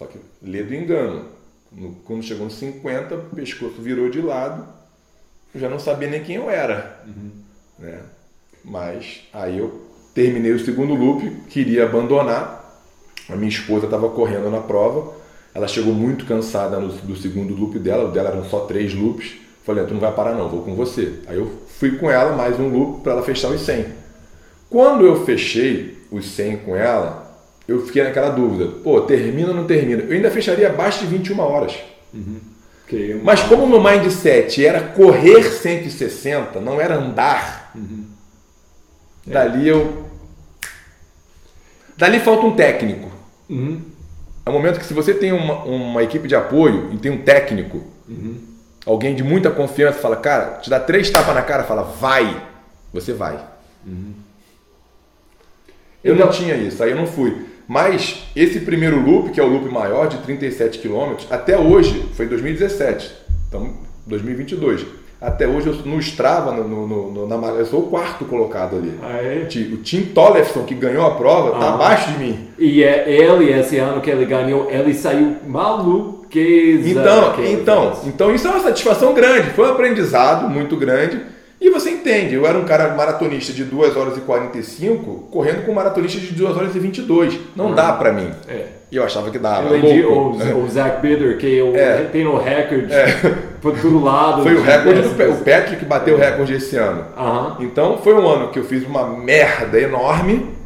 Só 0.00 0.06
que 0.06 0.18
lê 0.42 0.62
do 0.62 0.74
engano. 0.74 1.26
No, 1.70 1.92
quando 2.06 2.22
chegou 2.22 2.46
nos 2.46 2.54
50, 2.54 3.14
o 3.14 3.22
pescoço 3.36 3.82
virou 3.82 4.08
de 4.08 4.22
lado, 4.22 4.66
eu 5.54 5.60
já 5.60 5.68
não 5.68 5.78
sabia 5.78 6.08
nem 6.08 6.24
quem 6.24 6.36
eu 6.36 6.48
era. 6.48 7.02
Uhum. 7.06 7.30
Né? 7.78 8.00
Mas 8.64 9.28
aí 9.30 9.58
eu 9.58 9.88
terminei 10.14 10.52
o 10.52 10.64
segundo 10.64 10.94
loop, 10.94 11.30
queria 11.50 11.84
abandonar. 11.84 12.58
A 13.28 13.36
minha 13.36 13.50
esposa 13.50 13.84
estava 13.84 14.08
correndo 14.08 14.50
na 14.50 14.60
prova, 14.60 15.14
ela 15.54 15.68
chegou 15.68 15.92
muito 15.92 16.24
cansada 16.24 16.80
no, 16.80 16.88
do 16.88 17.14
segundo 17.14 17.54
loop 17.54 17.78
dela, 17.78 18.08
o 18.08 18.10
dela 18.10 18.30
eram 18.30 18.44
só 18.46 18.60
três 18.60 18.94
loops. 18.94 19.34
Falei, 19.64 19.84
ah, 19.84 19.86
tu 19.86 19.92
não 19.92 20.00
vai 20.00 20.12
parar 20.14 20.34
não, 20.34 20.48
vou 20.48 20.62
com 20.62 20.74
você. 20.74 21.20
Aí 21.26 21.36
eu 21.36 21.60
fui 21.78 21.98
com 21.98 22.10
ela 22.10 22.34
mais 22.34 22.58
um 22.58 22.68
loop 22.68 23.02
para 23.02 23.12
ela 23.12 23.22
fechar 23.22 23.50
os 23.50 23.60
100. 23.60 23.84
Quando 24.70 25.04
eu 25.04 25.26
fechei 25.26 25.98
os 26.10 26.26
100 26.30 26.56
com 26.58 26.74
ela, 26.74 27.19
eu 27.70 27.86
fiquei 27.86 28.02
naquela 28.02 28.30
dúvida, 28.30 28.68
pô, 28.82 29.00
termina 29.02 29.50
ou 29.50 29.54
não 29.54 29.64
termina? 29.64 30.02
Eu 30.02 30.12
ainda 30.12 30.28
fecharia 30.28 30.68
abaixo 30.68 31.00
de 31.00 31.06
21 31.06 31.38
horas. 31.38 31.78
Uhum. 32.12 32.40
Okay. 32.84 33.14
Mas 33.22 33.42
como 33.42 33.62
o 33.62 33.68
meu 33.68 33.80
mindset 33.80 34.66
era 34.66 34.80
correr 34.80 35.44
160, 35.44 36.60
não 36.60 36.80
era 36.80 36.96
andar, 36.96 37.70
uhum. 37.76 38.06
é. 39.28 39.30
dali 39.30 39.68
eu. 39.68 40.04
Dali 41.96 42.18
falta 42.18 42.44
um 42.44 42.56
técnico. 42.56 43.08
Uhum. 43.48 43.82
É 44.44 44.50
o 44.50 44.52
um 44.52 44.56
momento 44.56 44.80
que 44.80 44.86
se 44.86 44.92
você 44.94 45.14
tem 45.14 45.30
uma, 45.30 45.62
uma, 45.62 46.02
equipe 46.02 46.26
de 46.26 46.34
apoio 46.34 46.92
e 46.92 46.98
tem 46.98 47.12
um 47.12 47.22
técnico, 47.22 47.84
uhum. 48.08 48.40
alguém 48.84 49.14
de 49.14 49.22
muita 49.22 49.48
confiança, 49.48 50.00
fala, 50.00 50.16
cara, 50.16 50.58
te 50.58 50.68
dá 50.68 50.80
três 50.80 51.08
tapas 51.08 51.34
na 51.36 51.42
cara, 51.42 51.62
fala, 51.62 51.82
vai, 51.82 52.42
você 52.92 53.12
vai. 53.12 53.38
Uhum. 53.86 54.14
Eu 56.02 56.14
então, 56.14 56.26
não 56.26 56.32
tinha 56.32 56.56
isso, 56.56 56.82
aí 56.82 56.90
eu 56.90 56.96
não 56.96 57.06
fui. 57.06 57.49
Mas 57.70 58.24
esse 58.34 58.58
primeiro 58.58 59.00
loop, 59.00 59.30
que 59.30 59.38
é 59.38 59.44
o 59.44 59.46
loop 59.46 59.72
maior 59.72 60.08
de 60.08 60.16
37 60.16 60.80
km, 60.80 61.14
até 61.30 61.56
hoje, 61.56 62.04
foi 62.16 62.26
em 62.26 62.28
2017, 62.28 63.12
então 63.46 63.74
2022. 64.08 64.84
Até 65.20 65.46
hoje 65.46 65.68
eu 65.68 65.74
no 65.74 66.00
Strava, 66.00 66.50
no, 66.50 66.66
no, 66.66 67.12
no, 67.12 67.26
na, 67.28 67.36
eu 67.50 67.66
sou 67.66 67.82
o 67.82 67.86
quarto 67.86 68.24
colocado 68.24 68.74
ali. 68.74 68.92
Ah, 69.00 69.18
é? 69.18 69.46
O 69.72 69.76
Tim 69.76 70.02
Tollefson, 70.06 70.64
que 70.64 70.74
ganhou 70.74 71.06
a 71.06 71.12
prova, 71.12 71.50
está 71.50 71.70
ah. 71.70 71.74
abaixo 71.74 72.10
de 72.10 72.18
mim. 72.18 72.48
E 72.58 72.82
é 72.82 73.04
ele, 73.08 73.52
esse 73.52 73.78
ano 73.78 74.00
que 74.00 74.10
ele 74.10 74.24
ganhou, 74.24 74.68
ele 74.68 74.92
saiu 74.92 75.36
maluco. 75.46 76.26
Então, 76.90 77.44
então, 77.44 78.00
então 78.04 78.34
isso 78.34 78.48
é 78.48 78.50
uma 78.50 78.64
satisfação 78.64 79.14
grande, 79.14 79.50
foi 79.50 79.68
um 79.68 79.70
aprendizado 79.70 80.50
muito 80.50 80.76
grande. 80.76 81.20
E 81.60 81.68
você 81.68 81.90
entende, 81.90 82.34
eu 82.34 82.46
era 82.46 82.56
um 82.56 82.64
cara 82.64 82.94
maratonista 82.94 83.52
de 83.52 83.64
2 83.64 83.94
horas 83.94 84.16
e 84.16 84.20
45, 84.20 85.28
correndo 85.30 85.66
com 85.66 85.72
um 85.72 85.74
maratonista 85.74 86.18
de 86.18 86.32
2 86.32 86.56
horas 86.56 86.74
e 86.74 86.78
22. 86.78 87.38
Não 87.54 87.66
uhum. 87.66 87.74
dá 87.74 87.92
pra 87.92 88.12
mim. 88.12 88.30
É. 88.48 88.66
E 88.90 88.96
eu 88.96 89.04
achava 89.04 89.30
que 89.30 89.38
dava. 89.38 89.68
Eu 89.68 89.78
entendi 89.78 90.02
o, 90.02 90.64
o 90.64 90.68
Zach 90.68 91.00
Bitter, 91.02 91.36
que 91.36 91.46
eu, 91.46 91.76
é. 91.76 92.04
tem 92.04 92.26
o 92.26 92.38
recorde 92.38 92.92
é. 92.92 93.06
por 93.60 93.78
todo 93.78 94.02
lado. 94.02 94.42
Foi 94.42 94.54
o 94.54 94.62
recorde 94.62 95.02
do 95.02 95.32
o 95.32 95.36
Patrick 95.36 95.76
que 95.76 95.84
bateu 95.84 96.14
o 96.16 96.18
recorde 96.18 96.54
esse 96.54 96.76
ano. 96.76 97.04
Uhum. 97.16 97.64
Então 97.64 97.98
foi 97.98 98.14
um 98.14 98.26
ano 98.26 98.48
que 98.48 98.58
eu 98.58 98.64
fiz 98.64 98.84
uma 98.84 99.06
merda 99.06 99.78
enorme. 99.78 100.58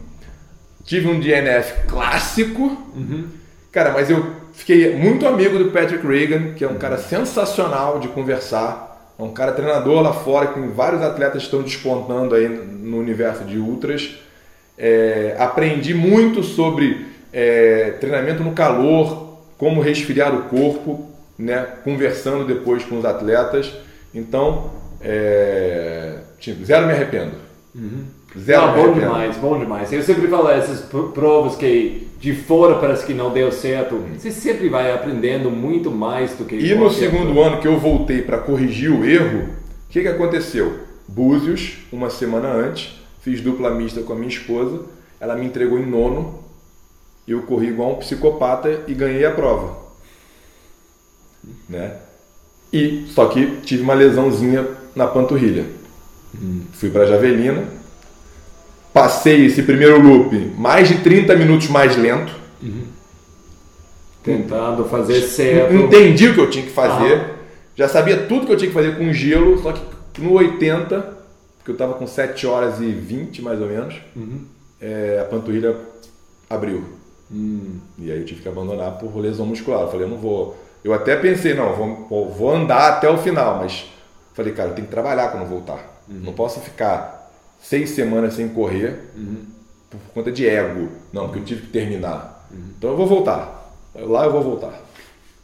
Tive 0.85 1.09
um 1.09 1.19
DNF 1.19 1.87
clássico. 1.89 2.63
Uhum. 2.95 3.27
Cara, 3.73 3.91
mas 3.93 4.09
eu 4.09 4.25
fiquei 4.53 4.95
muito 4.95 5.27
amigo 5.27 5.59
do 5.59 5.71
Patrick 5.71 6.07
Reagan, 6.07 6.55
que 6.55 6.65
é 6.65 6.69
um 6.69 6.77
cara 6.77 6.97
sensacional 6.97 7.99
de 7.99 8.09
conversar 8.09 8.94
é 9.19 9.23
um 9.23 9.33
cara 9.33 9.53
treinador 9.53 10.03
lá 10.03 10.13
fora, 10.13 10.49
com 10.49 10.71
vários 10.71 11.03
atletas 11.03 11.43
estão 11.43 11.63
despontando 11.63 12.35
aí 12.35 12.49
no 12.49 12.99
universo 12.99 13.45
de 13.45 13.59
ultras. 13.59 14.19
É, 14.77 15.37
aprendi 15.39 15.95
muito 15.95 16.43
sobre 16.43 17.07
é, 17.33 17.93
treinamento 18.01 18.43
no 18.43 18.53
calor, 18.53 19.39
como 19.57 19.81
resfriar 19.81 20.35
o 20.35 20.45
corpo, 20.45 21.11
né, 21.39 21.67
conversando 21.85 22.45
depois 22.45 22.85
com 22.85 22.99
os 22.99 23.05
atletas. 23.05 23.73
Então, 24.13 24.73
é, 25.01 26.19
tipo, 26.39 26.65
zero 26.65 26.87
me 26.87 26.93
arrependo. 26.93 27.37
Uhum. 27.75 28.05
Zero 28.39 28.67
não, 28.67 28.75
bom 28.75 28.93
demais, 28.93 29.37
bom 29.37 29.59
demais. 29.59 29.93
Eu 29.93 30.03
sempre 30.03 30.27
falo 30.27 30.49
essas 30.49 30.81
provas 30.81 31.55
que 31.55 32.09
de 32.19 32.35
fora 32.35 32.77
parece 32.77 33.07
que 33.07 33.15
não 33.15 33.33
deu 33.33 33.53
certo. 33.53 33.97
Você 34.19 34.31
sempre 34.33 34.69
vai 34.69 34.93
aprendendo 34.93 35.51
muito 35.51 35.91
mais 35.91 36.35
do 36.35 36.45
que. 36.45 36.57
E 36.57 36.75
no 36.75 36.91
segundo 36.91 37.41
ano 37.41 37.61
que 37.61 37.69
eu 37.69 37.79
voltei 37.79 38.23
para 38.23 38.39
corrigir 38.39 38.91
o 38.91 39.05
erro, 39.05 39.51
o 39.89 39.93
que, 39.93 40.03
que 40.03 40.09
aconteceu? 40.09 40.81
Búzios, 41.07 41.79
uma 41.93 42.11
semana 42.11 42.49
antes, 42.49 42.99
fiz 43.21 43.41
dupla 43.41 43.71
mista 43.71 44.03
com 44.03 44.13
a 44.13 44.17
minha 44.17 44.29
esposa. 44.29 44.81
Ela 45.21 45.37
me 45.37 45.47
entregou 45.47 45.79
em 45.79 45.87
nono. 45.87 46.43
Eu 47.27 47.43
corri 47.43 47.69
igual 47.69 47.93
um 47.93 47.97
psicopata 47.97 48.83
e 48.89 48.95
ganhei 48.95 49.25
a 49.25 49.31
prova. 49.31 49.79
Né? 51.69 51.99
E 52.73 53.07
só 53.09 53.27
que 53.27 53.59
tive 53.63 53.83
uma 53.83 53.95
lesãozinha 53.95 54.67
na 54.97 55.07
panturrilha. 55.07 55.65
Fui 56.73 56.91
para 56.91 57.07
Javelina, 57.07 57.65
passei 58.95 59.47
esse 59.47 59.65
primeiro 59.65 60.01
loop 60.01 60.55
mais 60.57 60.89
de 60.89 60.99
30 60.99 61.35
minutos 61.35 61.69
mais 61.69 61.97
lento. 61.97 62.33
Tentando 64.23 64.85
fazer 64.87 65.21
certo. 65.23 65.75
Entendi 65.75 66.29
o 66.29 66.35
que 66.35 66.41
eu 66.41 66.49
tinha 66.49 66.65
que 66.65 66.71
fazer. 66.71 67.35
Já 67.75 67.89
sabia 67.89 68.17
tudo 68.27 68.47
que 68.47 68.53
eu 68.53 68.57
tinha 68.57 68.69
que 68.69 68.75
fazer 68.75 68.97
com 68.97 69.13
gelo, 69.13 69.61
só 69.61 69.73
que 69.73 70.23
no 70.23 70.35
80, 70.35 71.17
que 71.65 71.71
eu 71.71 71.75
estava 71.75 71.95
com 71.95 72.07
7 72.07 72.47
horas 72.47 72.81
e 72.81 72.87
20 72.87 73.43
mais 73.43 73.61
ou 73.61 73.67
menos, 73.67 73.97
é, 74.81 75.19
a 75.21 75.25
panturrilha 75.25 75.77
abriu. 76.49 76.85
E 77.99 78.13
aí 78.13 78.19
eu 78.21 78.25
tive 78.25 78.43
que 78.43 78.49
abandonar 78.49 78.93
por 78.93 79.15
lesão 79.19 79.45
muscular. 79.45 79.83
Eu 79.83 79.89
falei, 79.89 80.07
eu 80.07 80.11
não 80.11 80.19
vou. 80.19 80.57
Eu 80.85 80.95
até 80.95 81.17
pensei, 81.17 81.53
não, 81.53 81.75
vou, 81.75 82.31
vou 82.31 82.55
andar 82.55 82.93
até 82.93 83.11
o 83.11 83.19
final, 83.19 83.59
mas 83.59 83.87
falei, 84.35 84.53
cara, 84.53 84.69
eu 84.69 84.75
tenho 84.75 84.87
que 84.87 84.93
trabalhar 84.93 85.29
quando 85.33 85.49
voltar. 85.49 86.03
Não 86.07 86.33
posso 86.33 86.61
ficar 86.61 87.24
seis 87.65 87.91
semanas 87.91 88.35
sem 88.35 88.49
correr 88.49 89.01
por 89.91 89.99
conta 90.13 90.31
de 90.31 90.47
ego. 90.47 90.89
Não, 91.13 91.25
porque 91.25 91.41
eu 91.41 91.45
tive 91.45 91.63
que 91.63 91.69
terminar. 91.69 92.47
Então 92.53 92.91
eu 92.91 92.97
vou 92.97 93.07
voltar. 93.07 93.75
Lá 93.95 94.27
eu 94.27 94.33
vou 94.33 94.43
voltar. 94.43 94.83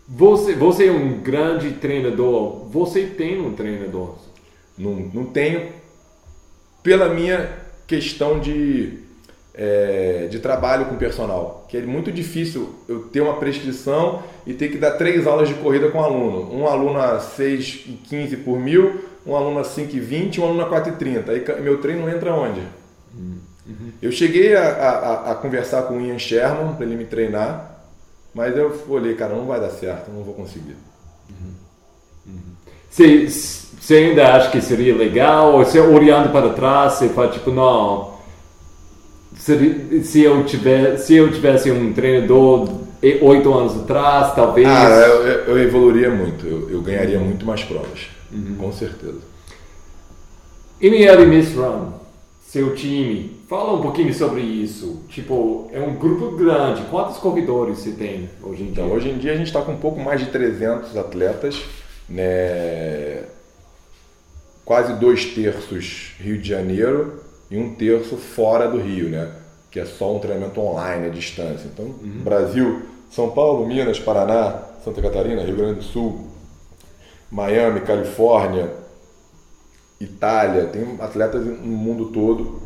Você, 0.07 0.55
você 0.55 0.89
é 0.89 0.93
um 0.93 1.21
grande 1.21 1.73
treinador. 1.73 2.67
Você 2.67 3.07
tem 3.07 3.41
um 3.41 3.55
treinador. 3.55 4.17
Não, 4.77 4.93
não 5.15 5.25
tenho, 5.25 5.73
pela 6.83 7.09
minha 7.09 7.51
questão 7.87 8.39
de, 8.39 8.99
é, 9.63 10.27
de 10.31 10.39
trabalho 10.39 10.87
com 10.87 10.97
personal, 10.97 11.67
que 11.69 11.77
é 11.77 11.83
muito 11.83 12.11
difícil 12.11 12.75
eu 12.89 13.01
ter 13.13 13.21
uma 13.21 13.35
prescrição 13.35 14.23
e 14.47 14.55
ter 14.55 14.69
que 14.71 14.79
dar 14.79 14.93
três 14.93 15.27
aulas 15.27 15.49
de 15.49 15.55
corrida 15.55 15.91
com 15.91 15.99
um 15.99 16.03
aluno. 16.05 16.55
Um 16.55 16.67
aluno 16.67 16.99
a 16.99 17.19
6,15 17.21 18.43
por 18.43 18.59
mil, 18.59 19.03
um 19.27 19.37
aluno 19.37 19.59
a 19.61 19.65
5,20 19.65 20.37
e 20.37 20.41
um 20.41 20.45
aluno 20.45 20.63
a 20.63 20.71
4,30. 20.71 21.29
Aí 21.29 21.63
meu 21.63 21.79
treino 21.79 22.09
entra 22.09 22.33
onde? 22.33 22.63
Eu 24.01 24.11
cheguei 24.11 24.57
a, 24.57 24.63
a- 24.63 25.31
a- 25.33 25.35
conversar 25.35 25.83
com 25.83 25.99
o 25.99 26.01
Ian 26.01 26.19
Sherman 26.19 26.73
para 26.75 26.87
ele 26.87 26.97
me 26.97 27.05
treinar, 27.05 27.83
mas 28.35 28.57
eu 28.57 28.75
olhei, 28.89 29.15
cara, 29.15 29.35
não 29.35 29.45
vai 29.45 29.61
dar 29.61 29.71
certo, 29.71 30.11
não 30.11 30.23
vou 30.25 30.33
conseguir. 30.35 30.77
Você, 32.91 33.29
você 33.29 33.95
ainda 33.95 34.35
acha 34.35 34.51
que 34.51 34.61
seria 34.61 34.95
legal? 34.97 35.53
Ou 35.55 35.65
você 35.65 35.79
olhando 35.79 36.31
para 36.33 36.53
trás, 36.55 36.95
você 36.95 37.09
fala 37.11 37.29
tipo, 37.29 37.51
não. 37.51 38.19
Seria- 39.41 40.05
Se 40.05 40.23
eu, 40.23 40.45
tiver, 40.45 40.97
se 40.97 41.15
eu 41.17 41.31
tivesse 41.33 41.71
um 41.71 41.93
treinador 41.93 42.69
oito 43.23 43.53
anos 43.55 43.81
atrás, 43.81 44.35
talvez. 44.35 44.67
Ah, 44.69 44.89
eu, 45.07 45.27
eu- 45.27 45.59
evoluiria 45.59 46.11
muito, 46.11 46.47
eu, 46.47 46.71
eu 46.71 46.81
ganharia 46.83 47.19
muito 47.19 47.45
mais 47.47 47.63
provas, 47.65 48.09
com 48.59 48.73
certeza. 48.73 49.19
ML 50.81 51.27
Miss 51.27 51.55
Run, 51.55 51.93
seu 52.47 52.75
time, 52.75 53.39
fala 53.49 53.75
um 53.75 53.83
pouquinho 53.83 54.13
sobre 54.15 54.41
isso. 54.41 55.03
Tipo, 55.09 55.69
é 55.73 55.81
um 55.81 55.95
grupo 55.97 56.37
grande. 56.37 56.83
Quantos 56.91 57.19
corredores 57.19 57.79
você 57.79 57.91
tem 57.93 58.29
hoje 58.43 58.63
em 58.63 58.67
dia? 58.67 58.73
Então, 58.85 58.91
hoje 58.93 59.09
em 59.11 59.19
dia 59.19 59.33
a 59.33 59.37
gente 59.37 59.47
está 59.49 59.61
com 59.63 59.73
um 59.73 59.77
pouco 59.79 60.01
mais 60.01 60.21
de 60.21 60.27
300 60.27 60.97
atletas, 60.97 61.61
né? 62.09 63.25
quase 64.65 64.93
dois 64.95 65.25
terços 65.27 66.13
Rio 66.21 66.39
de 66.39 66.49
Janeiro 66.49 67.15
e 67.51 67.59
um 67.59 67.75
terço 67.75 68.17
fora 68.17 68.69
do 68.69 68.79
Rio, 68.79 69.09
né? 69.09 69.31
que 69.71 69.79
é 69.79 69.85
só 69.85 70.17
um 70.17 70.19
treinamento 70.19 70.61
online, 70.61 71.07
à 71.07 71.11
distância. 71.11 71.69
Então, 71.73 71.87
Brasil, 72.25 72.83
São 73.11 73.31
Paulo, 73.31 73.67
Minas, 73.67 74.01
Paraná, 74.01 74.63
Santa 74.85 75.01
Catarina, 75.01 75.43
Rio 75.45 75.57
Grande 75.57 75.75
do 75.75 75.83
Sul, 75.83 76.29
Miami, 77.31 77.81
Califórnia, 77.81 78.71
Itália, 80.01 80.67
tem 80.67 80.97
atletas 80.99 81.45
no 81.45 81.77
mundo 81.77 82.07
todo 82.07 82.61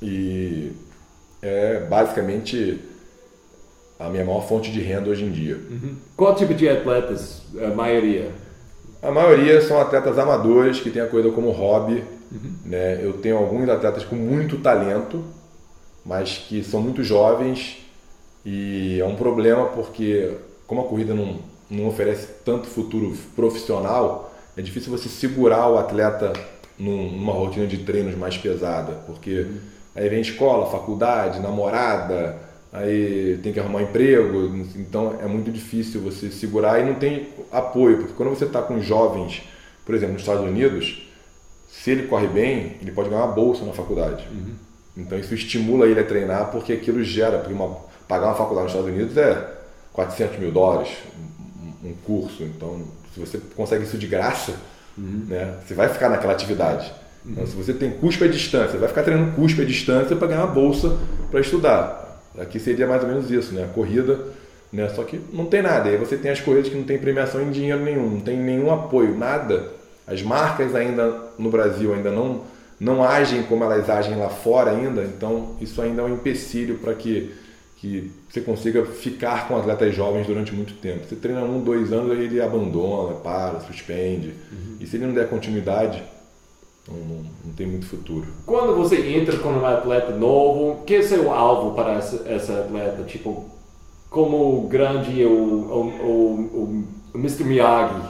e 0.00 0.72
é 1.42 1.80
basicamente 1.80 2.80
a 3.98 4.08
minha 4.08 4.24
maior 4.24 4.46
fonte 4.46 4.70
de 4.70 4.80
renda 4.80 5.10
hoje 5.10 5.24
em 5.24 5.30
dia. 5.30 5.58
Qual 6.16 6.34
tipo 6.34 6.54
de 6.54 6.68
atletas? 6.68 7.42
A 7.60 7.74
maioria. 7.74 8.30
A 9.02 9.10
maioria 9.10 9.60
são 9.60 9.80
atletas 9.80 10.18
amadores 10.18 10.80
que 10.80 10.90
têm 10.90 11.02
a 11.02 11.06
coisa 11.06 11.30
como 11.30 11.50
hobby. 11.50 12.04
Né? 12.64 13.04
Eu 13.04 13.14
tenho 13.14 13.36
alguns 13.36 13.68
atletas 13.68 14.04
com 14.04 14.16
muito 14.16 14.58
talento, 14.58 15.24
mas 16.04 16.38
que 16.38 16.62
são 16.64 16.80
muito 16.80 17.02
jovens 17.02 17.78
e 18.44 19.00
é 19.00 19.04
um 19.06 19.16
problema 19.16 19.66
porque 19.66 20.32
como 20.66 20.82
a 20.82 20.84
corrida 20.84 21.14
não, 21.14 21.38
não 21.70 21.86
oferece 21.88 22.28
tanto 22.44 22.66
futuro 22.66 23.14
profissional, 23.36 24.34
é 24.56 24.62
difícil 24.62 24.90
você 24.90 25.08
segurar 25.08 25.68
o 25.68 25.78
atleta 25.78 26.32
num- 26.78 27.10
numa 27.12 27.32
rotina 27.32 27.66
de 27.66 27.78
treinos 27.78 28.16
mais 28.16 28.36
pesada, 28.36 28.92
porque 29.06 29.46
aí 29.94 30.08
vem 30.08 30.20
escola, 30.20 30.70
faculdade, 30.70 31.40
namorada, 31.40 32.36
aí 32.72 33.38
tem 33.42 33.52
que 33.52 33.60
arrumar 33.60 33.82
emprego, 33.82 34.46
então 34.76 35.16
é 35.20 35.26
muito 35.26 35.50
difícil 35.50 36.00
você 36.00 36.30
segurar 36.30 36.80
e 36.80 36.84
não 36.84 36.94
tem 36.94 37.28
apoio, 37.52 37.98
porque 37.98 38.14
quando 38.14 38.30
você 38.30 38.44
está 38.44 38.62
com 38.62 38.80
jovens, 38.80 39.42
por 39.86 39.94
exemplo, 39.94 40.14
nos 40.14 40.22
Estados 40.22 40.44
Unidos, 40.44 41.08
se 41.82 41.90
ele 41.90 42.06
corre 42.06 42.26
bem, 42.28 42.76
ele 42.80 42.92
pode 42.92 43.08
ganhar 43.10 43.24
uma 43.24 43.34
bolsa 43.34 43.64
na 43.64 43.72
faculdade. 43.72 44.26
Então 44.96 45.18
isso 45.18 45.34
estimula 45.34 45.86
ele 45.86 46.00
a 46.00 46.04
treinar 46.04 46.50
porque 46.50 46.72
aquilo 46.72 47.02
gera, 47.02 47.38
porque 47.38 47.52
uma, 47.52 47.76
pagar 48.06 48.26
uma 48.26 48.34
faculdade 48.34 48.66
nos 48.66 48.74
Estados 48.74 48.94
Unidos 48.94 49.16
é 49.16 49.54
400 49.92 50.38
mil 50.38 50.52
dólares 50.52 50.90
um, 51.84 51.88
um 51.88 51.94
curso. 52.06 52.42
Então 52.42 52.84
se 53.12 53.20
você 53.20 53.38
consegue 53.56 53.84
isso 53.84 53.98
de 53.98 54.06
graça, 54.06 54.54
né, 54.96 55.58
você 55.66 55.74
vai 55.74 55.88
ficar 55.88 56.08
naquela 56.08 56.32
atividade. 56.32 56.92
Então, 57.26 57.46
se 57.46 57.56
você 57.56 57.72
tem 57.72 57.90
cuspe 57.90 58.24
à 58.24 58.28
distância, 58.28 58.72
você 58.72 58.78
vai 58.78 58.88
ficar 58.88 59.02
treinando 59.02 59.32
cuspe 59.32 59.62
à 59.62 59.64
distância 59.64 60.14
para 60.14 60.28
ganhar 60.28 60.44
uma 60.44 60.52
bolsa 60.52 60.98
para 61.30 61.40
estudar. 61.40 62.20
Aqui 62.38 62.60
seria 62.60 62.86
mais 62.86 63.02
ou 63.02 63.08
menos 63.08 63.30
isso, 63.30 63.54
né? 63.54 63.64
A 63.64 63.68
corrida, 63.68 64.18
né? 64.72 64.88
Só 64.90 65.04
que 65.04 65.20
não 65.32 65.46
tem 65.46 65.62
nada. 65.62 65.88
Aí 65.88 65.96
você 65.96 66.16
tem 66.16 66.30
as 66.30 66.40
corridas 66.40 66.68
que 66.68 66.76
não 66.76 66.84
tem 66.84 66.98
premiação 66.98 67.40
em 67.40 67.50
dinheiro 67.50 67.82
nenhum, 67.82 68.10
não 68.10 68.20
tem 68.20 68.36
nenhum 68.36 68.72
apoio, 68.72 69.16
nada. 69.16 69.70
As 70.06 70.22
marcas 70.22 70.74
ainda 70.74 71.30
no 71.38 71.50
Brasil 71.50 71.94
ainda 71.94 72.10
não 72.10 72.42
não 72.78 73.02
agem 73.02 73.42
como 73.44 73.64
elas 73.64 73.88
agem 73.88 74.16
lá 74.16 74.28
fora 74.28 74.72
ainda, 74.72 75.02
então 75.02 75.56
isso 75.60 75.80
ainda 75.80 76.02
é 76.02 76.04
um 76.04 76.14
empecilho 76.14 76.78
para 76.78 76.92
que, 76.94 77.32
que 77.76 78.10
você 78.28 78.40
consiga 78.40 78.84
ficar 78.84 79.48
com 79.48 79.56
atletas 79.56 79.94
jovens 79.94 80.26
durante 80.26 80.52
muito 80.52 80.74
tempo. 80.74 81.06
Você 81.08 81.16
treina 81.16 81.42
um, 81.42 81.60
dois 81.60 81.92
anos, 81.92 82.10
aí 82.10 82.24
ele 82.24 82.42
abandona, 82.42 83.14
para, 83.14 83.60
suspende. 83.60 84.34
E 84.80 84.86
se 84.86 84.96
ele 84.96 85.06
não 85.06 85.14
der 85.14 85.28
continuidade, 85.28 86.02
não, 86.88 86.96
não, 86.96 87.24
não 87.44 87.52
tem 87.54 87.66
muito 87.66 87.86
futuro. 87.86 88.26
Quando 88.44 88.74
você 88.74 88.96
entra 89.16 89.38
com 89.38 89.50
um 89.50 89.64
atleta 89.64 90.14
novo, 90.14 90.84
que 90.84 90.96
é 90.96 91.02
seu 91.02 91.32
alvo 91.32 91.74
para 91.74 91.94
essa, 91.94 92.28
essa 92.28 92.60
atleta? 92.60 93.04
Tipo, 93.04 93.48
como 94.10 94.66
grande 94.68 95.22
é 95.22 95.26
o, 95.26 95.30
o, 95.30 95.86
o, 96.02 96.84
o 97.14 97.18
Mr. 97.18 97.44
Miyagi, 97.44 98.02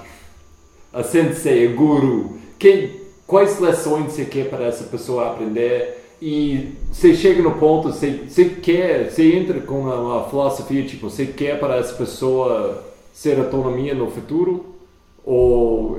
a 0.94 1.02
sensei, 1.02 1.66
a 1.66 1.72
guru, 1.72 2.38
que, 2.58 3.00
quais 3.26 3.58
lições 3.60 4.12
você 4.12 4.24
quer 4.24 4.48
para 4.48 4.64
essa 4.64 4.84
pessoa 4.84 5.26
aprender? 5.26 6.02
E 6.22 6.72
você 6.90 7.14
chega 7.14 7.42
no 7.42 7.56
ponto, 7.56 7.92
você, 7.92 8.20
você 8.28 8.44
quer, 8.46 9.10
você 9.10 9.34
entra 9.34 9.60
com 9.60 9.80
uma, 9.80 9.96
uma 9.96 10.24
filosofia, 10.28 10.84
tipo, 10.84 11.10
você 11.10 11.26
quer 11.26 11.58
para 11.58 11.76
essa 11.76 11.94
pessoa 11.94 12.84
ser 13.12 13.38
autonomia 13.38 13.94
no 13.94 14.10
futuro? 14.10 14.64
Ou 15.24 15.98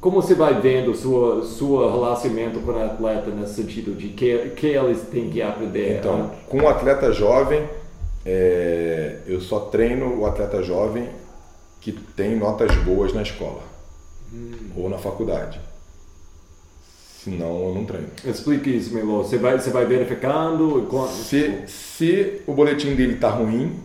como 0.00 0.22
você 0.22 0.34
vai 0.34 0.60
vendo 0.60 0.94
sua 0.94 1.44
sua 1.44 1.90
relacionamento 1.90 2.60
com 2.60 2.72
o 2.72 2.78
atleta 2.78 3.30
nesse 3.30 3.54
sentido 3.54 3.96
de 3.96 4.08
que 4.08 4.50
que 4.50 4.66
eles 4.66 5.02
têm 5.02 5.30
que 5.30 5.42
aprender? 5.42 5.98
Então, 5.98 6.30
com 6.48 6.60
o 6.60 6.68
atleta 6.68 7.12
jovem, 7.12 7.64
é, 8.24 9.18
eu 9.26 9.40
só 9.40 9.60
treino 9.60 10.20
o 10.20 10.26
atleta 10.26 10.62
jovem 10.62 11.08
que 11.80 11.92
tem 11.92 12.36
notas 12.36 12.74
boas 12.84 13.12
na 13.12 13.22
escola 13.22 13.62
ou 14.76 14.88
na 14.88 14.98
faculdade. 14.98 15.60
Senão 17.22 17.68
eu 17.68 17.74
não 17.74 17.84
treino. 17.84 18.08
Explique 18.24 18.70
isso, 18.70 18.94
Melo. 18.94 19.18
Você 19.24 19.36
vai 19.38 19.58
você 19.58 19.70
vai 19.70 19.84
verificando 19.86 20.86
quando- 20.88 21.10
Se, 21.10 21.64
se 21.66 22.42
o 22.46 22.54
boletim 22.54 22.94
dele 22.94 23.14
está 23.14 23.28
ruim, 23.30 23.78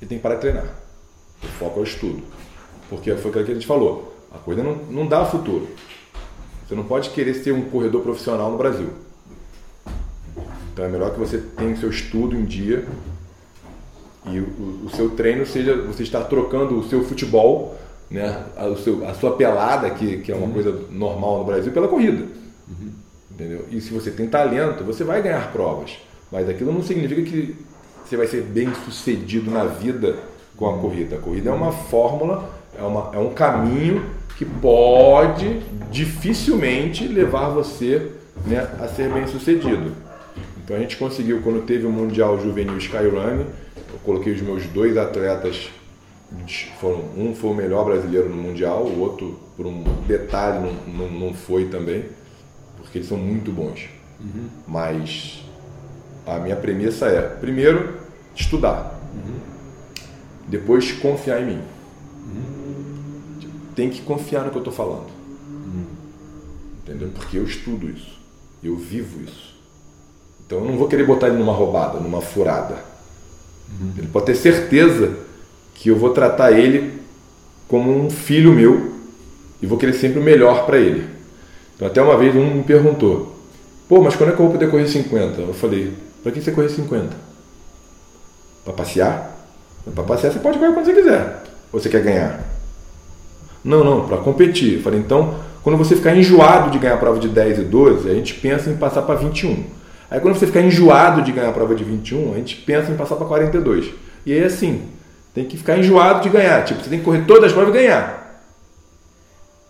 ele 0.00 0.08
tem 0.08 0.18
que 0.18 0.22
parar 0.22 0.36
de 0.36 0.40
treinar. 0.42 0.74
O 1.42 1.46
foco 1.46 1.78
é 1.78 1.82
o 1.82 1.84
estudo. 1.84 2.22
Porque 2.88 3.14
foi 3.16 3.30
aquilo 3.30 3.44
que 3.44 3.50
a 3.50 3.54
gente 3.54 3.66
falou. 3.66 4.14
A 4.32 4.38
coisa 4.38 4.62
não, 4.62 4.76
não 4.76 5.06
dá 5.06 5.24
futuro. 5.24 5.68
Você 6.66 6.74
não 6.74 6.84
pode 6.84 7.10
querer 7.10 7.34
ser 7.34 7.52
um 7.52 7.62
corredor 7.70 8.02
profissional 8.02 8.50
no 8.50 8.58
Brasil. 8.58 8.90
Então 10.72 10.84
é 10.84 10.88
melhor 10.88 11.12
que 11.12 11.18
você 11.18 11.38
tenha 11.38 11.74
o 11.74 11.78
seu 11.78 11.90
estudo 11.90 12.36
em 12.36 12.44
dia 12.44 12.86
e 14.32 14.40
o, 14.40 14.86
o 14.86 14.90
seu 14.94 15.10
treino 15.10 15.44
seja 15.46 15.74
você 15.76 16.02
estar 16.02 16.24
trocando 16.24 16.78
o 16.78 16.88
seu 16.88 17.02
futebol, 17.04 17.76
né, 18.10 18.44
a, 18.56 18.74
seu- 18.76 19.06
a 19.06 19.14
sua 19.14 19.32
pelada, 19.36 19.90
que, 19.90 20.18
que 20.18 20.32
é 20.32 20.34
uma 20.34 20.48
coisa 20.52 20.74
normal 20.90 21.38
no 21.38 21.44
Brasil, 21.44 21.72
pela 21.72 21.88
corrida. 21.88 22.24
Entendeu? 23.30 23.64
E 23.70 23.80
se 23.80 23.92
você 23.92 24.10
tem 24.10 24.26
talento, 24.26 24.82
você 24.84 25.04
vai 25.04 25.22
ganhar 25.22 25.52
provas. 25.52 25.92
Mas 26.30 26.48
aquilo 26.48 26.72
não 26.72 26.82
significa 26.82 27.22
que 27.22 27.54
você 28.04 28.16
vai 28.16 28.26
ser 28.26 28.42
bem 28.42 28.68
sucedido 28.84 29.50
na 29.50 29.64
vida 29.64 30.16
com 30.56 30.68
a 30.68 30.78
corrida. 30.78 31.16
A 31.16 31.18
corrida 31.18 31.50
é 31.50 31.52
uma 31.52 31.70
fórmula, 31.72 32.50
é, 32.78 32.82
uma, 32.82 33.10
é 33.14 33.18
um 33.18 33.30
caminho 33.32 34.02
que 34.36 34.44
pode 34.44 35.60
dificilmente 35.90 37.06
levar 37.06 37.48
você 37.50 38.10
né, 38.46 38.68
a 38.80 38.88
ser 38.88 39.08
bem 39.10 39.26
sucedido. 39.26 39.92
Então 40.64 40.76
a 40.76 40.80
gente 40.80 40.96
conseguiu, 40.96 41.40
quando 41.42 41.64
teve 41.64 41.86
o 41.86 41.90
Mundial 41.90 42.40
Juvenil 42.40 42.76
Skyrunning, 42.78 43.46
eu 43.98 44.04
coloquei 44.04 44.32
os 44.32 44.40
meus 44.40 44.66
dois 44.66 44.96
atletas, 44.96 45.70
foram, 46.80 47.00
um 47.16 47.34
foi 47.34 47.50
o 47.50 47.54
melhor 47.54 47.84
brasileiro 47.84 48.28
no 48.28 48.36
Mundial, 48.36 48.84
o 48.84 49.00
outro, 49.00 49.38
por 49.56 49.66
um 49.66 49.82
detalhe, 50.06 50.58
não, 50.86 51.08
não, 51.08 51.10
não 51.10 51.34
foi 51.34 51.68
também, 51.68 52.04
porque 52.76 52.98
eles 52.98 53.08
são 53.08 53.18
muito 53.18 53.50
bons. 53.50 53.88
Uhum. 54.20 54.48
Mas 54.66 55.42
a 56.26 56.38
minha 56.38 56.56
premissa 56.56 57.06
é, 57.06 57.22
primeiro, 57.22 57.98
estudar. 58.34 59.00
Uhum. 59.14 59.38
Depois, 60.46 60.92
confiar 60.92 61.42
em 61.42 61.46
mim. 61.46 61.62
Uhum. 62.26 63.40
Tem 63.74 63.90
que 63.90 64.02
confiar 64.02 64.44
no 64.44 64.50
que 64.50 64.56
eu 64.56 64.60
estou 64.60 64.72
falando. 64.72 65.08
Uhum. 65.48 65.86
Entendeu? 66.82 67.10
Porque 67.14 67.38
eu 67.38 67.44
estudo 67.44 67.88
isso. 67.88 68.18
Eu 68.62 68.76
vivo 68.76 69.22
isso. 69.22 69.56
Então 70.44 70.58
eu 70.58 70.64
não 70.64 70.76
vou 70.76 70.88
querer 70.88 71.06
botar 71.06 71.28
ele 71.28 71.36
numa 71.36 71.52
roubada, 71.52 72.00
numa 72.00 72.20
furada. 72.20 72.82
Uhum. 73.80 73.92
Ele 73.96 74.08
pode 74.08 74.26
ter 74.26 74.34
certeza 74.34 75.12
que 75.74 75.88
eu 75.88 75.96
vou 75.96 76.10
tratar 76.10 76.52
ele 76.52 76.98
como 77.68 78.04
um 78.04 78.10
filho 78.10 78.52
meu 78.52 78.92
e 79.60 79.66
vou 79.66 79.78
querer 79.78 79.92
sempre 79.92 80.18
o 80.18 80.22
melhor 80.22 80.66
para 80.66 80.78
ele. 80.78 81.06
Então 81.76 81.86
até 81.86 82.02
uma 82.02 82.16
vez 82.16 82.34
um 82.34 82.54
me 82.54 82.64
perguntou: 82.64 83.36
"Pô, 83.88 84.00
mas 84.02 84.16
quando 84.16 84.30
é 84.30 84.32
que 84.32 84.40
eu 84.40 84.46
vou 84.46 84.52
poder 84.52 84.70
correr 84.70 84.88
50?" 84.88 85.40
Eu 85.40 85.54
falei: 85.54 85.92
"Para 86.22 86.32
que 86.32 86.40
você 86.40 86.50
correr 86.50 86.68
50? 86.68 87.16
Para 88.64 88.72
passear? 88.72 89.36
Para 89.94 90.04
passear 90.04 90.32
você 90.32 90.38
pode 90.38 90.58
correr 90.58 90.72
quando 90.72 90.86
você 90.86 90.94
quiser. 90.94 91.42
Ou 91.72 91.80
você 91.80 91.88
quer 91.88 92.02
ganhar?" 92.02 92.40
Não, 93.62 93.84
não, 93.84 94.06
para 94.06 94.16
competir. 94.18 94.74
Eu 94.74 94.82
falei: 94.82 94.98
"Então, 94.98 95.36
quando 95.62 95.76
você 95.76 95.94
ficar 95.94 96.16
enjoado 96.16 96.70
de 96.70 96.78
ganhar 96.78 96.94
a 96.94 96.98
prova 96.98 97.18
de 97.18 97.28
10 97.28 97.58
e 97.58 97.62
12, 97.62 98.10
a 98.10 98.14
gente 98.14 98.34
pensa 98.34 98.70
em 98.70 98.76
passar 98.76 99.02
para 99.02 99.16
21." 99.16 99.77
Aí 100.10 100.20
quando 100.20 100.36
você 100.36 100.46
ficar 100.46 100.62
enjoado 100.62 101.22
de 101.22 101.32
ganhar 101.32 101.50
a 101.50 101.52
prova 101.52 101.74
de 101.74 101.84
21, 101.84 102.32
a 102.32 102.36
gente 102.36 102.56
pensa 102.56 102.90
em 102.90 102.96
passar 102.96 103.16
para 103.16 103.26
42. 103.26 103.92
E 104.24 104.32
aí 104.32 104.44
assim, 104.44 104.88
tem 105.34 105.44
que 105.44 105.56
ficar 105.56 105.78
enjoado 105.78 106.22
de 106.22 106.28
ganhar. 106.30 106.64
Tipo, 106.64 106.82
você 106.82 106.90
tem 106.90 106.98
que 106.98 107.04
correr 107.04 107.24
todas 107.26 107.44
as 107.44 107.52
provas 107.52 107.74
e 107.74 107.78
ganhar. 107.78 108.42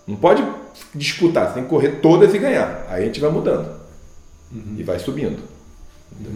Não 0.07 0.17
pode 0.17 0.43
disputar, 0.95 1.49
você 1.49 1.55
tem 1.55 1.65
que 1.65 1.69
correr 1.69 2.01
todas 2.01 2.35
e 2.35 2.39
ganhar. 2.39 2.87
Aí 2.89 3.03
a 3.03 3.07
gente 3.07 3.21
vai 3.21 3.31
mudando. 3.31 3.79
Uhum. 4.51 4.77
E 4.79 4.83
vai 4.83 4.99
subindo. 4.99 5.43
Então... 6.19 6.33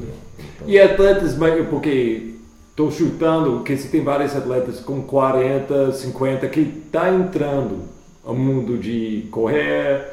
E 0.67 0.79
atletas, 0.79 1.35
porque 1.71 2.35
estou 2.71 2.91
chutando 2.91 3.63
que 3.63 3.77
você 3.77 3.89
tem 3.89 4.03
vários 4.03 4.37
atletas 4.37 4.81
com 4.81 5.03
40, 5.03 5.93
50 5.93 6.49
que 6.49 6.61
está 6.61 7.11
entrando 7.11 7.83
ao 8.25 8.35
mundo 8.35 8.79
de 8.79 9.27
correr, 9.31 10.07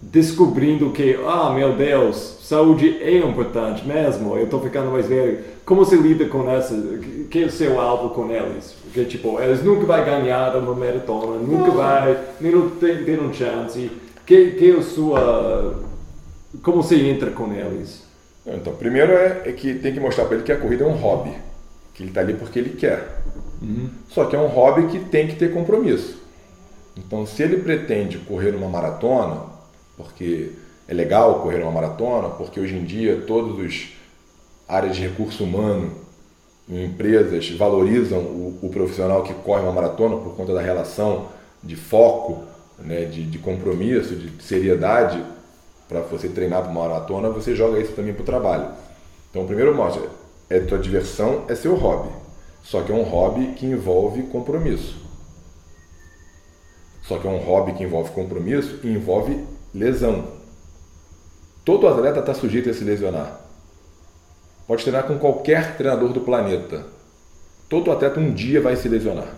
descobrindo 0.00 0.90
que, 0.90 1.18
ah, 1.26 1.50
meu 1.50 1.74
Deus, 1.74 2.38
saúde 2.42 2.98
é 3.02 3.18
importante 3.18 3.86
mesmo, 3.86 4.36
eu 4.36 4.44
estou 4.44 4.60
ficando 4.60 4.90
mais 4.90 5.06
velho. 5.06 5.38
Como 5.64 5.84
você 5.84 5.96
lida 5.96 6.24
com 6.26 6.48
essa? 6.50 6.74
Que 7.30 7.42
é 7.42 7.46
o 7.46 7.50
seu 7.50 7.80
alvo 7.80 8.10
com 8.10 8.30
eles? 8.30 8.74
Porque, 8.82 9.04
tipo, 9.04 9.40
eles 9.40 9.62
nunca 9.62 9.84
vão 9.84 10.04
ganhar 10.04 10.56
uma 10.56 10.74
maratona, 10.74 11.38
nunca 11.38 11.70
vai, 11.72 12.18
nem 12.40 12.52
não 12.52 12.70
tem, 12.70 13.04
tem 13.04 13.20
um 13.20 13.32
chance. 13.32 13.90
Que, 14.24 14.52
que 14.52 14.70
é 14.70 14.74
a 14.74 14.82
sua... 14.82 15.82
Como 16.62 16.82
você 16.82 16.96
entra 16.96 17.30
com 17.30 17.52
eles? 17.52 18.06
Então, 18.46 18.72
primeiro 18.74 19.12
é, 19.12 19.42
é 19.44 19.52
que 19.52 19.74
tem 19.74 19.92
que 19.92 20.00
mostrar 20.00 20.24
para 20.24 20.36
ele 20.36 20.44
que 20.44 20.52
a 20.52 20.56
corrida 20.56 20.84
é 20.84 20.86
um 20.86 20.96
hobby. 20.96 21.32
Que 21.92 22.02
ele 22.02 22.10
está 22.10 22.20
ali 22.20 22.34
porque 22.34 22.58
ele 22.58 22.70
quer. 22.70 23.22
Uhum. 23.60 23.90
Só 24.08 24.24
que 24.24 24.36
é 24.36 24.38
um 24.38 24.46
hobby 24.46 24.86
que 24.86 25.00
tem 25.00 25.26
que 25.26 25.36
ter 25.36 25.52
compromisso. 25.52 26.18
Então, 26.96 27.26
se 27.26 27.42
ele 27.42 27.58
pretende 27.58 28.18
correr 28.18 28.54
uma 28.54 28.68
maratona, 28.68 29.42
porque 29.98 30.52
é 30.86 30.94
legal 30.94 31.42
correr 31.42 31.62
uma 31.62 31.72
maratona, 31.72 32.30
porque 32.30 32.58
hoje 32.58 32.74
em 32.74 32.84
dia 32.84 33.24
todas 33.26 33.62
as 33.62 33.88
áreas 34.66 34.96
de 34.96 35.02
recurso 35.02 35.44
humano 35.44 35.92
em 36.68 36.84
empresas 36.84 37.50
valorizam 37.50 38.20
o, 38.20 38.58
o, 38.62 38.70
profissional 38.70 39.22
que 39.22 39.34
corre 39.34 39.62
uma 39.62 39.72
maratona 39.72 40.16
por 40.16 40.34
conta 40.36 40.54
da 40.54 40.62
relação 40.62 41.28
de 41.62 41.76
foco, 41.76 42.44
né, 42.78 43.06
de, 43.06 43.24
de 43.24 43.38
compromisso, 43.38 44.14
de 44.14 44.42
seriedade 44.42 45.22
para 45.88 46.00
você 46.00 46.28
treinar 46.28 46.62
para 46.62 46.70
uma 46.70 46.86
maratona, 46.86 47.30
você 47.30 47.56
joga 47.56 47.80
isso 47.80 47.92
também 47.92 48.12
para 48.12 48.22
o 48.22 48.26
trabalho. 48.26 48.68
Então, 49.30 49.46
primeiro 49.46 49.74
mostra, 49.74 50.02
é 50.50 50.60
tua 50.60 50.78
diversão, 50.78 51.44
é 51.48 51.54
seu 51.54 51.74
hobby. 51.74 52.10
Só 52.62 52.82
que 52.82 52.92
é 52.92 52.94
um 52.94 53.02
hobby 53.02 53.54
que 53.54 53.64
envolve 53.64 54.24
compromisso. 54.24 54.96
Só 57.02 57.18
que 57.18 57.26
é 57.26 57.30
um 57.30 57.38
hobby 57.38 57.72
que 57.72 57.84
envolve 57.84 58.10
compromisso 58.10 58.80
e 58.84 58.88
envolve 58.88 59.42
lesão. 59.78 60.24
Todo 61.64 61.86
atleta 61.86 62.20
está 62.20 62.34
sujeito 62.34 62.70
a 62.70 62.74
se 62.74 62.84
lesionar. 62.84 63.40
Pode 64.66 64.82
treinar 64.82 65.04
com 65.04 65.18
qualquer 65.18 65.76
treinador 65.76 66.12
do 66.12 66.20
planeta. 66.20 66.86
Todo 67.68 67.90
atleta 67.90 68.20
um 68.20 68.32
dia 68.32 68.60
vai 68.60 68.76
se 68.76 68.88
lesionar. 68.88 69.34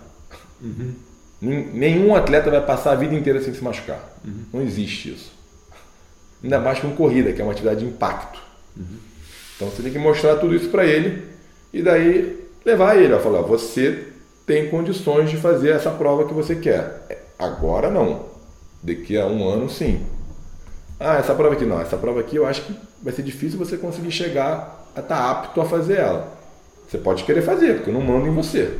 Uhum. 0.60 0.94
Nenhum 1.40 2.14
atleta 2.14 2.50
vai 2.50 2.64
passar 2.64 2.92
a 2.92 2.96
vida 2.96 3.14
inteira 3.14 3.40
sem 3.40 3.54
se 3.54 3.62
machucar. 3.62 4.16
Uhum. 4.24 4.44
Não 4.52 4.62
existe 4.62 5.12
isso. 5.12 5.32
Ainda 6.42 6.58
mais 6.58 6.78
com 6.78 6.94
corrida, 6.94 7.32
que 7.32 7.40
é 7.40 7.44
uma 7.44 7.52
atividade 7.52 7.80
de 7.80 7.86
impacto. 7.86 8.40
Uhum. 8.76 8.98
Então 9.56 9.68
você 9.68 9.82
tem 9.82 9.92
que 9.92 9.98
mostrar 9.98 10.36
tudo 10.36 10.54
isso 10.54 10.68
para 10.68 10.84
ele 10.84 11.28
e 11.72 11.82
daí 11.82 12.48
levar 12.64 12.96
ele 12.96 13.14
a 13.14 13.20
falar: 13.20 13.42
você 13.42 14.08
tem 14.46 14.68
condições 14.68 15.30
de 15.30 15.36
fazer 15.36 15.70
essa 15.70 15.90
prova 15.90 16.26
que 16.26 16.34
você 16.34 16.56
quer. 16.56 17.26
Agora 17.38 17.90
não. 17.90 18.26
Daqui 18.82 19.18
a 19.18 19.26
um 19.26 19.48
ano, 19.48 19.68
sim. 19.68 20.04
Ah, 21.00 21.16
essa 21.16 21.34
prova 21.34 21.54
aqui 21.54 21.64
não. 21.64 21.80
Essa 21.80 21.96
prova 21.96 22.20
aqui 22.20 22.36
eu 22.36 22.46
acho 22.46 22.62
que 22.62 22.76
vai 23.02 23.12
ser 23.12 23.22
difícil 23.22 23.58
você 23.58 23.78
conseguir 23.78 24.10
chegar 24.10 24.86
a 24.94 25.00
estar 25.00 25.16
tá 25.16 25.30
apto 25.30 25.60
a 25.60 25.64
fazer 25.64 25.96
ela. 25.96 26.38
Você 26.86 26.98
pode 26.98 27.24
querer 27.24 27.40
fazer, 27.40 27.76
porque 27.76 27.90
eu 27.90 27.94
não 27.94 28.02
mando 28.02 28.26
em 28.26 28.34
você. 28.34 28.74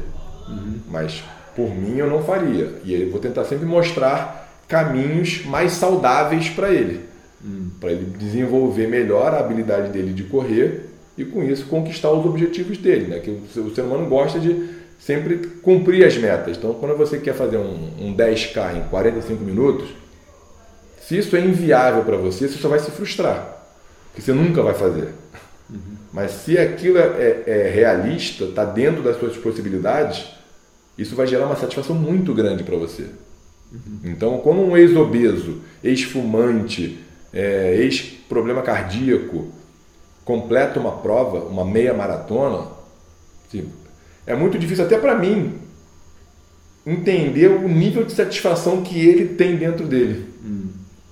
Uhum. 0.46 0.80
Mas 0.90 1.24
por 1.56 1.74
mim 1.74 1.96
eu 1.96 2.10
não 2.10 2.22
faria. 2.22 2.74
E 2.84 2.92
eu 2.92 3.10
vou 3.10 3.20
tentar 3.20 3.44
sempre 3.44 3.64
mostrar 3.64 4.62
caminhos 4.68 5.44
mais 5.46 5.72
saudáveis 5.72 6.50
para 6.50 6.70
ele. 6.70 7.00
Uhum. 7.42 7.70
Para 7.80 7.92
ele 7.92 8.04
desenvolver 8.18 8.86
melhor 8.86 9.32
a 9.32 9.40
habilidade 9.40 9.90
dele 9.90 10.12
de 10.12 10.24
correr 10.24 10.90
e 11.16 11.24
com 11.24 11.42
isso 11.42 11.66
conquistar 11.66 12.10
os 12.10 12.26
objetivos 12.26 12.76
dele. 12.76 13.06
Né? 13.06 13.18
Que 13.20 13.30
o 13.30 13.74
ser 13.74 13.80
humano 13.80 14.06
gosta 14.08 14.38
de 14.38 14.68
sempre 14.98 15.38
cumprir 15.62 16.04
as 16.04 16.18
metas. 16.18 16.58
Então 16.58 16.74
quando 16.74 16.98
você 16.98 17.18
quer 17.18 17.34
fazer 17.34 17.56
um, 17.56 17.90
um 17.98 18.14
10K 18.14 18.76
em 18.76 18.88
45 18.90 19.42
minutos, 19.42 19.88
se 21.10 21.18
isso 21.18 21.34
é 21.34 21.40
inviável 21.40 22.04
para 22.04 22.16
você, 22.16 22.46
você 22.46 22.56
só 22.56 22.68
vai 22.68 22.78
se 22.78 22.92
frustrar, 22.92 23.64
porque 24.06 24.22
você 24.22 24.32
nunca 24.32 24.62
vai 24.62 24.74
fazer. 24.74 25.08
Uhum. 25.68 25.96
Mas 26.12 26.30
se 26.30 26.56
aquilo 26.56 26.98
é, 26.98 27.02
é, 27.02 27.42
é 27.46 27.68
realista, 27.68 28.44
está 28.44 28.64
dentro 28.64 29.02
das 29.02 29.18
suas 29.18 29.36
possibilidades, 29.36 30.26
isso 30.96 31.16
vai 31.16 31.26
gerar 31.26 31.46
uma 31.46 31.56
satisfação 31.56 31.96
muito 31.96 32.32
grande 32.32 32.62
para 32.62 32.76
você. 32.76 33.06
Uhum. 33.72 33.98
Então, 34.04 34.38
quando 34.38 34.60
um 34.60 34.76
ex-obeso, 34.76 35.62
ex-fumante, 35.82 37.00
é, 37.32 37.74
ex-problema 37.80 38.62
cardíaco 38.62 39.48
completa 40.24 40.78
uma 40.78 40.92
prova, 40.98 41.40
uma 41.40 41.64
meia 41.64 41.92
maratona, 41.92 42.68
assim, 43.48 43.68
é 44.24 44.36
muito 44.36 44.56
difícil 44.56 44.84
até 44.84 44.96
para 44.96 45.18
mim 45.18 45.54
entender 46.86 47.48
o 47.48 47.68
nível 47.68 48.04
de 48.04 48.12
satisfação 48.12 48.82
que 48.82 49.04
ele 49.04 49.34
tem 49.34 49.56
dentro 49.56 49.88
dele. 49.88 50.29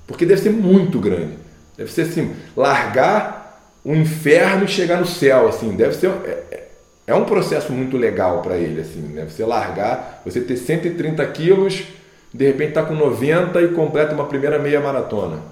Uhum. 0.08 0.14
Porque 0.14 0.24
deve 0.26 0.40
ser 0.40 0.50
muito 0.50 0.98
grande. 0.98 1.34
Deve 1.76 1.92
ser 1.92 2.02
assim, 2.02 2.32
largar 2.56 3.78
o 3.84 3.94
inferno 3.94 4.64
e 4.64 4.68
chegar 4.68 4.98
no 4.98 5.06
céu, 5.06 5.48
assim. 5.48 5.76
Deve 5.76 5.94
ser 5.94 6.08
é, 6.08 6.44
é, 6.50 6.68
é 7.06 7.14
um 7.14 7.24
processo 7.24 7.72
muito 7.72 7.96
legal 7.96 8.42
para 8.42 8.56
ele, 8.56 8.80
assim. 8.80 9.12
Deve 9.14 9.32
ser 9.32 9.44
largar, 9.44 10.22
você 10.24 10.40
ter 10.40 10.56
130 10.56 11.24
quilos, 11.26 11.84
de 12.32 12.46
repente 12.46 12.72
tá 12.72 12.82
com 12.82 12.94
90 12.94 13.62
e 13.62 13.68
completa 13.68 14.14
uma 14.14 14.26
primeira 14.26 14.58
meia 14.58 14.80
maratona. 14.80 15.42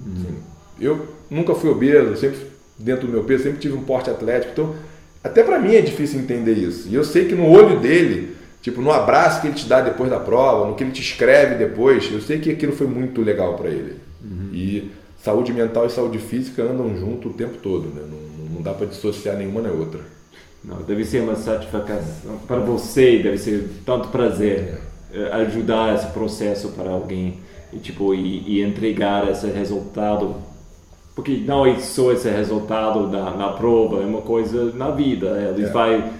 Assim, 0.00 0.36
eu 0.80 1.08
nunca 1.30 1.54
fui 1.54 1.70
obeso, 1.70 2.16
sempre 2.16 2.38
dentro 2.78 3.06
do 3.06 3.12
meu 3.12 3.24
peso, 3.24 3.44
sempre 3.44 3.60
tive 3.60 3.74
um 3.74 3.82
porte 3.82 4.10
atlético, 4.10 4.52
então 4.52 4.74
até 5.22 5.42
para 5.42 5.58
mim 5.58 5.74
é 5.74 5.80
difícil 5.80 6.20
entender 6.20 6.54
isso. 6.54 6.88
E 6.88 6.94
eu 6.94 7.04
sei 7.04 7.26
que 7.26 7.34
no 7.34 7.48
olho 7.48 7.78
dele 7.78 8.36
Tipo, 8.62 8.80
no 8.80 8.92
abraço 8.92 9.40
que 9.40 9.48
ele 9.48 9.56
te 9.56 9.66
dá 9.66 9.80
depois 9.80 10.08
da 10.08 10.20
prova, 10.20 10.68
no 10.68 10.76
que 10.76 10.84
ele 10.84 10.92
te 10.92 11.02
escreve 11.02 11.56
depois, 11.56 12.08
eu 12.12 12.20
sei 12.20 12.38
que 12.38 12.48
aquilo 12.48 12.72
foi 12.72 12.86
muito 12.86 13.20
legal 13.20 13.56
para 13.56 13.68
ele. 13.68 13.96
Uhum. 14.22 14.50
E 14.54 14.92
saúde 15.20 15.52
mental 15.52 15.84
e 15.86 15.90
saúde 15.90 16.18
física 16.18 16.62
andam 16.62 16.96
junto 16.96 17.28
o 17.28 17.32
tempo 17.32 17.58
todo, 17.58 17.88
né? 17.88 18.02
Não, 18.08 18.54
não 18.54 18.62
dá 18.62 18.72
para 18.72 18.86
dissociar 18.86 19.36
nenhuma 19.36 19.60
nem 19.60 19.72
outra. 19.72 20.00
Não, 20.64 20.80
deve 20.82 21.04
ser 21.04 21.22
uma 21.22 21.34
satisfação 21.34 21.98
para 22.46 22.60
você, 22.60 23.18
deve 23.18 23.36
ser 23.36 23.68
tanto 23.84 24.08
prazer 24.08 24.80
é. 25.12 25.32
ajudar 25.42 25.96
esse 25.96 26.06
processo 26.06 26.68
para 26.68 26.90
alguém 26.90 27.40
e 27.72 27.78
tipo 27.78 28.14
e, 28.14 28.44
e, 28.46 28.62
entregar 28.62 29.28
esse 29.28 29.48
resultado, 29.48 30.36
porque 31.16 31.32
não 31.44 31.66
é 31.66 31.80
só 31.80 32.12
esse 32.12 32.28
resultado 32.30 33.08
na, 33.08 33.32
na 33.32 33.48
prova, 33.48 34.02
é 34.02 34.06
uma 34.06 34.20
coisa 34.20 34.72
na 34.72 34.92
vida. 34.92 35.52
Ele 35.52 35.64
é. 35.64 35.68
vai 35.68 36.12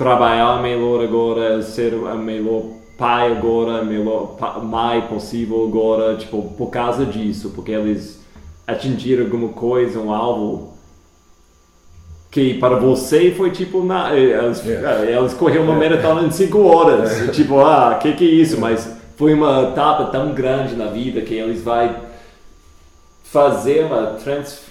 trabalhar 0.00 0.62
melhor 0.62 1.04
agora, 1.04 1.60
ser 1.60 1.92
a 1.92 2.14
melhor 2.14 2.62
pai 2.96 3.32
agora, 3.32 3.84
melhor 3.84 4.34
mãe 4.64 5.02
possível 5.02 5.62
agora, 5.68 6.16
tipo, 6.16 6.42
por 6.56 6.70
causa 6.70 7.04
disso, 7.04 7.52
porque 7.54 7.70
eles 7.70 8.18
atingiram 8.66 9.24
alguma 9.24 9.48
coisa, 9.48 10.00
um 10.00 10.10
alvo 10.10 10.72
que 12.30 12.54
para 12.54 12.76
você 12.76 13.30
foi 13.32 13.50
tipo 13.50 13.84
na 13.84 14.16
elas, 14.16 14.64
yeah. 14.64 15.34
Correram 15.34 15.64
uma 15.64 15.74
maratona 15.74 16.26
em 16.26 16.30
5 16.30 16.58
horas 16.60 17.22
é. 17.22 17.26
tipo 17.32 17.58
ah 17.58 17.98
que 18.00 18.12
que 18.12 18.24
é 18.24 18.28
isso 18.28 18.54
yeah. 18.54 18.70
mas 18.70 18.96
foi 19.16 19.34
uma 19.34 19.70
etapa 19.70 20.04
tão 20.06 20.32
grande 20.32 20.76
na 20.76 20.86
vida 20.86 21.20
que 21.22 21.34
eles 21.34 21.62
vai 21.62 21.94
fazer 23.24 23.84
uma 23.84 24.14
trans, 24.22 24.62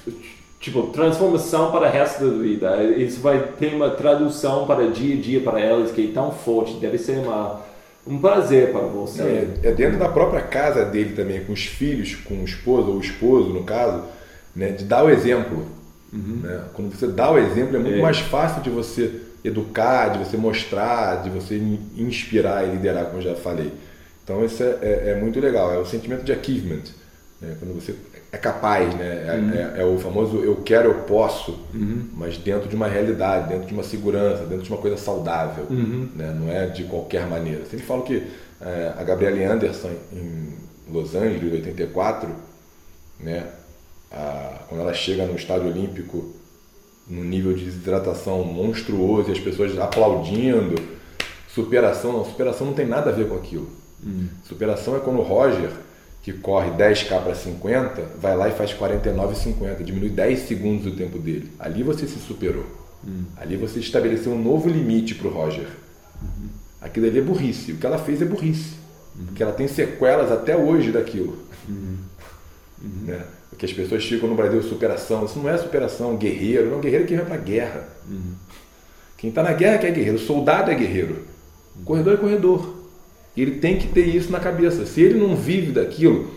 tipo 0.60 0.88
transformação 0.88 1.72
para 1.72 1.88
o 1.88 1.92
resto 1.92 2.26
da 2.26 2.38
vida 2.38 2.84
isso 2.84 3.22
vai 3.22 3.40
ter 3.60 3.74
uma 3.74 3.90
tradução 3.92 4.66
para 4.66 4.90
dia 4.90 5.16
a 5.16 5.22
dia 5.22 5.42
para 5.42 5.60
elas 5.60 5.92
que 5.92 6.10
é 6.10 6.14
tão 6.14 6.32
forte 6.32 6.74
deve 6.76 6.98
ser 6.98 7.18
uma 7.18 7.62
um 8.08 8.20
prazer 8.20 8.72
para 8.72 8.82
você 8.82 9.22
é, 9.64 9.70
é 9.70 9.72
dentro 9.72 9.98
da 9.98 10.10
própria 10.10 10.42
casa 10.42 10.86
dele 10.86 11.14
também 11.16 11.44
com 11.44 11.54
os 11.54 11.66
filhos 11.66 12.16
com 12.16 12.36
o 12.36 12.46
esposo 12.46 12.90
ou 12.90 12.98
o 12.98 13.02
esposo 13.02 13.50
no 13.50 13.64
caso 13.64 14.04
né 14.56 14.70
de 14.72 14.84
dar 14.84 15.04
o 15.04 15.10
exemplo 15.10 15.80
Uhum. 16.12 16.42
Né? 16.44 16.64
Quando 16.74 16.96
você 16.96 17.08
dá 17.08 17.32
o 17.32 17.38
exemplo, 17.38 17.76
é 17.76 17.80
muito 17.80 17.98
é. 17.98 18.02
mais 18.02 18.20
fácil 18.20 18.62
de 18.62 18.70
você 18.70 19.22
educar, 19.44 20.10
de 20.10 20.20
você 20.20 20.38
mostrar, 20.38 21.24
de 21.24 21.30
você 21.30 21.58
inspirar 21.98 22.68
e 22.68 22.72
liderar, 22.72 23.06
como 23.06 23.20
eu 23.20 23.22
já 23.22 23.36
falei. 23.36 23.72
Então, 24.24 24.44
isso 24.44 24.62
é, 24.62 24.78
é, 24.82 25.04
é 25.10 25.16
muito 25.16 25.40
legal. 25.40 25.74
É 25.74 25.78
o 25.78 25.86
sentimento 25.86 26.24
de 26.24 26.32
achievement. 26.32 26.84
Né? 27.42 27.56
Quando 27.60 27.74
você 27.74 27.96
é 28.32 28.38
capaz, 28.38 28.94
né? 28.96 29.26
É, 29.28 29.36
uhum. 29.36 29.52
É, 29.52 29.82
é, 29.82 29.86
o 29.86 29.98
famoso 29.98 30.38
eu 30.38 30.58
quero, 30.58 30.90
eu 30.90 30.96
posso, 31.04 31.60
uhum. 31.74 32.08
mas 32.14 32.38
dentro 32.38 32.70
de 32.70 32.76
uma 32.76 32.88
realidade, 32.88 33.50
dentro 33.50 33.68
de 33.68 33.74
uma 33.74 33.84
segurança, 33.84 34.46
dentro 34.46 34.64
de 34.64 34.70
uma 34.70 34.80
coisa 34.80 34.98
saudável. 34.98 35.66
Uhum. 35.70 36.10
Né? 36.16 36.32
Não 36.40 36.52
é 36.52 36.68
de 36.68 36.84
qualquer 36.84 37.28
maneira. 37.28 37.66
Sempre 37.66 37.86
falo 37.86 38.04
que 38.04 38.28
é, 38.62 38.94
a 38.98 39.04
Gabriele 39.04 39.44
Anderson, 39.44 39.92
em 40.14 40.54
Los 40.92 41.16
Angeles, 41.16 41.54
em 41.54 41.58
84, 41.58 42.30
né? 43.20 43.48
a, 44.12 44.60
quando 44.68 44.82
ela 44.82 44.94
chega 44.94 45.26
no 45.26 45.36
estádio 45.36 45.68
olímpico 45.68 46.34
num 47.08 47.24
nível 47.24 47.54
de 47.54 47.66
desidratação 47.66 48.44
monstruoso 48.44 49.30
e 49.30 49.32
as 49.32 49.40
pessoas 49.40 49.76
aplaudindo, 49.80 50.76
superação, 51.48 52.14
não, 52.14 52.26
superação 52.26 52.68
não 52.68 52.74
tem 52.74 52.86
nada 52.86 53.10
a 53.10 53.14
ver 53.14 53.28
com 53.28 53.36
aquilo. 53.36 53.68
Uhum. 54.04 54.28
Superação 54.44 54.96
é 54.96 55.00
quando 55.00 55.20
o 55.20 55.24
Roger, 55.24 55.72
que 56.32 56.40
corre 56.40 56.70
10k 56.72 57.24
para 57.24 57.34
50, 57.34 58.04
vai 58.22 58.36
lá 58.38 58.48
e 58.48 58.52
faz 58.52 58.72
49,50, 58.72 59.84
diminui 59.84 60.10
10 60.10 60.40
segundos 60.48 60.86
o 60.86 60.96
tempo 60.96 61.18
dele. 61.18 61.52
Ali 61.58 61.82
você 61.82 62.06
se 62.06 62.20
superou. 62.20 62.66
Uhum. 63.04 63.26
Ali 63.36 63.58
você 63.58 63.80
estabeleceu 63.80 64.34
um 64.34 64.42
novo 64.42 64.70
limite 64.70 65.16
para 65.16 65.28
o 65.28 65.32
Roger. 65.32 65.68
Uhum. 66.22 66.50
Aquilo 66.80 67.08
ali 67.08 67.18
é 67.18 67.22
burrice. 67.22 67.72
O 67.72 67.78
que 67.78 67.86
ela 67.86 67.98
fez 67.98 68.22
é 68.22 68.26
burrice. 68.26 68.76
Porque 69.26 69.42
ela 69.42 69.52
tem 69.52 69.68
sequelas 69.68 70.32
até 70.32 70.56
hoje 70.56 70.92
daquilo. 70.92 71.38
Né? 73.06 73.22
que 73.58 73.66
as 73.66 73.74
pessoas 73.74 74.06
ficam 74.06 74.30
no 74.30 74.36
Brasil 74.36 74.62
superação. 74.64 75.26
Isso 75.26 75.38
não 75.38 75.50
é 75.50 75.58
superação, 75.58 76.16
guerreiro. 76.16 76.70
Não, 76.70 76.80
guerreiro 76.80 77.04
é 77.04 77.08
quem 77.08 77.18
vai 77.18 77.26
para 77.26 77.36
a 77.36 77.40
guerra. 77.40 77.90
Uhum. 78.08 78.36
Quem 79.18 79.32
está 79.32 79.44
na 79.44 79.52
guerra 79.52 79.76
é 79.76 79.78
que 79.80 79.88
é 79.88 79.92
guerreiro. 79.92 80.18
O 80.18 80.22
soldado 80.22 80.72
é 80.72 80.76
guerreiro. 80.76 81.26
O 81.82 81.84
corredor 81.84 82.14
é 82.14 82.18
corredor. 82.18 82.79
Ele 83.42 83.56
tem 83.60 83.78
que 83.78 83.88
ter 83.88 84.06
isso 84.06 84.32
na 84.32 84.40
cabeça. 84.40 84.86
Se 84.86 85.02
ele 85.02 85.20
não 85.20 85.36
vive 85.36 85.72
daquilo, 85.72 86.32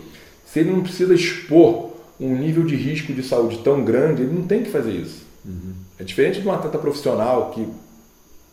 se 0.45 0.59
ele 0.59 0.71
não 0.71 0.81
precisa 0.81 1.13
expor 1.13 1.91
um 2.19 2.35
nível 2.35 2.63
de 2.63 2.75
risco 2.75 3.11
de 3.13 3.23
saúde 3.23 3.59
tão 3.63 3.83
grande, 3.83 4.21
ele 4.21 4.33
não 4.33 4.43
tem 4.43 4.63
que 4.63 4.69
fazer 4.69 4.91
isso. 4.91 5.25
Uhum. 5.45 5.73
É 5.99 6.03
diferente 6.03 6.41
de 6.41 6.47
um 6.47 6.51
atleta 6.51 6.77
profissional 6.77 7.51
que 7.51 7.67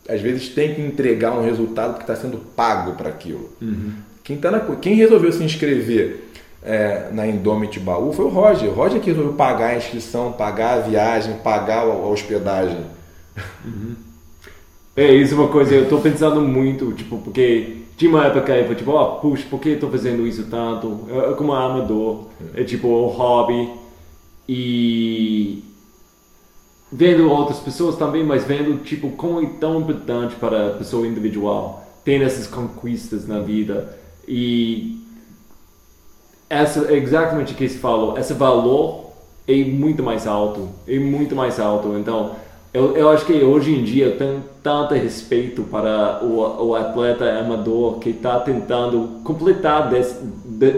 às 0.09 0.19
vezes 0.19 0.49
tem 0.49 0.75
que 0.75 0.81
entregar 0.81 1.37
um 1.37 1.43
resultado 1.43 1.95
que 1.95 2.01
está 2.01 2.15
sendo 2.15 2.37
pago 2.55 2.93
para 2.93 3.09
aquilo. 3.09 3.49
Uhum. 3.61 3.93
Quem, 4.23 4.37
tá 4.37 4.51
na, 4.51 4.59
quem 4.75 4.95
resolveu 4.95 5.31
se 5.31 5.43
inscrever 5.43 6.29
é, 6.63 7.09
na 7.11 7.27
Indomit 7.27 7.79
Baú 7.79 8.11
foi 8.11 8.25
o 8.25 8.29
Roger. 8.29 8.69
O 8.69 8.73
Roger 8.73 8.99
que 8.99 9.09
resolveu 9.09 9.33
pagar 9.33 9.71
a 9.71 9.77
inscrição, 9.77 10.31
pagar 10.31 10.77
a 10.77 10.81
viagem, 10.81 11.35
pagar 11.37 11.81
a 11.81 12.07
hospedagem. 12.07 12.85
Uhum. 13.63 13.95
É, 14.95 15.13
isso 15.13 15.33
é 15.33 15.37
uma 15.37 15.47
coisa, 15.47 15.73
eu 15.73 15.83
estou 15.83 16.01
pensando 16.01 16.41
muito, 16.41 16.91
tipo, 16.93 17.17
porque 17.19 17.77
tinha 17.95 18.11
uma 18.11 18.25
época 18.25 18.57
eu 18.57 18.75
tipo, 18.75 18.91
oh, 18.91 19.19
puxa, 19.19 19.45
por 19.49 19.59
que 19.59 19.69
estou 19.69 19.89
fazendo 19.89 20.25
isso 20.27 20.47
tanto? 20.49 21.07
É, 21.09 21.31
é 21.31 21.33
como 21.33 21.53
amador, 21.53 22.25
é 22.53 22.63
tipo 22.63 22.87
um 22.87 23.07
hobby. 23.07 23.69
E 24.49 25.63
vendo 26.91 27.29
outras 27.29 27.59
pessoas 27.59 27.95
também, 27.95 28.23
mas 28.23 28.43
vendo, 28.43 28.83
tipo, 28.83 29.11
como 29.11 29.41
é 29.41 29.45
tão 29.59 29.79
importante 29.79 30.35
para 30.35 30.67
a 30.67 30.69
pessoa 30.71 31.07
individual 31.07 31.87
ter 32.03 32.21
essas 32.21 32.47
conquistas 32.47 33.27
na 33.27 33.39
vida. 33.39 33.97
E 34.27 34.99
essa 36.49 36.93
exatamente 36.93 37.53
o 37.53 37.55
que 37.55 37.69
se 37.69 37.77
falou, 37.77 38.17
esse 38.17 38.33
valor 38.33 39.11
é 39.47 39.63
muito 39.63 40.03
mais 40.03 40.27
alto, 40.27 40.69
é 40.87 40.99
muito 40.99 41.35
mais 41.35 41.59
alto. 41.59 41.97
Então, 41.97 42.35
eu, 42.73 42.95
eu 42.95 43.09
acho 43.09 43.25
que 43.25 43.33
hoje 43.33 43.73
em 43.73 43.83
dia 43.83 44.11
tem 44.11 44.41
tanto 44.63 44.93
respeito 44.93 45.63
para 45.63 46.23
o, 46.23 46.67
o 46.67 46.75
atleta 46.75 47.25
amador 47.39 47.99
que 47.99 48.11
está 48.11 48.39
tentando 48.39 49.19
completar 49.23 49.89
10, 49.89 50.21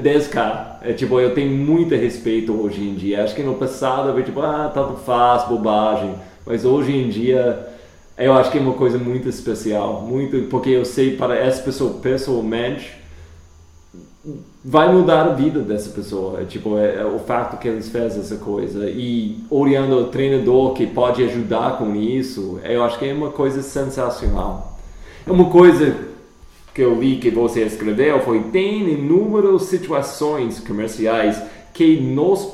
10k. 0.02 0.78
É, 0.82 0.94
tipo, 0.94 1.20
eu 1.20 1.36
tenho 1.36 1.52
muito 1.52 1.94
respeito 1.94 2.52
hoje 2.60 2.82
em 2.82 2.96
dia. 2.96 3.24
Acho 3.24 3.36
que 3.36 3.44
no 3.44 3.56
passado 3.56 4.10
eu 4.10 4.24
tipo, 4.24 4.41
ah, 4.41 4.72
tanto 4.74 4.96
faz, 5.02 5.48
bobagem. 5.48 6.16
Mas 6.46 6.66
hoje 6.66 6.96
em 6.96 7.10
dia 7.10 7.68
eu 8.18 8.34
acho 8.34 8.52
que 8.52 8.58
é 8.58 8.62
uma 8.62 8.74
coisa 8.74 8.98
muito 8.98 9.28
especial, 9.28 10.02
muito 10.02 10.48
porque 10.50 10.70
eu 10.70 10.86
sei 10.86 11.16
para 11.16 11.36
essa 11.36 11.62
pessoa 11.62 12.00
pessoalmente 12.00 13.03
vai 14.64 14.92
mudar 14.92 15.26
a 15.26 15.34
vida 15.34 15.60
dessa 15.60 15.90
pessoa. 15.90 16.42
É, 16.42 16.46
tipo, 16.46 16.78
é, 16.78 17.02
é, 17.02 17.06
o 17.06 17.20
fato 17.20 17.58
que 17.58 17.68
eles 17.68 17.90
fazem 17.90 18.22
essa 18.22 18.38
coisa. 18.38 18.90
E 18.90 19.44
olhando 19.50 19.98
o 19.98 20.08
treinador 20.08 20.74
que 20.74 20.88
pode 20.88 21.24
ajudar 21.24 21.78
com 21.78 21.96
isso, 21.96 22.60
eu 22.64 22.84
acho 22.84 22.98
que 22.98 23.06
é 23.06 23.14
uma 23.14 23.32
coisa 23.32 23.62
sensacional. 23.62 24.78
É 25.28 25.32
uma 25.32 25.50
coisa 25.50 25.96
que 26.74 26.82
eu 26.82 27.00
li 27.00 27.18
que 27.18 27.30
você 27.30 27.62
escreveu 27.62 28.20
foi 28.22 28.42
tem 28.46 28.90
inúmeras 28.90 29.64
situações 29.64 30.60
comerciais 30.60 31.40
que 31.72 32.00
nos 32.00 32.46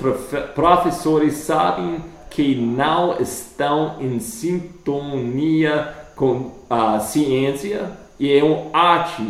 professores 0.54 1.36
sabem 1.36 2.04
que 2.30 2.54
não 2.54 3.20
estão 3.20 3.96
em 4.00 4.20
sintonia 4.20 5.94
com 6.16 6.52
a 6.70 7.00
ciência 7.00 7.92
e 8.20 8.32
é 8.32 8.44
uma 8.44 8.78
arte 8.78 9.24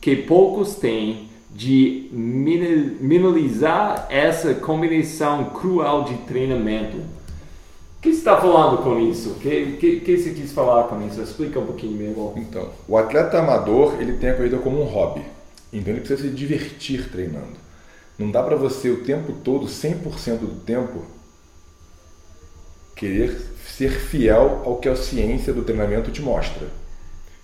que 0.00 0.14
poucos 0.14 0.76
têm 0.76 1.25
de 1.56 2.10
minimizar 2.12 4.06
essa 4.10 4.52
combinação 4.52 5.46
cruel 5.46 6.04
de 6.04 6.14
treinamento. 6.18 6.98
O 6.98 8.02
que 8.02 8.12
você 8.12 8.18
está 8.18 8.36
falando 8.36 8.82
com 8.82 9.00
isso? 9.00 9.30
O 9.30 9.34
que, 9.36 9.78
que, 9.80 10.00
que 10.00 10.18
você 10.18 10.34
quis 10.34 10.52
falar 10.52 10.84
com 10.84 11.04
isso? 11.06 11.22
Explica 11.22 11.58
um 11.58 11.64
pouquinho 11.64 11.96
melhor. 11.96 12.34
Então, 12.36 12.68
o 12.86 12.98
atleta 12.98 13.38
amador 13.38 13.96
ele 13.98 14.18
tem 14.18 14.28
a 14.28 14.34
corrida 14.34 14.58
como 14.58 14.82
um 14.82 14.84
hobby. 14.84 15.22
Então 15.72 15.94
ele 15.94 16.00
precisa 16.00 16.28
se 16.28 16.34
divertir 16.34 17.10
treinando. 17.10 17.56
Não 18.18 18.30
dá 18.30 18.42
para 18.42 18.56
você 18.56 18.90
o 18.90 19.02
tempo 19.02 19.32
todo, 19.32 19.66
100% 19.66 20.38
do 20.38 20.60
tempo, 20.60 21.06
querer 22.94 23.34
ser 23.66 23.92
fiel 23.92 24.60
ao 24.62 24.76
que 24.76 24.90
a 24.90 24.96
ciência 24.96 25.54
do 25.54 25.64
treinamento 25.64 26.10
te 26.10 26.20
mostra. 26.20 26.68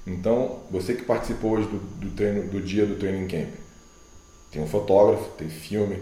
Então, 0.07 0.61
você 0.71 0.93
que 0.93 1.03
participou 1.03 1.53
hoje 1.53 1.69
do, 1.69 1.79
do, 1.79 2.11
treino, 2.11 2.51
do 2.51 2.61
dia 2.61 2.85
do 2.85 2.97
training 2.97 3.27
camp, 3.27 3.62
tem 4.53 4.63
um 4.63 4.67
fotógrafo, 4.67 5.31
tem 5.39 5.49
filme. 5.49 5.99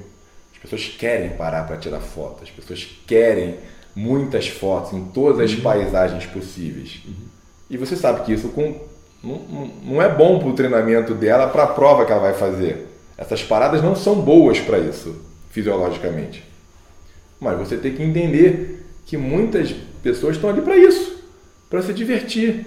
As 0.53 0.59
pessoas 0.59 0.89
querem 0.99 1.31
parar 1.31 1.67
para 1.67 1.77
tirar 1.77 2.01
fotos, 2.01 2.43
as 2.43 2.51
pessoas 2.51 2.87
querem 3.07 3.57
muitas 3.95 4.49
fotos 4.49 4.93
em 4.93 5.05
todas 5.07 5.41
as 5.41 5.57
uhum. 5.57 5.63
paisagens 5.63 6.27
possíveis. 6.27 7.01
Uhum. 7.07 7.15
E 7.71 7.77
você 7.77 7.97
sabe 7.97 8.25
que 8.25 8.33
isso 8.33 8.49
com, 8.49 8.75
não, 9.23 9.71
não 9.83 10.03
é 10.03 10.13
bom 10.13 10.39
para 10.39 10.49
o 10.49 10.55
treinamento 10.55 11.15
dela, 11.15 11.49
para 11.49 11.63
a 11.63 11.69
prova 11.69 12.05
que 12.05 12.13
ela 12.13 12.21
vai 12.21 12.35
fazer. 12.35 12.89
Essas 13.17 13.43
paradas 13.43 13.83
não 13.83 13.95
são 13.95 14.21
boas 14.21 14.59
para 14.59 14.79
isso, 14.79 15.15
fisiologicamente. 15.51 16.45
Mas 17.39 17.59
você 17.59 17.77
tem 17.77 17.95
que 17.95 18.03
entender 18.03 18.87
que 19.07 19.17
muitas 19.17 19.73
pessoas 20.03 20.37
estão 20.37 20.51
ali 20.51 20.61
para 20.61 20.77
isso, 20.77 21.23
para 21.69 21.83
se 21.83 21.93
divertir. 21.93 22.67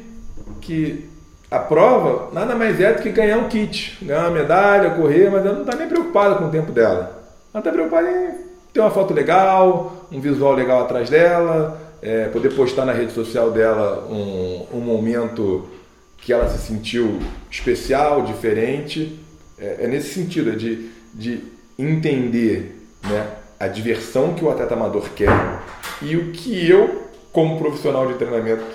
Que 0.62 1.10
a 1.54 1.60
prova 1.60 2.30
nada 2.34 2.56
mais 2.56 2.82
é 2.82 2.94
do 2.94 3.04
que 3.04 3.12
ganhar 3.12 3.38
um 3.38 3.48
kit, 3.48 4.00
ganhar 4.02 4.22
uma 4.22 4.32
medalha, 4.32 4.90
correr, 4.90 5.30
mas 5.30 5.46
ela 5.46 5.54
não 5.54 5.62
está 5.62 5.78
nem 5.78 5.88
preocupada 5.88 6.34
com 6.34 6.46
o 6.46 6.50
tempo 6.50 6.72
dela. 6.72 7.24
Ela 7.54 7.60
está 7.60 7.72
preocupada 7.72 8.10
em 8.10 8.32
ter 8.74 8.80
uma 8.80 8.90
foto 8.90 9.14
legal, 9.14 10.08
um 10.12 10.20
visual 10.20 10.54
legal 10.54 10.82
atrás 10.82 11.12
dela, 11.12 11.80
é, 12.02 12.28
poder 12.30 12.56
postar 12.56 12.86
na 12.86 12.92
rede 12.92 13.12
social 13.12 13.52
dela 13.52 14.08
um, 14.10 14.66
um 14.74 14.80
momento 14.80 15.70
que 16.18 16.34
ela 16.34 16.50
se 16.50 16.58
sentiu 16.58 17.20
especial, 17.52 18.24
diferente. 18.24 19.20
É, 19.60 19.82
é 19.82 19.88
nesse 19.88 20.12
sentido, 20.12 20.50
é 20.50 20.56
de, 20.56 20.90
de 21.14 21.40
entender 21.78 22.84
né, 23.04 23.28
a 23.60 23.68
diversão 23.68 24.34
que 24.34 24.44
o 24.44 24.50
atleta 24.50 24.74
amador 24.74 25.08
quer 25.16 25.60
e 26.02 26.18
o 26.18 26.32
que 26.32 26.68
eu, 26.68 27.10
como 27.32 27.60
profissional 27.60 28.08
de 28.08 28.16
treinamento 28.16 28.66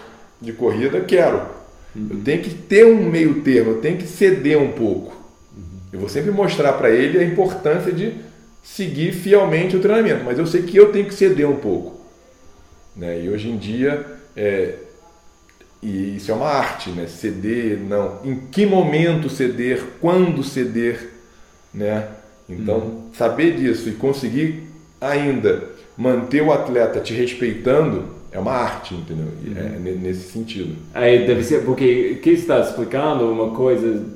de 0.40 0.52
corrida, 0.52 1.00
quero. 1.00 1.57
Eu 2.10 2.20
tenho 2.24 2.42
que 2.42 2.50
ter 2.50 2.84
um 2.86 3.10
meio 3.10 3.42
termo, 3.42 3.72
eu 3.72 3.80
tenho 3.80 3.96
que 3.96 4.06
ceder 4.06 4.58
um 4.58 4.72
pouco. 4.72 5.16
Eu 5.92 6.00
vou 6.00 6.08
sempre 6.08 6.30
mostrar 6.30 6.74
para 6.74 6.90
ele 6.90 7.18
a 7.18 7.24
importância 7.24 7.92
de 7.92 8.12
seguir 8.62 9.12
fielmente 9.12 9.76
o 9.76 9.80
treinamento, 9.80 10.24
mas 10.24 10.38
eu 10.38 10.46
sei 10.46 10.62
que 10.62 10.76
eu 10.76 10.92
tenho 10.92 11.06
que 11.06 11.14
ceder 11.14 11.48
um 11.48 11.56
pouco. 11.56 11.98
Né? 12.94 13.22
E 13.24 13.28
hoje 13.30 13.48
em 13.48 13.56
dia, 13.56 14.04
é, 14.36 14.74
e 15.82 16.16
isso 16.16 16.30
é 16.30 16.34
uma 16.34 16.48
arte, 16.48 16.90
né? 16.90 17.06
ceder, 17.06 17.78
não. 17.78 18.20
Em 18.24 18.36
que 18.36 18.66
momento 18.66 19.30
ceder, 19.30 19.82
quando 20.00 20.42
ceder, 20.44 21.14
né? 21.72 22.08
Então, 22.48 22.78
uhum. 22.78 23.10
saber 23.12 23.56
disso 23.56 23.88
e 23.88 23.92
conseguir 23.92 24.64
ainda 25.00 25.70
manter 25.96 26.42
o 26.42 26.52
atleta 26.52 26.98
te 27.00 27.12
respeitando 27.12 28.17
é 28.38 28.40
uma 28.40 28.52
arte, 28.52 28.94
entendeu? 28.94 29.28
É 29.56 29.76
uhum. 29.76 29.98
nesse 30.00 30.30
sentido. 30.30 30.76
Aí 30.94 31.26
deve 31.26 31.42
ser 31.42 31.64
porque 31.64 32.18
que 32.22 32.30
está 32.30 32.60
explicando 32.60 33.30
uma 33.30 33.50
coisa 33.50 34.06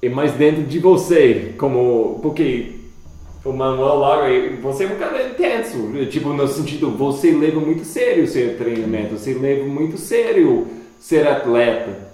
é 0.00 0.08
mais 0.08 0.32
dentro 0.32 0.62
de 0.62 0.78
você, 0.78 1.54
como 1.58 2.20
porque 2.22 2.74
o 3.44 3.52
Manuel 3.52 3.96
Lara, 3.96 4.28
você 4.62 4.84
é 4.84 4.86
um 4.86 4.96
cara 4.96 5.28
intenso, 5.28 5.90
tipo 6.10 6.32
no 6.32 6.46
sentido 6.46 6.90
você 6.90 7.32
leva 7.32 7.60
muito 7.60 7.84
sério 7.84 8.24
o 8.24 8.28
seu 8.28 8.56
treinamento, 8.56 9.18
você 9.18 9.34
leva 9.34 9.64
muito 9.64 9.98
sério 9.98 10.66
ser 11.00 11.26
atleta. 11.26 12.08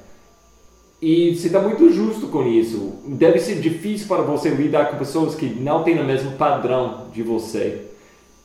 E 1.03 1.35
você 1.35 1.49
está 1.49 1.61
muito 1.61 1.93
justo 1.93 2.29
com 2.29 2.47
isso. 2.47 2.95
Deve 3.07 3.39
ser 3.39 3.57
difícil 3.57 4.09
para 4.09 4.23
você 4.23 4.49
lidar 4.49 4.91
com 4.91 4.97
pessoas 4.97 5.35
que 5.35 5.45
não 5.45 5.83
têm 5.83 5.99
o 5.99 6.05
mesmo 6.05 6.33
padrão 6.33 7.09
de 7.13 7.23
você. 7.23 7.83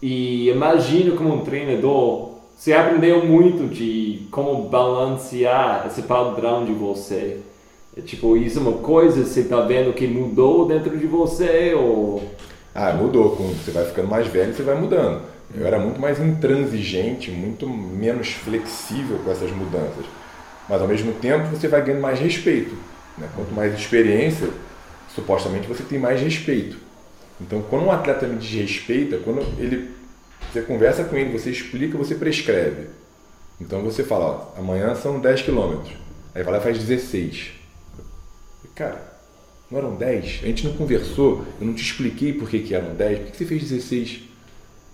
E 0.01 0.49
imagino 0.49 1.15
como 1.15 1.33
um 1.33 1.39
treinador, 1.39 2.28
você 2.59 2.73
aprendeu 2.73 3.25
muito 3.25 3.73
de 3.73 4.27
como 4.31 4.67
balancear 4.67 5.85
esse 5.87 6.01
padrão 6.01 6.65
de 6.65 6.73
você. 6.73 7.37
É, 7.95 8.01
tipo, 8.01 8.35
isso 8.35 8.59
é 8.59 8.61
uma 8.61 8.79
coisa, 8.79 9.23
você 9.23 9.39
está 9.39 9.61
vendo 9.61 9.93
que 9.93 10.05
mudou 10.05 10.67
dentro 10.67 10.97
de 10.97 11.07
você 11.07 11.73
ou... 11.73 12.21
Ah, 12.75 12.91
mudou. 12.91 13.33
Quando 13.37 13.55
você 13.55 13.71
vai 13.71 13.85
ficando 13.85 14.09
mais 14.09 14.27
velho, 14.27 14.53
você 14.53 14.61
vai 14.61 14.75
mudando. 14.75 15.21
Eu 15.55 15.65
era 15.65 15.79
muito 15.79 16.01
mais 16.01 16.19
intransigente, 16.19 17.31
muito 17.31 17.65
menos 17.65 18.31
flexível 18.33 19.19
com 19.23 19.31
essas 19.31 19.51
mudanças. 19.51 20.05
Mas 20.67 20.81
ao 20.81 20.87
mesmo 20.87 21.13
tempo 21.13 21.47
você 21.47 21.69
vai 21.69 21.81
ganhando 21.81 22.01
mais 22.01 22.19
respeito. 22.19 22.75
Né? 23.17 23.29
Quanto 23.37 23.53
mais 23.53 23.73
experiência, 23.73 24.49
supostamente 25.15 25.65
você 25.65 25.83
tem 25.83 25.97
mais 25.97 26.19
respeito. 26.19 26.75
Então, 27.39 27.63
quando 27.69 27.85
um 27.85 27.91
atleta 27.91 28.27
me 28.27 28.35
desrespeita, 28.35 29.17
quando 29.23 29.39
ele 29.57 29.97
você 30.51 30.61
conversa 30.61 31.03
com 31.03 31.15
ele, 31.15 31.37
você 31.37 31.51
explica, 31.51 31.97
você 31.97 32.15
prescreve. 32.15 32.87
Então 33.61 33.81
você 33.83 34.03
fala, 34.03 34.25
ó, 34.25 34.59
amanhã 34.59 34.95
são 34.95 35.19
10 35.19 35.43
quilômetros. 35.43 35.93
Aí 36.33 36.43
vai 36.43 36.53
lá 36.53 36.59
e 36.59 36.63
faz 36.63 36.77
16. 36.77 37.51
Cara, 38.75 39.01
não 39.69 39.77
eram 39.77 39.95
10? 39.95 40.41
A 40.43 40.47
gente 40.47 40.65
não 40.65 40.73
conversou, 40.73 41.45
eu 41.59 41.67
não 41.67 41.73
te 41.73 41.83
expliquei 41.83 42.33
por 42.33 42.49
que, 42.49 42.59
que 42.59 42.73
eram 42.73 42.95
10. 42.95 43.17
Por 43.17 43.25
que, 43.25 43.31
que 43.31 43.37
você 43.37 43.45
fez 43.45 43.63
16? 43.63 44.21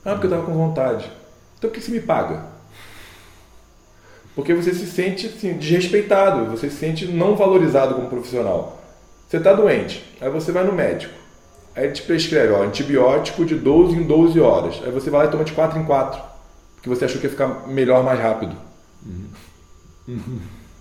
Ah, 0.04 0.12
porque 0.12 0.28
eu 0.28 0.32
estava 0.32 0.46
com 0.46 0.54
vontade. 0.54 1.10
Então 1.58 1.70
por 1.70 1.76
que 1.76 1.82
você 1.82 1.92
me 1.92 2.02
paga? 2.02 2.46
Porque 4.36 4.54
você 4.54 4.74
se 4.74 4.86
sente 4.86 5.28
assim, 5.28 5.54
desrespeitado, 5.54 6.52
você 6.52 6.70
se 6.70 6.76
sente 6.76 7.06
não 7.06 7.36
valorizado 7.36 7.96
como 7.96 8.10
profissional. 8.10 8.84
Você 9.28 9.38
está 9.38 9.54
doente, 9.54 10.04
aí 10.20 10.30
você 10.30 10.52
vai 10.52 10.66
no 10.66 10.74
médico. 10.74 11.14
Aí 11.76 11.86
ele 11.86 11.94
te 11.94 12.04
prescreve 12.04 12.54
ó, 12.54 12.64
antibiótico 12.64 13.44
de 13.44 13.56
12 13.56 13.96
em 13.96 14.04
12 14.04 14.40
horas. 14.40 14.82
Aí 14.84 14.92
você 14.92 15.10
vai 15.10 15.24
lá 15.24 15.28
e 15.28 15.32
toma 15.32 15.44
de 15.44 15.52
4 15.52 15.78
em 15.78 15.84
4. 15.84 16.22
Porque 16.76 16.88
você 16.88 17.06
achou 17.06 17.20
que 17.20 17.26
ia 17.26 17.32
ficar 17.32 17.68
melhor 17.68 18.04
mais 18.04 18.20
rápido. 18.20 18.56
Uhum. 19.06 19.26
Uhum. 20.08 20.40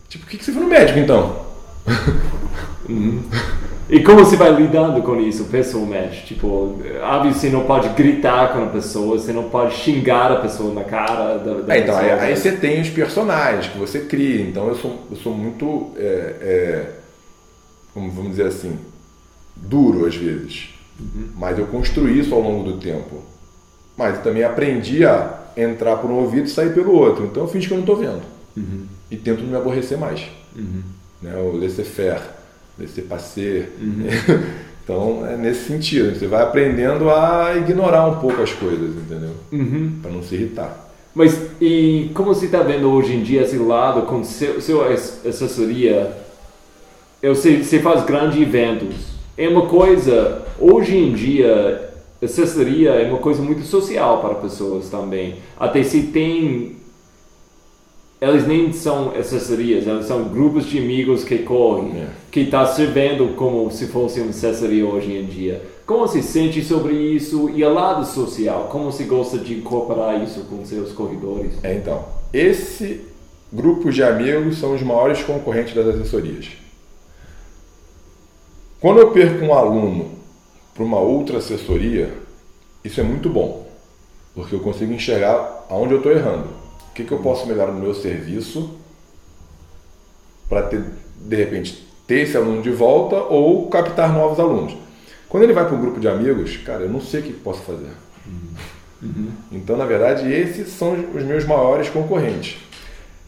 Tipo, 0.09 0.25
por 0.25 0.31
que, 0.31 0.39
que 0.39 0.45
você 0.45 0.53
foi 0.53 0.63
no 0.63 0.69
médico 0.69 0.99
então? 0.99 1.45
uhum. 2.89 3.23
E 3.89 4.01
como 4.01 4.25
você 4.25 4.37
vai 4.37 4.53
lidando 4.55 5.03
com 5.03 5.21
isso 5.21 5.45
pessoalmente? 5.45 6.25
Tipo, 6.27 6.79
óbvio, 7.03 7.35
você 7.35 7.51
não 7.51 7.65
pode 7.65 7.89
gritar 7.91 8.53
com 8.53 8.65
a 8.65 8.67
pessoa, 8.67 9.19
você 9.19 9.33
não 9.33 9.51
pode 9.51 9.75
xingar 9.75 10.33
a 10.33 10.37
pessoa 10.37 10.73
na 10.73 10.85
cara 10.85 11.39
da, 11.39 11.61
da 11.61 11.75
é, 11.75 11.81
então, 11.81 11.99
pessoa. 11.99 12.21
Aí, 12.21 12.37
você 12.37 12.53
tem 12.53 12.81
os 12.81 12.89
personagens 12.89 13.73
que 13.73 13.79
você 13.79 14.01
cria. 14.01 14.43
Então 14.43 14.69
eu 14.69 14.75
sou, 14.75 15.07
eu 15.11 15.17
sou 15.17 15.35
muito, 15.35 15.91
é, 15.97 16.35
é, 16.41 16.91
vamos 17.95 18.31
dizer 18.31 18.47
assim, 18.47 18.79
duro 19.55 20.07
às 20.07 20.17
vezes. 20.17 20.74
Uhum. 20.99 21.29
Mas 21.37 21.59
eu 21.59 21.67
construí 21.67 22.19
isso 22.19 22.35
ao 22.35 22.41
longo 22.41 22.65
do 22.65 22.79
tempo. 22.79 23.23
Mas 23.97 24.23
também 24.23 24.43
aprendi 24.43 25.05
a 25.05 25.41
entrar 25.57 25.97
por 25.97 26.11
um 26.11 26.15
ouvido 26.15 26.47
e 26.47 26.51
sair 26.51 26.73
pelo 26.73 26.93
outro. 26.93 27.27
Então 27.27 27.45
eu 27.45 27.49
finge 27.49 27.67
que 27.67 27.73
eu 27.73 27.79
não 27.79 27.85
estou 27.85 27.97
vendo. 27.97 28.23
Uhum. 28.57 28.87
E 29.11 29.17
tento 29.17 29.43
não 29.43 29.51
me 29.51 29.57
aborrecer 29.57 29.99
mais. 29.99 30.25
Uhum. 30.57 30.83
Né? 31.23 31.37
O 31.37 31.57
laissez-faire 31.57 32.21
laissez-passer. 32.79 33.71
Uhum. 33.81 34.07
então 34.83 35.27
é 35.27 35.37
nesse 35.37 35.69
sentido. 35.69 36.19
Você 36.19 36.27
vai 36.27 36.43
aprendendo 36.43 37.11
a 37.11 37.57
ignorar 37.57 38.07
um 38.07 38.17
pouco 38.21 38.43
as 38.43 38.53
coisas, 38.53 38.97
entendeu? 38.97 39.35
Uhum. 39.53 39.99
Para 40.03 40.11
não 40.11 40.23
se 40.23 40.35
irritar. 40.35 40.85
Mas 41.15 41.39
e 41.61 42.11
como 42.13 42.35
você 42.35 42.47
está 42.47 42.63
vendo 42.63 42.91
hoje 42.91 43.15
em 43.15 43.23
dia 43.23 43.43
esse 43.43 43.57
lado 43.57 44.03
com 44.03 44.25
seu, 44.25 44.61
sua 44.61 44.93
assessoria? 44.93 46.13
Eu 47.23 47.35
sei, 47.35 47.63
você 47.63 47.79
faz 47.79 48.05
grandes 48.05 48.41
eventos. 48.41 49.15
É 49.39 49.49
uma 49.49 49.67
coisa, 49.67 50.44
hoje 50.59 50.97
em 50.97 51.13
dia, 51.13 51.91
assessoria 52.23 52.91
é 52.91 53.09
uma 53.09 53.19
coisa 53.19 53.43
muito 53.43 53.63
social 53.63 54.21
para 54.21 54.35
pessoas 54.35 54.89
também. 54.89 55.37
Até 55.59 55.83
se 55.83 56.05
tem 56.05 56.77
elas 58.21 58.47
nem 58.47 58.73
são 58.73 59.11
assessorias, 59.11 59.87
elas 59.87 60.07
são 60.07 60.25
grupos 60.25 60.65
de 60.65 60.79
amigos 60.79 61.25
que 61.25 61.39
correm, 61.39 61.89
yeah. 61.91 62.11
É. 62.11 62.15
que 62.31 62.41
está 62.41 62.65
servindo 62.67 63.35
como 63.37 63.71
se 63.71 63.87
fosse 63.89 64.21
uma 64.21 64.31
assessoria 64.31 64.87
hoje 64.87 65.13
em 65.13 65.27
dia. 65.27 65.61
Como 65.85 66.09
se 66.09 66.23
sente 66.23 66.65
sobre 66.65 66.95
isso 66.95 67.51
e 67.51 67.63
o 67.63 67.73
lado 67.73 68.07
social? 68.07 68.69
Como 68.71 68.91
se 68.91 69.05
gosta 69.05 69.37
de 69.37 69.55
incorporar 69.55 70.23
isso 70.23 70.41
com 70.45 70.65
seus 70.65 70.93
corredores? 70.93 71.53
É, 71.63 71.75
então, 71.75 72.03
esse 72.33 73.03
grupo 73.53 73.91
de 73.91 74.03
amigos 74.03 74.57
são 74.57 74.75
os 74.75 74.83
maiores 74.83 75.23
concorrentes 75.23 75.75
das 75.75 75.87
assessorias. 75.87 76.49
Quando 78.81 79.01
eu 79.01 79.11
perco 79.11 79.45
um 79.45 79.53
aluno 79.53 80.11
para 80.75 80.85
uma 80.85 80.99
outra 80.99 81.39
assessoria, 81.39 82.13
isso 82.85 83.01
é 83.01 83.05
muito 83.05 83.31
bom, 83.31 83.67
porque 84.35 84.55
eu 84.55 84.61
consigo 84.61 84.93
enxergar 84.93 85.67
aonde 85.71 85.95
eu 85.95 85.99
estou 85.99 86.13
errando 86.13 86.49
o 86.91 86.95
que, 86.95 87.05
que 87.05 87.13
eu 87.13 87.19
posso 87.19 87.47
melhorar 87.47 87.73
no 87.73 87.81
meu 87.81 87.95
serviço 87.95 88.77
para 90.49 90.63
ter, 90.63 90.85
de 91.17 91.37
repente, 91.37 91.87
ter 92.07 92.21
esse 92.21 92.37
aluno 92.37 92.61
de 92.61 92.71
volta 92.71 93.17
ou 93.17 93.69
captar 93.69 94.13
novos 94.13 94.39
alunos. 94.39 94.77
Quando 95.29 95.45
ele 95.45 95.53
vai 95.53 95.65
para 95.67 95.75
um 95.75 95.81
grupo 95.81 95.99
de 95.99 96.07
amigos, 96.07 96.57
cara, 96.59 96.83
eu 96.83 96.91
não 96.91 97.01
sei 97.01 97.21
o 97.21 97.23
que 97.23 97.33
posso 97.33 97.63
fazer. 97.63 97.91
Uhum. 99.03 99.31
Então, 99.51 99.77
na 99.77 99.85
verdade, 99.85 100.31
esses 100.33 100.69
são 100.69 100.93
os 101.15 101.23
meus 101.25 101.45
maiores 101.45 101.89
concorrentes. 101.89 102.59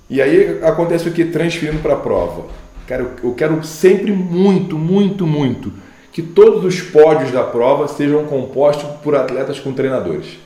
E 0.09 0.23
aí 0.23 0.63
acontece 0.63 1.09
o 1.09 1.13
que? 1.13 1.25
Transferindo 1.25 1.83
para 1.83 1.95
a 1.95 1.99
prova. 1.99 2.47
Cara, 2.87 3.17
eu 3.23 3.35
quero 3.35 3.65
sempre 3.65 4.13
muito, 4.13 4.79
muito, 4.79 5.27
muito 5.27 5.73
que 6.17 6.23
todos 6.23 6.65
os 6.65 6.81
pódios 6.81 7.31
da 7.31 7.43
prova 7.43 7.87
sejam 7.89 8.25
compostos 8.25 8.89
por 9.03 9.15
atletas 9.15 9.61
com 9.61 9.75
treinadores. 9.75 10.39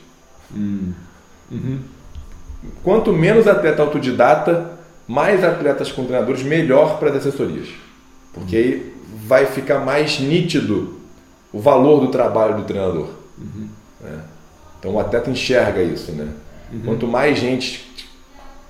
Uhum. 0.53 0.93
Uhum. 1.49 1.79
Quanto 2.83 3.12
menos 3.12 3.47
atleta 3.47 3.81
autodidata, 3.81 4.73
mais 5.07 5.45
atletas 5.45 5.93
com 5.93 6.05
treinadores, 6.05 6.43
melhor 6.43 6.99
para 6.99 7.11
as 7.11 7.18
assessorias. 7.18 7.68
Porque 8.35 8.57
aí 8.57 8.95
vai 9.29 9.47
ficar 9.47 9.79
mais 9.79 10.18
nítido 10.18 10.99
o 11.53 11.61
valor 11.61 12.01
do 12.01 12.09
trabalho 12.09 12.57
do 12.57 12.64
treinador. 12.64 13.11
Uhum. 13.39 13.68
Né? 14.01 14.25
Então 14.81 14.95
o 14.95 14.99
atleta 14.99 15.31
enxerga 15.31 15.81
isso. 15.85 16.11
Né? 16.11 16.33
Uhum. 16.73 16.81
Quanto 16.85 17.07
mais 17.07 17.39
gente 17.39 17.89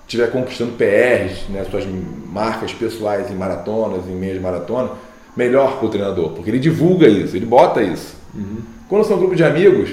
estiver 0.07 0.31
conquistando 0.31 0.73
PRs, 0.73 1.49
né, 1.49 1.65
suas 1.71 1.87
marcas 2.27 2.75
pessoais 2.75 3.31
em 3.31 3.35
maratonas, 3.35 4.07
em 4.07 4.15
meias 4.15 4.39
maratona, 4.39 4.91
melhor 5.37 5.79
para 5.79 5.87
o 5.87 5.91
treinador, 5.91 6.31
porque 6.31 6.51
ele 6.51 6.59
divulga 6.59 7.09
isso, 7.09 7.37
ele 7.37 7.47
bota 7.47 7.83
isso. 7.83 8.17
Uhum. 8.35 8.59
Quando 8.89 9.05
são 9.05 9.17
um 9.17 9.21
grupo 9.21 9.37
de 9.37 9.45
amigos, 9.45 9.91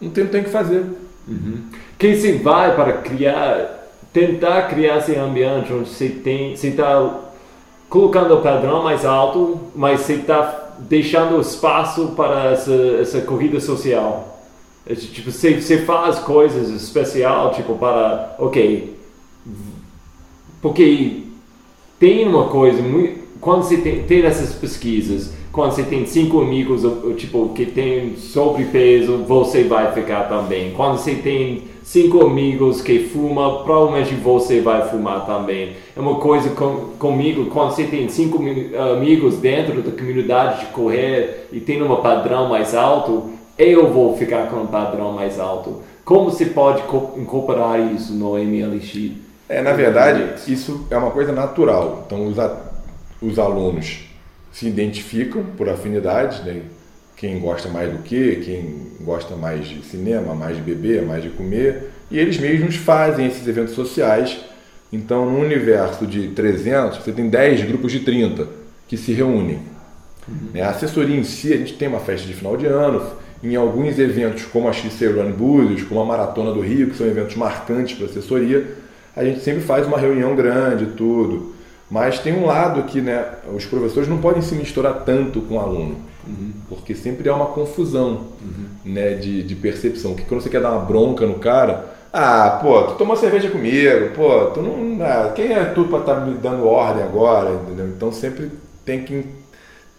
não 0.00 0.10
tem, 0.10 0.24
não 0.24 0.30
tem 0.30 0.40
o 0.40 0.44
que 0.44 0.50
fazer. 0.50 0.84
Uhum 1.28 1.62
quem 2.02 2.16
se 2.16 2.32
vai 2.32 2.74
para 2.74 2.94
criar, 2.94 3.88
tentar 4.12 4.62
criar 4.62 4.98
esse 4.98 5.14
ambiente 5.14 5.72
onde 5.72 5.88
você 5.88 6.08
tem, 6.08 6.56
você 6.56 6.66
está 6.66 7.20
colocando 7.88 8.34
o 8.34 8.42
padrão 8.42 8.82
mais 8.82 9.04
alto, 9.04 9.60
mas 9.72 10.00
você 10.00 10.14
está 10.14 10.74
deixando 10.80 11.40
espaço 11.40 12.08
para 12.16 12.50
essa, 12.50 12.74
essa 13.00 13.20
corrida 13.20 13.60
social. 13.60 14.42
É, 14.84 14.96
tipo, 14.96 15.30
você, 15.30 15.60
você 15.60 15.84
faz 15.84 16.18
coisas 16.18 16.70
especial, 16.70 17.52
tipo, 17.52 17.78
para, 17.78 18.34
ok, 18.36 18.98
porque 20.60 21.22
tem 22.00 22.26
uma 22.26 22.48
coisa, 22.48 22.82
quando 23.42 23.64
você 23.64 23.76
tem, 23.78 24.04
tem 24.04 24.24
essas 24.24 24.54
pesquisas, 24.54 25.32
quando 25.50 25.72
você 25.72 25.82
tem 25.82 26.06
cinco 26.06 26.40
amigos, 26.40 26.82
tipo, 27.16 27.48
que 27.48 27.66
tem 27.66 28.16
sobrepeso, 28.16 29.18
você 29.26 29.64
vai 29.64 29.90
ficar 29.90 30.28
também. 30.28 30.70
Quando 30.70 30.96
você 30.96 31.16
tem 31.16 31.64
cinco 31.82 32.24
amigos 32.24 32.80
que 32.80 33.00
fumam, 33.00 33.64
provavelmente 33.64 34.14
você 34.14 34.60
vai 34.60 34.88
fumar 34.88 35.26
também. 35.26 35.72
É 35.96 35.98
uma 35.98 36.20
coisa 36.20 36.50
com, 36.50 36.92
comigo, 37.00 37.46
quando 37.46 37.72
você 37.72 37.82
tem 37.82 38.08
cinco 38.08 38.38
amigos 38.92 39.38
dentro 39.38 39.82
da 39.82 39.90
comunidade 39.90 40.60
de 40.60 40.66
correr 40.66 41.48
e 41.52 41.58
tem 41.58 41.82
um 41.82 41.96
padrão 41.96 42.48
mais 42.48 42.76
alto, 42.76 43.30
eu 43.58 43.92
vou 43.92 44.16
ficar 44.16 44.48
com 44.50 44.60
um 44.60 44.66
padrão 44.68 45.10
mais 45.14 45.40
alto. 45.40 45.82
Como 46.04 46.30
se 46.30 46.46
pode 46.46 46.80
incorporar 47.16 47.92
isso 47.92 48.12
no 48.12 48.34
MLX? 48.38 49.10
É, 49.48 49.60
na 49.60 49.72
verdade, 49.72 50.40
isso 50.46 50.86
é 50.88 50.96
uma 50.96 51.10
coisa 51.10 51.32
natural. 51.32 52.04
Então, 52.06 52.28
os, 52.28 52.38
os 53.22 53.38
alunos 53.38 54.00
se 54.52 54.66
identificam 54.66 55.44
por 55.56 55.68
afinidade, 55.68 56.42
né? 56.44 56.62
quem 57.16 57.38
gosta 57.38 57.68
mais 57.68 57.90
do 57.92 57.98
que, 57.98 58.36
quem 58.44 58.88
gosta 59.00 59.36
mais 59.36 59.66
de 59.66 59.80
cinema, 59.84 60.34
mais 60.34 60.56
de 60.56 60.62
beber, 60.62 61.02
mais 61.02 61.22
de 61.22 61.30
comer, 61.30 61.90
e 62.10 62.18
eles 62.18 62.36
mesmos 62.38 62.74
fazem 62.76 63.26
esses 63.26 63.46
eventos 63.46 63.74
sociais. 63.74 64.40
Então, 64.92 65.30
no 65.30 65.38
universo 65.38 66.06
de 66.06 66.28
300, 66.28 66.98
você 66.98 67.12
tem 67.12 67.28
10 67.30 67.62
grupos 67.64 67.92
de 67.92 68.00
30 68.00 68.48
que 68.88 68.96
se 68.96 69.12
reúnem. 69.12 69.60
Uhum. 70.28 70.62
A 70.62 70.70
assessoria 70.70 71.16
em 71.16 71.24
si, 71.24 71.52
a 71.52 71.56
gente 71.56 71.74
tem 71.74 71.88
uma 71.88 72.00
festa 72.00 72.26
de 72.26 72.34
final 72.34 72.56
de 72.56 72.66
ano, 72.66 73.02
em 73.42 73.56
alguns 73.56 73.98
eventos 73.98 74.44
como 74.44 74.68
a 74.68 74.72
XC 74.72 75.06
Run 75.06 75.32
Búzios, 75.32 75.82
como 75.84 76.00
a 76.00 76.04
Maratona 76.04 76.52
do 76.52 76.60
Rio, 76.60 76.90
que 76.90 76.96
são 76.96 77.06
eventos 77.06 77.36
marcantes 77.36 77.96
para 77.96 78.06
a 78.06 78.10
assessoria, 78.10 78.66
a 79.14 79.24
gente 79.24 79.40
sempre 79.40 79.62
faz 79.62 79.86
uma 79.86 79.98
reunião 79.98 80.34
grande, 80.34 80.86
tudo. 80.96 81.54
Mas 81.92 82.18
tem 82.20 82.32
um 82.32 82.46
lado 82.46 82.84
que 82.84 83.02
né, 83.02 83.22
os 83.54 83.66
professores 83.66 84.08
não 84.08 84.16
podem 84.16 84.40
se 84.40 84.54
misturar 84.54 85.02
tanto 85.04 85.42
com 85.42 85.56
o 85.56 85.60
aluno, 85.60 85.96
uhum. 86.26 86.52
porque 86.66 86.94
sempre 86.94 87.28
há 87.28 87.34
uma 87.34 87.48
confusão 87.48 88.28
uhum. 88.40 88.92
né, 88.92 89.12
de, 89.12 89.42
de 89.42 89.54
percepção. 89.54 90.14
Que 90.14 90.22
quando 90.22 90.40
você 90.40 90.48
quer 90.48 90.62
dar 90.62 90.70
uma 90.70 90.86
bronca 90.86 91.26
no 91.26 91.34
cara, 91.34 91.84
ah, 92.10 92.58
pô, 92.62 92.80
tu 92.84 92.94
tomou 92.94 93.14
cerveja 93.14 93.50
comigo, 93.50 94.08
pô, 94.14 94.46
tu 94.46 94.62
não. 94.62 95.04
Ah, 95.04 95.32
quem 95.36 95.52
é 95.52 95.66
tu 95.66 95.84
para 95.84 95.98
estar 95.98 96.14
tá 96.14 96.20
me 96.22 96.34
dando 96.36 96.66
ordem 96.66 97.04
agora? 97.04 97.52
Entendeu? 97.52 97.88
Então 97.88 98.10
sempre 98.10 98.50
tem 98.86 99.02
que 99.02 99.26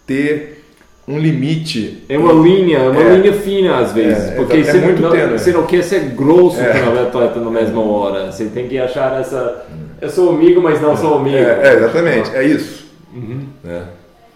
ter 0.04 0.64
um 1.06 1.16
limite. 1.16 2.02
É 2.08 2.18
uma 2.18 2.32
linha, 2.32 2.90
uma 2.90 3.02
é, 3.02 3.16
linha 3.18 3.34
fina 3.34 3.78
às 3.78 3.92
vezes, 3.92 4.30
é, 4.30 4.34
porque 4.34 4.56
é 4.56 4.64
você, 4.64 4.78
não, 4.80 5.38
você 5.38 5.52
não 5.52 5.64
quer 5.64 5.84
ser 5.84 6.00
grosso 6.10 6.60
é. 6.60 6.72
com 6.72 6.90
o 6.90 7.02
atleta 7.06 7.38
na 7.38 7.50
mesma 7.52 7.82
hora. 7.82 8.32
Você 8.32 8.46
tem 8.46 8.66
que 8.66 8.78
achar 8.78 9.20
essa. 9.20 9.64
Eu 10.00 10.10
sou 10.10 10.30
amigo, 10.30 10.60
mas 10.60 10.80
não 10.80 10.96
sou 10.96 11.18
amigo. 11.18 11.36
É, 11.36 11.68
é 11.68 11.74
exatamente, 11.76 12.30
é 12.34 12.44
isso. 12.44 12.86
Uhum. 13.14 13.46
Né? 13.62 13.84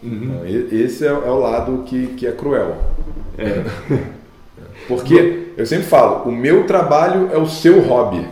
Uhum. 0.03 0.21
Então, 0.23 0.79
esse 0.79 1.07
é, 1.07 1.11
é, 1.11 1.13
o 1.13 1.39
lado 1.39 1.83
que, 1.85 2.09
que 2.09 2.27
é 2.27 2.33
cruel. 2.33 2.77
É. 3.37 3.65
Porque 4.87 5.49
eu 5.57 5.67
sempre 5.67 5.87
falo, 5.87 6.29
o 6.29 6.33
meu 6.33 6.65
trabalho 6.65 7.31
é 7.33 7.37
o 7.37 7.47
seu 7.47 7.81
hobby. 7.81 8.27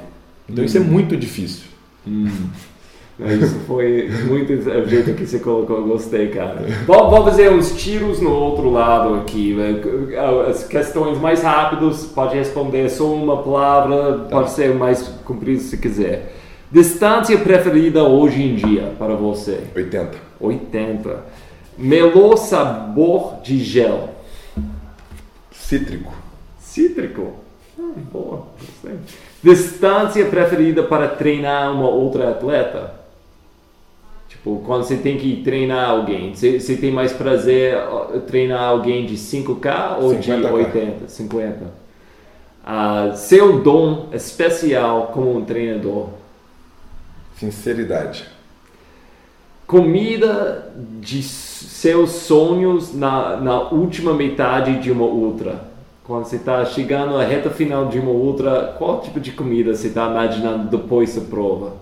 Então 0.48 0.64
isso 0.64 0.76
é 0.76 0.80
uhum. 0.80 0.86
muito 0.86 1.16
difícil. 1.16 1.64
Uhum. 2.06 2.48
Isso 3.18 3.60
foi 3.66 4.10
muito 4.26 4.52
o 4.52 4.88
jeito 4.88 5.14
que 5.14 5.26
você 5.26 5.38
colocou, 5.38 5.82
gostei, 5.84 6.28
cara. 6.28 6.66
Vamos 6.86 7.24
fazer 7.24 7.50
uns 7.50 7.72
tiros 7.72 8.20
no 8.20 8.30
outro 8.30 8.70
lado 8.70 9.14
aqui. 9.14 9.56
As 10.46 10.64
questões 10.64 11.18
mais 11.18 11.42
rápidas, 11.42 12.04
pode 12.04 12.36
responder 12.36 12.90
só 12.90 13.06
uma 13.12 13.42
palavra, 13.42 14.18
tá. 14.18 14.24
pode 14.28 14.50
ser 14.50 14.74
mais 14.74 15.08
comprido 15.24 15.60
se 15.60 15.78
quiser. 15.78 16.35
Distância 16.70 17.38
preferida 17.38 18.02
hoje 18.02 18.42
em 18.42 18.56
dia 18.56 18.92
para 18.98 19.14
você? 19.14 19.64
80. 19.74 20.18
80. 20.40 21.24
Melhor 21.78 22.36
sabor 22.36 23.40
de 23.42 23.58
gel? 23.62 24.10
Cítrico. 25.52 26.12
Cítrico? 26.58 27.34
Hum, 27.78 27.92
boa, 28.12 28.46
gostei. 28.58 28.98
Distância 29.42 30.24
preferida 30.26 30.82
para 30.82 31.08
treinar 31.08 31.72
uma 31.72 31.88
outra 31.88 32.30
atleta? 32.30 32.94
Tipo, 34.28 34.62
quando 34.66 34.84
você 34.84 34.96
tem 34.96 35.18
que 35.18 35.42
treinar 35.42 35.90
alguém, 35.90 36.34
você, 36.34 36.58
você 36.58 36.76
tem 36.76 36.90
mais 36.90 37.12
prazer 37.12 37.76
treinar 38.26 38.62
alguém 38.62 39.06
de 39.06 39.14
5K 39.14 39.98
ou 40.00 40.10
50K. 40.10 40.40
de 40.40 40.46
80, 40.46 41.08
50? 41.08 41.86
Uh, 42.66 43.16
seu 43.16 43.60
dom 43.60 44.08
especial 44.12 45.10
como 45.12 45.36
um 45.36 45.44
treinador? 45.44 46.08
Sinceridade. 47.38 48.26
Comida 49.66 50.72
de 51.00 51.22
seus 51.22 52.10
sonhos 52.10 52.94
na, 52.94 53.36
na 53.36 53.60
última 53.70 54.14
metade 54.14 54.80
de 54.80 54.90
uma 54.90 55.04
ultra. 55.04 55.64
Quando 56.04 56.24
você 56.24 56.36
está 56.36 56.64
chegando 56.64 57.16
à 57.16 57.24
reta 57.24 57.50
final 57.50 57.88
de 57.88 57.98
uma 57.98 58.12
ultra, 58.12 58.74
qual 58.78 59.00
tipo 59.00 59.18
de 59.18 59.32
comida 59.32 59.74
você 59.74 59.88
está 59.88 60.08
imaginando 60.08 60.70
depois 60.70 61.14
da 61.16 61.20
prova? 61.22 61.74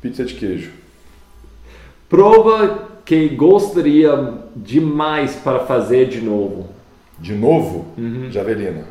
Pizza 0.00 0.24
de 0.24 0.34
queijo. 0.34 0.72
Prova 2.08 2.88
que 3.04 3.28
gostaria 3.28 4.34
demais 4.56 5.36
para 5.36 5.60
fazer 5.60 6.08
de 6.08 6.20
novo. 6.20 6.68
De 7.18 7.34
novo? 7.34 7.86
Uhum. 7.98 8.30
Javelina. 8.30 8.86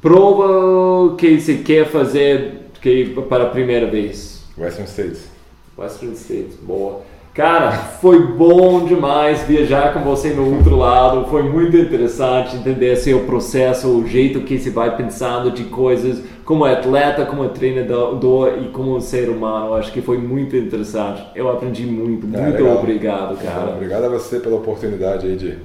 Prova 0.00 1.14
que 1.16 1.38
você 1.38 1.58
quer 1.58 1.86
fazer 1.86 2.70
que 2.80 3.06
para 3.28 3.44
a 3.44 3.50
primeira 3.50 3.86
vez. 3.86 4.31
Western 4.56 4.88
States. 4.88 5.28
Western 5.76 6.14
States, 6.14 6.56
boa. 6.62 7.02
Cara, 7.34 7.72
foi 7.72 8.26
bom 8.26 8.84
demais 8.84 9.40
viajar 9.44 9.94
com 9.94 10.00
você 10.00 10.34
no 10.34 10.54
outro 10.54 10.76
lado. 10.76 11.26
Foi 11.30 11.42
muito 11.42 11.74
interessante 11.74 12.56
entender 12.56 12.94
seu 12.96 13.20
processo, 13.20 13.88
o 13.88 14.06
jeito 14.06 14.42
que 14.42 14.58
você 14.58 14.68
vai 14.68 14.94
pensando 14.94 15.50
de 15.50 15.64
coisas 15.64 16.22
como 16.44 16.66
atleta, 16.66 17.24
como 17.24 17.48
treinador 17.48 18.58
e 18.62 18.68
como 18.68 19.00
ser 19.00 19.30
humano. 19.30 19.72
Acho 19.72 19.90
que 19.90 20.02
foi 20.02 20.18
muito 20.18 20.54
interessante. 20.54 21.24
Eu 21.34 21.50
aprendi 21.50 21.86
muito. 21.86 22.26
É, 22.36 22.40
muito 22.42 22.62
legal. 22.62 22.76
obrigado, 22.76 23.42
cara. 23.42 23.70
Obrigado 23.70 24.04
a 24.04 24.08
você 24.10 24.38
pela 24.38 24.56
oportunidade 24.56 25.26
aí 25.26 25.36
de 25.36 25.56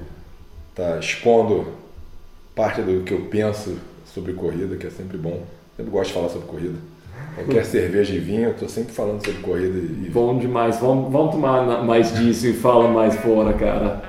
estar 0.69 0.93
tá 0.93 0.99
expondo 0.99 1.67
parte 2.55 2.81
do 2.81 3.03
que 3.03 3.13
eu 3.13 3.27
penso 3.29 3.77
sobre 4.05 4.31
corrida, 4.31 4.77
que 4.77 4.88
é 4.88 4.89
sempre 4.89 5.17
bom. 5.17 5.43
Sempre 5.75 5.91
gosto 5.91 6.07
de 6.07 6.13
falar 6.13 6.29
sobre 6.29 6.47
corrida. 6.47 6.75
Qualquer 7.38 7.65
cerveja 7.65 8.15
e 8.15 8.19
vinho, 8.19 8.49
eu 8.49 8.53
tô 8.55 8.67
sempre 8.67 8.91
falando 8.91 9.23
sobre 9.23 9.41
corrida. 9.41 9.77
E... 9.77 10.09
Bom 10.09 10.39
demais. 10.39 10.79
Vamos, 10.79 11.11
vamos 11.11 11.35
tomar 11.35 11.83
mais 11.83 12.11
disso 12.17 12.47
e 12.47 12.53
fala 12.53 12.89
mais 12.89 13.15
fora, 13.17 13.53
cara. 13.53 14.01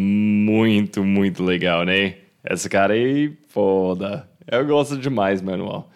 Muito, 0.00 1.04
muito 1.04 1.44
legal, 1.44 1.84
né? 1.84 2.16
Essa 2.42 2.68
cara 2.68 2.94
aí, 2.94 3.38
foda. 3.48 4.28
Eu 4.50 4.66
gosto 4.66 4.98
demais, 4.98 5.40
Manuel. 5.40 5.88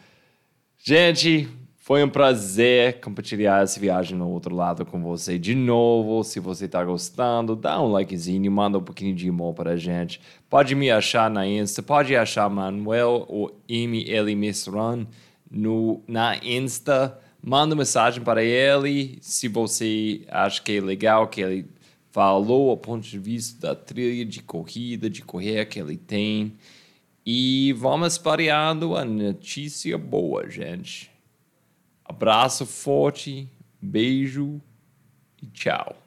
Gente, 0.78 1.48
foi 1.86 2.02
um 2.02 2.08
prazer 2.08 2.98
compartilhar 3.00 3.62
essa 3.62 3.78
viagem 3.78 4.18
no 4.18 4.28
outro 4.28 4.52
lado 4.52 4.84
com 4.84 5.00
você 5.00 5.38
de 5.38 5.54
novo. 5.54 6.24
Se 6.24 6.40
você 6.40 6.64
está 6.64 6.84
gostando, 6.84 7.54
dá 7.54 7.80
um 7.80 7.92
likezinho, 7.92 8.50
manda 8.50 8.76
um 8.76 8.82
pouquinho 8.82 9.14
de 9.14 9.28
amor 9.28 9.54
para 9.54 9.70
a 9.70 9.76
gente. 9.76 10.20
Pode 10.50 10.74
me 10.74 10.90
achar 10.90 11.30
na 11.30 11.46
Insta, 11.46 11.84
pode 11.84 12.16
achar 12.16 12.50
Manuel 12.50 13.24
ou 13.28 13.56
ML 13.68 14.34
Miss 14.34 14.66
Run 14.66 15.06
no, 15.48 16.02
na 16.08 16.36
Insta. 16.38 17.20
Manda 17.40 17.76
mensagem 17.76 18.20
para 18.20 18.42
ele 18.42 19.18
se 19.20 19.46
você 19.46 20.22
acha 20.28 20.60
que 20.60 20.78
é 20.78 20.80
legal 20.80 21.28
que 21.28 21.40
ele 21.40 21.70
falou 22.10 22.72
a 22.72 22.76
ponto 22.76 23.06
de 23.06 23.16
vista 23.16 23.68
da 23.68 23.76
trilha 23.76 24.24
de 24.24 24.42
corrida, 24.42 25.08
de 25.08 25.22
correr 25.22 25.64
que 25.66 25.78
ele 25.78 25.96
tem. 25.96 26.54
E 27.24 27.72
vamos 27.74 28.14
espalhando 28.14 28.96
a 28.96 29.04
notícia 29.04 29.96
boa, 29.96 30.50
gente. 30.50 31.14
Abraço 32.08 32.64
forte, 32.64 33.50
beijo 33.82 34.60
e 35.42 35.46
tchau. 35.46 36.05